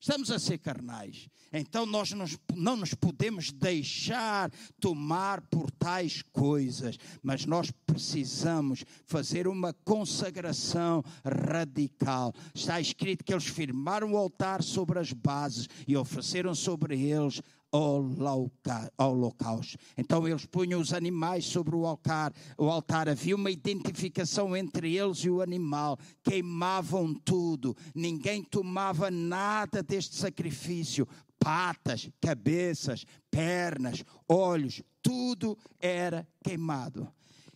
Estamos 0.00 0.30
a 0.30 0.38
ser 0.38 0.58
carnais. 0.58 1.28
Então 1.52 1.84
nós 1.86 2.12
não 2.54 2.76
nos 2.76 2.94
podemos 2.94 3.50
deixar 3.50 4.50
tomar 4.78 5.40
por 5.40 5.70
tais 5.70 6.22
coisas, 6.22 6.98
mas 7.22 7.46
nós 7.46 7.70
precisamos 7.86 8.84
fazer 9.06 9.48
uma 9.48 9.72
consagração 9.72 11.02
radical. 11.24 12.32
Está 12.54 12.80
escrito 12.80 13.24
que 13.24 13.32
eles 13.32 13.46
firmaram 13.46 14.12
o 14.12 14.16
altar 14.16 14.62
sobre 14.62 14.98
as 14.98 15.12
bases 15.12 15.68
e 15.86 15.96
ofereceram 15.96 16.54
sobre 16.54 17.00
eles 17.00 17.40
holocausto. 17.72 19.78
Então 19.96 20.26
eles 20.26 20.46
punham 20.46 20.80
os 20.80 20.92
animais 20.92 21.44
sobre 21.44 21.76
o 21.76 21.86
altar, 21.86 22.32
o 22.56 22.68
altar. 22.68 23.08
Havia 23.08 23.36
uma 23.36 23.50
identificação 23.50 24.56
entre 24.56 24.96
eles 24.96 25.18
e 25.18 25.30
o 25.30 25.42
animal. 25.42 25.98
Queimavam 26.22 27.14
tudo. 27.14 27.76
Ninguém 27.94 28.42
tomava 28.42 29.10
nada 29.10 29.82
deste 29.82 30.16
sacrifício. 30.16 31.06
Patas, 31.38 32.10
cabeças, 32.20 33.04
pernas, 33.30 34.04
olhos, 34.28 34.82
tudo 35.00 35.56
era 35.78 36.26
queimado. 36.42 37.08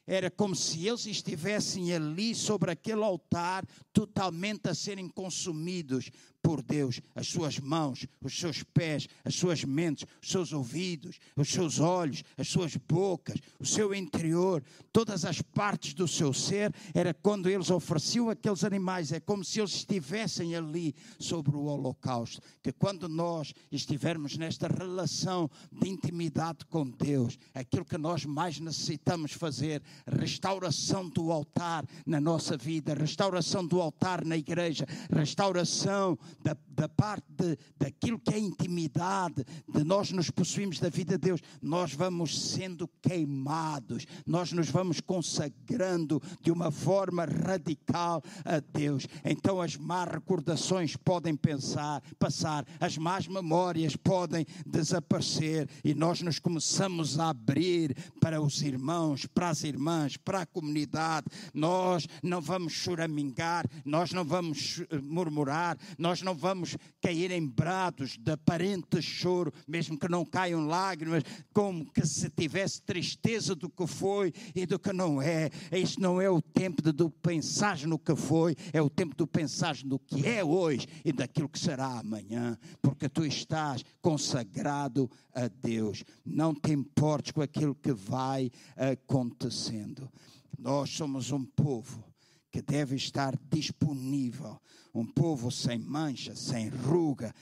Era 0.06 0.30
como 0.30 0.54
se 0.54 0.86
eles 0.86 1.06
estivessem 1.06 1.92
ali 1.92 2.34
sobre 2.34 2.72
aquele 2.72 3.04
altar, 3.04 3.64
totalmente 3.92 4.68
a 4.68 4.74
serem 4.74 5.08
consumidos 5.08 6.10
por 6.42 6.60
Deus, 6.60 7.00
as 7.14 7.28
suas 7.28 7.58
mãos, 7.60 8.06
os 8.20 8.38
seus 8.38 8.62
pés, 8.62 9.08
as 9.24 9.34
suas 9.34 9.62
mentes, 9.64 10.04
os 10.20 10.30
seus 10.30 10.52
ouvidos, 10.52 11.18
os 11.36 11.48
seus 11.48 11.78
olhos, 11.78 12.24
as 12.36 12.48
suas 12.48 12.76
bocas, 12.76 13.38
o 13.60 13.64
seu 13.64 13.94
interior, 13.94 14.62
todas 14.92 15.24
as 15.24 15.40
partes 15.40 15.94
do 15.94 16.08
seu 16.08 16.32
ser, 16.32 16.74
era 16.92 17.14
quando 17.14 17.48
eles 17.48 17.70
ofereciam 17.70 18.28
aqueles 18.28 18.64
animais, 18.64 19.12
é 19.12 19.20
como 19.20 19.44
se 19.44 19.60
eles 19.60 19.74
estivessem 19.74 20.56
ali 20.56 20.94
sobre 21.18 21.56
o 21.56 21.64
holocausto. 21.64 22.42
Que 22.62 22.72
quando 22.72 23.08
nós 23.08 23.54
estivermos 23.70 24.36
nesta 24.36 24.66
relação 24.66 25.48
de 25.70 25.88
intimidade 25.88 26.64
com 26.66 26.90
Deus, 26.90 27.38
aquilo 27.54 27.84
que 27.84 27.98
nós 27.98 28.24
mais 28.24 28.58
necessitamos 28.58 29.32
fazer, 29.32 29.82
restauração 30.06 31.08
do 31.08 31.30
altar 31.30 31.84
na 32.04 32.20
nossa 32.20 32.56
vida, 32.56 32.94
restauração 32.94 33.64
do 33.64 33.80
altar 33.80 34.24
na 34.24 34.36
igreja, 34.36 34.86
restauração 35.10 36.18
da, 36.40 36.56
da 36.68 36.88
parte 36.88 37.26
de, 37.30 37.58
daquilo 37.78 38.18
que 38.18 38.34
é 38.34 38.38
intimidade, 38.38 39.44
de 39.68 39.84
nós 39.84 40.10
nos 40.10 40.30
possuímos 40.30 40.78
da 40.78 40.88
vida 40.88 41.18
de 41.18 41.28
Deus, 41.28 41.40
nós 41.60 41.92
vamos 41.92 42.50
sendo 42.50 42.88
queimados, 43.00 44.06
nós 44.26 44.52
nos 44.52 44.68
vamos 44.68 45.00
consagrando 45.00 46.20
de 46.40 46.50
uma 46.50 46.70
forma 46.70 47.24
radical 47.24 48.22
a 48.44 48.60
Deus. 48.60 49.06
Então 49.24 49.60
as 49.60 49.76
más 49.76 50.08
recordações 50.08 50.96
podem 50.96 51.36
pensar, 51.36 52.02
passar, 52.18 52.66
as 52.80 52.96
más 52.96 53.26
memórias 53.26 53.96
podem 53.96 54.46
desaparecer 54.66 55.68
e 55.84 55.94
nós 55.94 56.22
nos 56.22 56.38
começamos 56.38 57.18
a 57.18 57.30
abrir 57.30 57.96
para 58.20 58.40
os 58.40 58.62
irmãos, 58.62 59.26
para 59.26 59.50
as 59.50 59.64
irmãs, 59.64 60.16
para 60.16 60.42
a 60.42 60.46
comunidade. 60.46 61.26
Nós 61.52 62.06
não 62.22 62.40
vamos 62.40 62.72
choramingar, 62.72 63.66
nós 63.84 64.12
não 64.12 64.24
vamos 64.24 64.82
murmurar, 65.02 65.76
nós 65.98 66.21
não 66.22 66.34
vamos 66.34 66.76
cair 67.00 67.30
em 67.30 67.46
brados 67.46 68.16
de 68.18 68.32
aparente 68.32 69.00
choro, 69.02 69.52
mesmo 69.66 69.98
que 69.98 70.08
não 70.08 70.24
caiam 70.24 70.66
lágrimas, 70.66 71.22
como 71.52 71.90
que 71.90 72.06
se 72.06 72.30
tivesse 72.30 72.82
tristeza 72.82 73.54
do 73.54 73.68
que 73.68 73.86
foi 73.86 74.32
e 74.54 74.66
do 74.66 74.78
que 74.78 74.92
não 74.92 75.20
é. 75.20 75.50
Este 75.70 76.00
não 76.00 76.20
é 76.20 76.30
o 76.30 76.40
tempo 76.40 76.82
de 76.82 77.10
pensar 77.22 77.78
no 77.86 77.98
que 77.98 78.14
foi, 78.14 78.56
é 78.72 78.80
o 78.80 78.90
tempo 78.90 79.16
de 79.16 79.26
pensar 79.26 79.76
no 79.84 79.98
que 79.98 80.26
é 80.26 80.44
hoje 80.44 80.86
e 81.04 81.12
daquilo 81.12 81.48
que 81.48 81.58
será 81.58 81.98
amanhã, 81.98 82.58
porque 82.80 83.08
tu 83.08 83.24
estás 83.24 83.84
consagrado 84.00 85.10
a 85.34 85.48
Deus. 85.48 86.04
Não 86.24 86.54
te 86.54 86.72
importes 86.72 87.32
com 87.32 87.42
aquilo 87.42 87.74
que 87.74 87.92
vai 87.92 88.50
acontecendo. 88.76 90.10
Nós 90.58 90.90
somos 90.90 91.32
um 91.32 91.44
povo 91.44 92.11
que 92.52 92.60
deve 92.60 92.94
estar 92.94 93.36
disponível. 93.50 94.60
Um 94.94 95.06
povo 95.06 95.50
sem 95.50 95.78
mancha, 95.78 96.36
sem 96.36 96.68
ruga, 96.68 97.34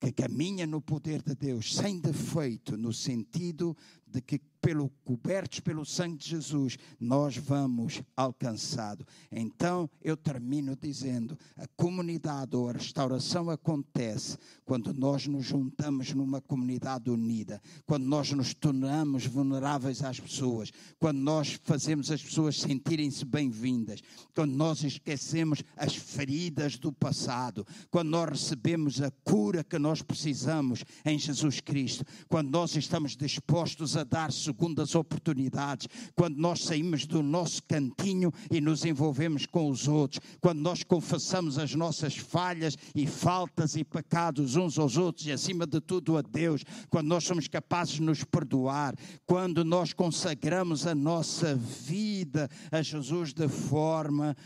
que 0.00 0.12
caminha 0.12 0.66
no 0.66 0.80
poder 0.80 1.22
de 1.22 1.36
Deus, 1.36 1.74
sem 1.74 2.00
defeito, 2.00 2.76
no 2.76 2.92
sentido 2.92 3.76
de 4.10 4.20
que 4.20 4.40
pelo 4.60 4.90
cobertos 5.04 5.60
pelo 5.60 5.84
sangue 5.84 6.16
de 6.16 6.30
Jesus, 6.30 6.76
nós 6.98 7.36
vamos 7.36 8.02
alcançado. 8.16 9.06
Então 9.30 9.88
eu 10.02 10.16
termino 10.16 10.76
dizendo: 10.76 11.38
a 11.56 11.66
comunidade 11.76 12.56
ou 12.56 12.68
a 12.68 12.72
restauração 12.72 13.50
acontece 13.50 14.36
quando 14.64 14.92
nós 14.92 15.26
nos 15.26 15.46
juntamos 15.46 16.12
numa 16.12 16.40
comunidade 16.40 17.10
unida, 17.10 17.60
quando 17.86 18.04
nós 18.04 18.30
nos 18.32 18.54
tornamos 18.54 19.26
vulneráveis 19.26 20.02
às 20.02 20.20
pessoas, 20.20 20.70
quando 20.98 21.18
nós 21.18 21.58
fazemos 21.62 22.10
as 22.10 22.22
pessoas 22.22 22.60
sentirem-se 22.60 23.24
bem-vindas, 23.24 24.00
quando 24.34 24.52
nós 24.54 24.82
esquecemos 24.82 25.62
as 25.76 25.94
feridas 25.94 26.78
do 26.78 26.92
passado, 26.92 27.66
quando 27.90 28.08
nós 28.10 28.28
recebemos 28.28 29.00
a 29.00 29.10
cura 29.24 29.64
que 29.64 29.78
nós 29.78 30.02
precisamos 30.02 30.84
em 31.04 31.18
Jesus 31.18 31.60
Cristo, 31.60 32.04
quando 32.28 32.50
nós 32.50 32.74
estamos 32.76 33.16
dispostos 33.16 33.96
a 33.98 34.04
dar 34.04 34.32
segundo 34.32 34.80
as 34.80 34.94
oportunidades, 34.94 35.88
quando 36.14 36.36
nós 36.36 36.64
saímos 36.64 37.06
do 37.06 37.22
nosso 37.22 37.62
cantinho 37.64 38.32
e 38.50 38.60
nos 38.60 38.84
envolvemos 38.84 39.46
com 39.46 39.68
os 39.68 39.88
outros, 39.88 40.20
quando 40.40 40.60
nós 40.60 40.82
confessamos 40.82 41.58
as 41.58 41.74
nossas 41.74 42.16
falhas 42.16 42.76
e 42.94 43.06
faltas 43.06 43.76
e 43.76 43.84
pecados 43.84 44.56
uns 44.56 44.78
aos 44.78 44.96
outros 44.96 45.26
e, 45.26 45.32
acima 45.32 45.66
de 45.66 45.80
tudo, 45.80 46.16
a 46.16 46.22
Deus, 46.22 46.64
quando 46.88 47.08
nós 47.08 47.24
somos 47.24 47.48
capazes 47.48 47.94
de 47.94 48.02
nos 48.02 48.24
perdoar, 48.24 48.94
quando 49.26 49.64
nós 49.64 49.92
consagramos 49.92 50.86
a 50.86 50.94
nossa 50.94 51.54
vida 51.54 52.48
a 52.70 52.82
Jesus 52.82 53.32
de 53.32 53.48
forma 53.48 54.36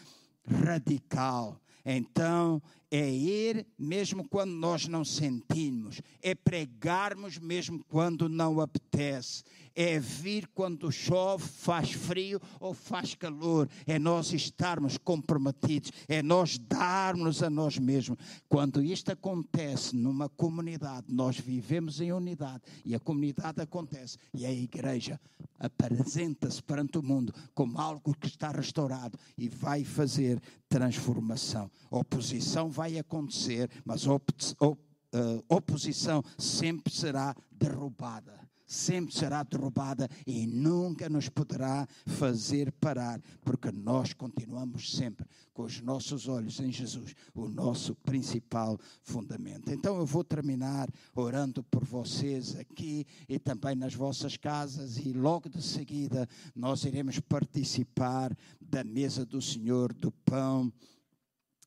radical. 0.46 1.60
Então 1.84 2.62
é 2.92 3.10
ir 3.10 3.66
mesmo 3.78 4.28
quando 4.28 4.52
nós 4.52 4.86
não 4.86 5.02
sentimos, 5.02 6.02
é 6.20 6.34
pregarmos 6.34 7.38
mesmo 7.38 7.82
quando 7.88 8.28
não 8.28 8.60
apetece, 8.60 9.42
é 9.74 9.98
vir 9.98 10.46
quando 10.48 10.92
chove, 10.92 11.42
faz 11.42 11.92
frio 11.92 12.38
ou 12.60 12.74
faz 12.74 13.14
calor, 13.14 13.66
é 13.86 13.98
nós 13.98 14.34
estarmos 14.34 14.98
comprometidos, 14.98 15.90
é 16.06 16.22
nós 16.22 16.58
darmos 16.58 17.42
a 17.42 17.48
nós 17.48 17.78
mesmos. 17.78 18.18
Quando 18.46 18.82
isto 18.82 19.10
acontece 19.10 19.96
numa 19.96 20.28
comunidade, 20.28 21.06
nós 21.08 21.38
vivemos 21.38 21.98
em 21.98 22.12
unidade 22.12 22.62
e 22.84 22.94
a 22.94 23.00
comunidade 23.00 23.62
acontece 23.62 24.18
e 24.34 24.44
a 24.44 24.52
igreja 24.52 25.18
apresenta-se 25.58 26.60
perante 26.62 26.98
o 26.98 27.02
mundo 27.02 27.32
como 27.54 27.78
algo 27.78 28.14
que 28.14 28.26
está 28.26 28.50
restaurado 28.50 29.16
e 29.38 29.48
vai 29.48 29.84
fazer 29.84 30.42
transformação. 30.68 31.70
oposição 31.90 32.68
vai 32.68 32.81
vai 32.82 32.98
acontecer, 32.98 33.70
mas 33.84 34.08
a 34.08 34.14
eh, 34.14 35.44
oposição 35.48 36.20
sempre 36.36 36.92
será 36.92 37.32
derrubada. 37.48 38.40
Sempre 38.66 39.14
será 39.14 39.42
derrubada 39.42 40.08
e 40.26 40.46
nunca 40.46 41.08
nos 41.08 41.28
poderá 41.28 41.86
fazer 42.06 42.72
parar, 42.72 43.20
porque 43.44 43.70
nós 43.70 44.14
continuamos 44.14 44.96
sempre 44.96 45.26
com 45.52 45.64
os 45.64 45.80
nossos 45.82 46.26
olhos 46.26 46.58
em 46.58 46.72
Jesus, 46.72 47.14
o 47.34 47.48
nosso 47.48 47.94
principal 47.96 48.78
fundamento. 49.02 49.70
Então 49.70 49.98
eu 49.98 50.06
vou 50.06 50.24
terminar 50.24 50.88
orando 51.14 51.62
por 51.62 51.84
vocês 51.84 52.56
aqui 52.56 53.06
e 53.28 53.38
também 53.38 53.76
nas 53.76 53.94
vossas 53.94 54.38
casas, 54.38 54.96
e 54.96 55.12
logo 55.12 55.50
de 55.50 55.62
seguida 55.62 56.26
nós 56.56 56.84
iremos 56.84 57.20
participar 57.20 58.34
da 58.60 58.82
mesa 58.82 59.26
do 59.26 59.42
Senhor, 59.42 59.92
do 59.92 60.10
pão 60.10 60.72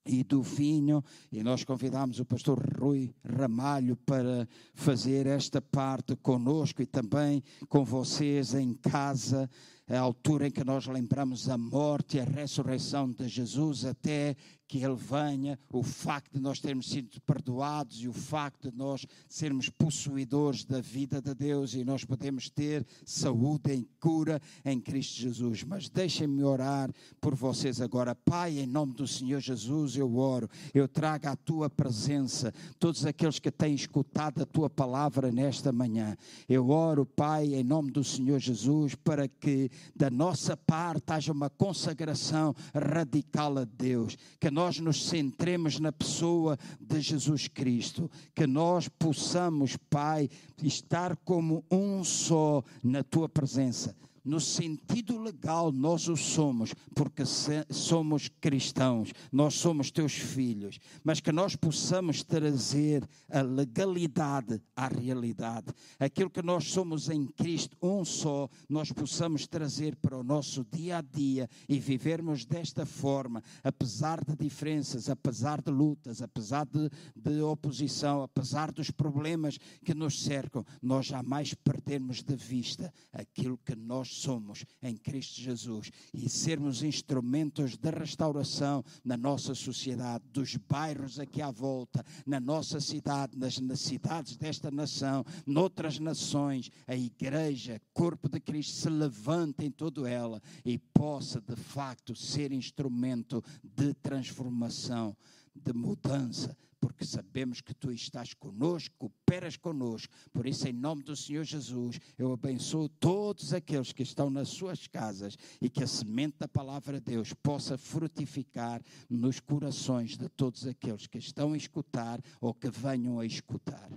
e 0.06 0.24
do 0.24 0.42
vinho, 0.42 1.04
e 1.32 1.42
nós 1.42 1.64
convidamos 1.64 2.20
o 2.20 2.26
pastor 2.26 2.62
Rui 2.80 3.14
Ramalho 3.24 3.96
para 3.96 4.48
fazer 4.74 5.26
esta 5.26 5.62
parte 5.62 6.16
conosco 6.16 6.82
e 6.82 6.86
também 6.86 7.44
com 7.68 7.84
vocês 7.84 8.54
em 8.54 8.74
casa, 8.74 9.50
a 9.88 10.00
altura 10.00 10.48
em 10.48 10.52
que 10.52 10.64
nós 10.64 10.88
lembramos 10.88 11.48
a 11.48 11.58
morte 11.58 12.18
e 12.18 12.20
a 12.20 12.24
ressurreição 12.24 13.12
de 13.12 13.28
Jesus 13.28 13.86
até 13.86 14.36
que 14.68 14.84
Ele 14.84 14.96
venha, 14.96 15.60
o 15.72 15.84
facto 15.84 16.34
de 16.34 16.40
nós 16.40 16.60
termos 16.60 16.90
sido 16.90 17.22
perdoados 17.22 18.02
e 18.02 18.08
o 18.08 18.14
facto 18.14 18.72
de 18.72 18.78
nós 18.78 19.06
sermos 19.30 19.70
possuidores 19.70 20.66
da 20.66 20.82
vida 20.82 21.22
de 21.22 21.36
Deus 21.36 21.74
e 21.74 21.84
nós 21.84 22.04
podemos 22.04 22.50
ter 22.50 22.86
saúde 23.06 23.74
e 23.74 23.88
cura 24.00 24.42
em 24.64 24.80
Cristo 24.80 25.20
Jesus. 25.20 25.64
Mas 25.64 25.88
deixem-me 25.88 26.44
orar 26.44 26.92
por 27.22 27.36
vocês 27.36 27.80
agora. 27.80 28.16
Pai, 28.16 28.60
em 28.60 28.66
nome 28.66 28.94
do 28.94 29.08
Senhor 29.08 29.40
Jesus, 29.40 29.96
eu 29.96 30.18
oro, 30.18 30.50
eu 30.74 30.88
trago 30.88 31.28
à 31.28 31.36
tua 31.36 31.70
presença 31.70 32.52
todos 32.80 33.06
aqueles 33.06 33.40
que 33.40 33.52
têm 33.52 33.76
escutado 33.76 34.42
a 34.42 34.46
tua 34.46 34.70
palavra 34.70 35.32
nesta 35.32 35.72
manhã. 35.72 36.18
Eu 36.50 36.70
oro, 36.70 37.06
Pai, 37.06 37.54
em 37.54 37.64
nome 37.64 37.92
do 37.92 38.04
Senhor 38.04 38.40
Jesus, 38.40 38.96
para 38.96 39.28
que 39.28 39.70
da 39.96 40.10
nossa 40.10 40.56
parte 40.56 41.12
haja 41.12 41.32
uma 41.32 41.50
consagração 41.50 42.56
radical 42.74 43.58
a 43.58 43.64
Deus, 43.64 44.18
que 44.40 44.50
nós 44.50 44.80
nos 44.80 45.08
centremos 45.08 45.80
na 45.80 45.92
pessoa 45.92 46.58
de 46.80 47.02
Jesus 47.02 47.48
Cristo, 47.48 48.10
que 48.34 48.48
nós 48.48 48.88
possamos, 48.88 49.78
Pai, 49.78 50.30
estar 50.62 51.16
como 51.18 51.64
um 51.72 52.04
só 52.04 52.64
na 52.84 53.04
tua 53.04 53.30
presença 53.30 53.96
no 54.26 54.40
sentido 54.40 55.20
legal, 55.20 55.72
nós 55.72 56.08
o 56.08 56.18
somos, 56.18 56.74
porque 56.96 57.24
somos 57.70 58.28
cristãos, 58.42 59.14
nós 59.32 59.54
somos 59.54 59.92
teus 59.92 60.14
filhos, 60.14 60.80
mas 61.04 61.20
que 61.20 61.32
nós 61.32 61.56
possamos 61.56 62.24
trazer 62.24 63.08
a 63.30 63.42
legalidade 63.42 64.62
à 64.76 64.88
realidade. 64.88 65.68
Aquilo 66.00 66.30
que 66.30 66.42
nós 66.42 66.72
somos 66.72 67.10
em 67.10 67.28
Cristo, 67.28 67.78
um 67.82 68.04
só, 68.04 68.50
nós 68.68 68.92
possamos 68.92 69.46
trazer 69.46 69.96
para 69.96 70.18
o 70.18 70.24
nosso 70.24 70.66
dia 70.72 70.98
a 70.98 71.02
dia 71.02 71.48
e 71.70 71.80
vivermos 71.80 72.46
desta 72.46 72.86
forma, 72.86 73.44
apesar 73.64 74.24
de 74.24 74.36
diferenças, 74.36 75.10
apesar 75.10 75.62
de 75.62 75.72
lutas, 75.72 76.22
apesar 76.22 76.66
de, 76.66 76.90
de 77.16 77.42
oposição, 77.42 78.24
apesar 78.24 78.72
dos 78.72 78.90
problemas 78.90 79.58
que 79.84 79.94
nos 79.94 80.24
cercam, 80.24 80.66
nós 80.82 81.06
jamais 81.06 81.54
perdermos 81.54 82.24
de 82.24 82.36
vista 82.36 82.92
aquilo 83.14 83.58
que 83.58 83.76
nós 83.76 84.15
somos 84.16 84.66
em 84.82 84.96
Cristo 84.96 85.40
Jesus 85.40 85.92
e 86.14 86.30
sermos 86.30 86.84
instrumentos 86.84 87.78
de 87.78 87.90
restauração 87.90 88.84
na 89.04 89.18
nossa 89.18 89.54
sociedade, 89.54 90.24
dos 90.32 90.56
bairros 90.56 91.20
aqui 91.20 91.42
à 91.42 91.52
volta, 91.52 92.04
na 92.26 92.40
nossa 92.40 92.80
cidade, 92.80 93.38
nas 93.38 93.56
cidades 93.80 94.38
desta 94.38 94.72
nação, 94.72 95.26
noutras 95.46 96.00
nações, 96.00 96.72
a 96.88 96.96
igreja, 96.96 97.82
corpo 97.94 98.30
de 98.30 98.40
Cristo, 98.40 98.74
se 98.76 98.90
levante 98.90 99.66
em 99.66 99.72
toda 99.72 100.10
ela 100.10 100.42
e 100.64 100.78
possa 100.78 101.42
de 101.42 101.56
facto 101.56 102.16
ser 102.16 102.52
instrumento 102.52 103.44
de 103.64 103.94
transformação, 103.94 105.16
de 105.54 105.74
mudança 105.74 106.56
porque 106.86 107.04
sabemos 107.04 107.62
que 107.62 107.74
tu 107.74 107.90
estás 107.90 108.36
conosco, 108.36 108.94
cooperas 109.00 109.58
conosco. 109.58 110.14
Por 110.32 110.46
isso, 110.46 110.68
em 110.68 110.72
nome 110.72 111.02
do 111.02 111.16
Senhor 111.16 111.44
Jesus, 111.44 112.00
eu 112.16 112.32
abençoo 112.32 112.88
todos 112.88 113.56
aqueles 113.56 113.92
que 113.92 114.04
estão 114.04 114.30
nas 114.30 114.50
suas 114.50 114.86
casas 114.86 115.36
e 115.60 115.68
que 115.68 115.84
a 115.84 115.88
semente 115.88 116.36
da 116.38 116.48
palavra 116.48 117.00
de 117.00 117.14
Deus 117.14 117.34
possa 117.34 117.76
frutificar 117.76 118.84
nos 119.10 119.40
corações 119.40 120.16
de 120.16 120.30
todos 120.30 120.68
aqueles 120.68 121.08
que 121.08 121.18
estão 121.18 121.54
a 121.54 121.58
escutar 121.58 122.22
ou 122.40 122.54
que 122.54 122.70
venham 122.70 123.20
a 123.20 123.26
escutar 123.26 123.90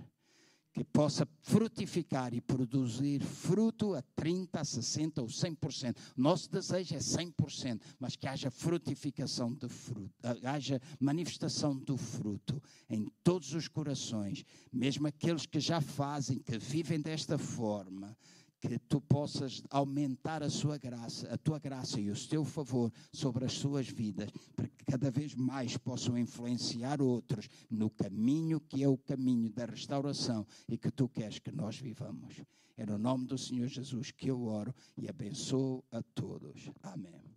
que 0.79 0.83
possa 0.85 1.27
frutificar 1.41 2.33
e 2.33 2.39
produzir 2.39 3.21
fruto 3.21 3.95
a 3.95 4.01
30, 4.15 4.61
a 4.61 4.63
60 4.63 5.21
ou 5.21 5.27
100%. 5.27 5.93
Nosso 6.15 6.49
desejo 6.49 6.95
é 6.95 6.99
100%, 6.99 7.81
mas 7.99 8.15
que 8.15 8.25
haja 8.25 8.49
frutificação 8.49 9.53
do 9.53 9.67
fruto, 9.67 10.09
haja 10.41 10.81
manifestação 10.97 11.75
do 11.75 11.97
fruto 11.97 12.63
em 12.89 13.11
todos 13.25 13.53
os 13.53 13.67
corações, 13.67 14.45
mesmo 14.71 15.05
aqueles 15.05 15.45
que 15.45 15.59
já 15.59 15.81
fazem, 15.81 16.39
que 16.39 16.57
vivem 16.57 17.01
desta 17.01 17.37
forma 17.37 18.15
que 18.61 18.77
tu 18.77 18.99
possas 19.01 19.63
aumentar 19.69 20.43
a 20.43 20.49
sua 20.49 20.77
graça, 20.77 21.31
a 21.31 21.37
tua 21.37 21.59
graça 21.59 21.99
e 21.99 22.11
o 22.11 22.27
teu 22.27 22.43
favor 22.43 22.91
sobre 23.13 23.45
as 23.45 23.53
suas 23.53 23.87
vidas, 23.87 24.29
para 24.55 24.67
que 24.67 24.85
cada 24.85 25.09
vez 25.09 25.33
mais 25.35 25.77
possam 25.77 26.17
influenciar 26.17 27.01
outros 27.01 27.47
no 27.69 27.89
caminho 27.89 28.59
que 28.59 28.83
é 28.83 28.87
o 28.87 28.97
caminho 28.97 29.49
da 29.49 29.65
restauração 29.65 30.45
e 30.67 30.77
que 30.77 30.91
tu 30.91 31.07
queres 31.07 31.39
que 31.39 31.51
nós 31.51 31.77
vivamos. 31.77 32.41
É 32.77 32.85
no 32.85 32.97
nome 32.97 33.25
do 33.25 33.37
Senhor 33.37 33.67
Jesus 33.67 34.11
que 34.11 34.29
eu 34.29 34.43
oro 34.43 34.73
e 34.97 35.09
abençoo 35.09 35.83
a 35.91 36.01
todos. 36.01 36.71
Amém. 36.81 37.28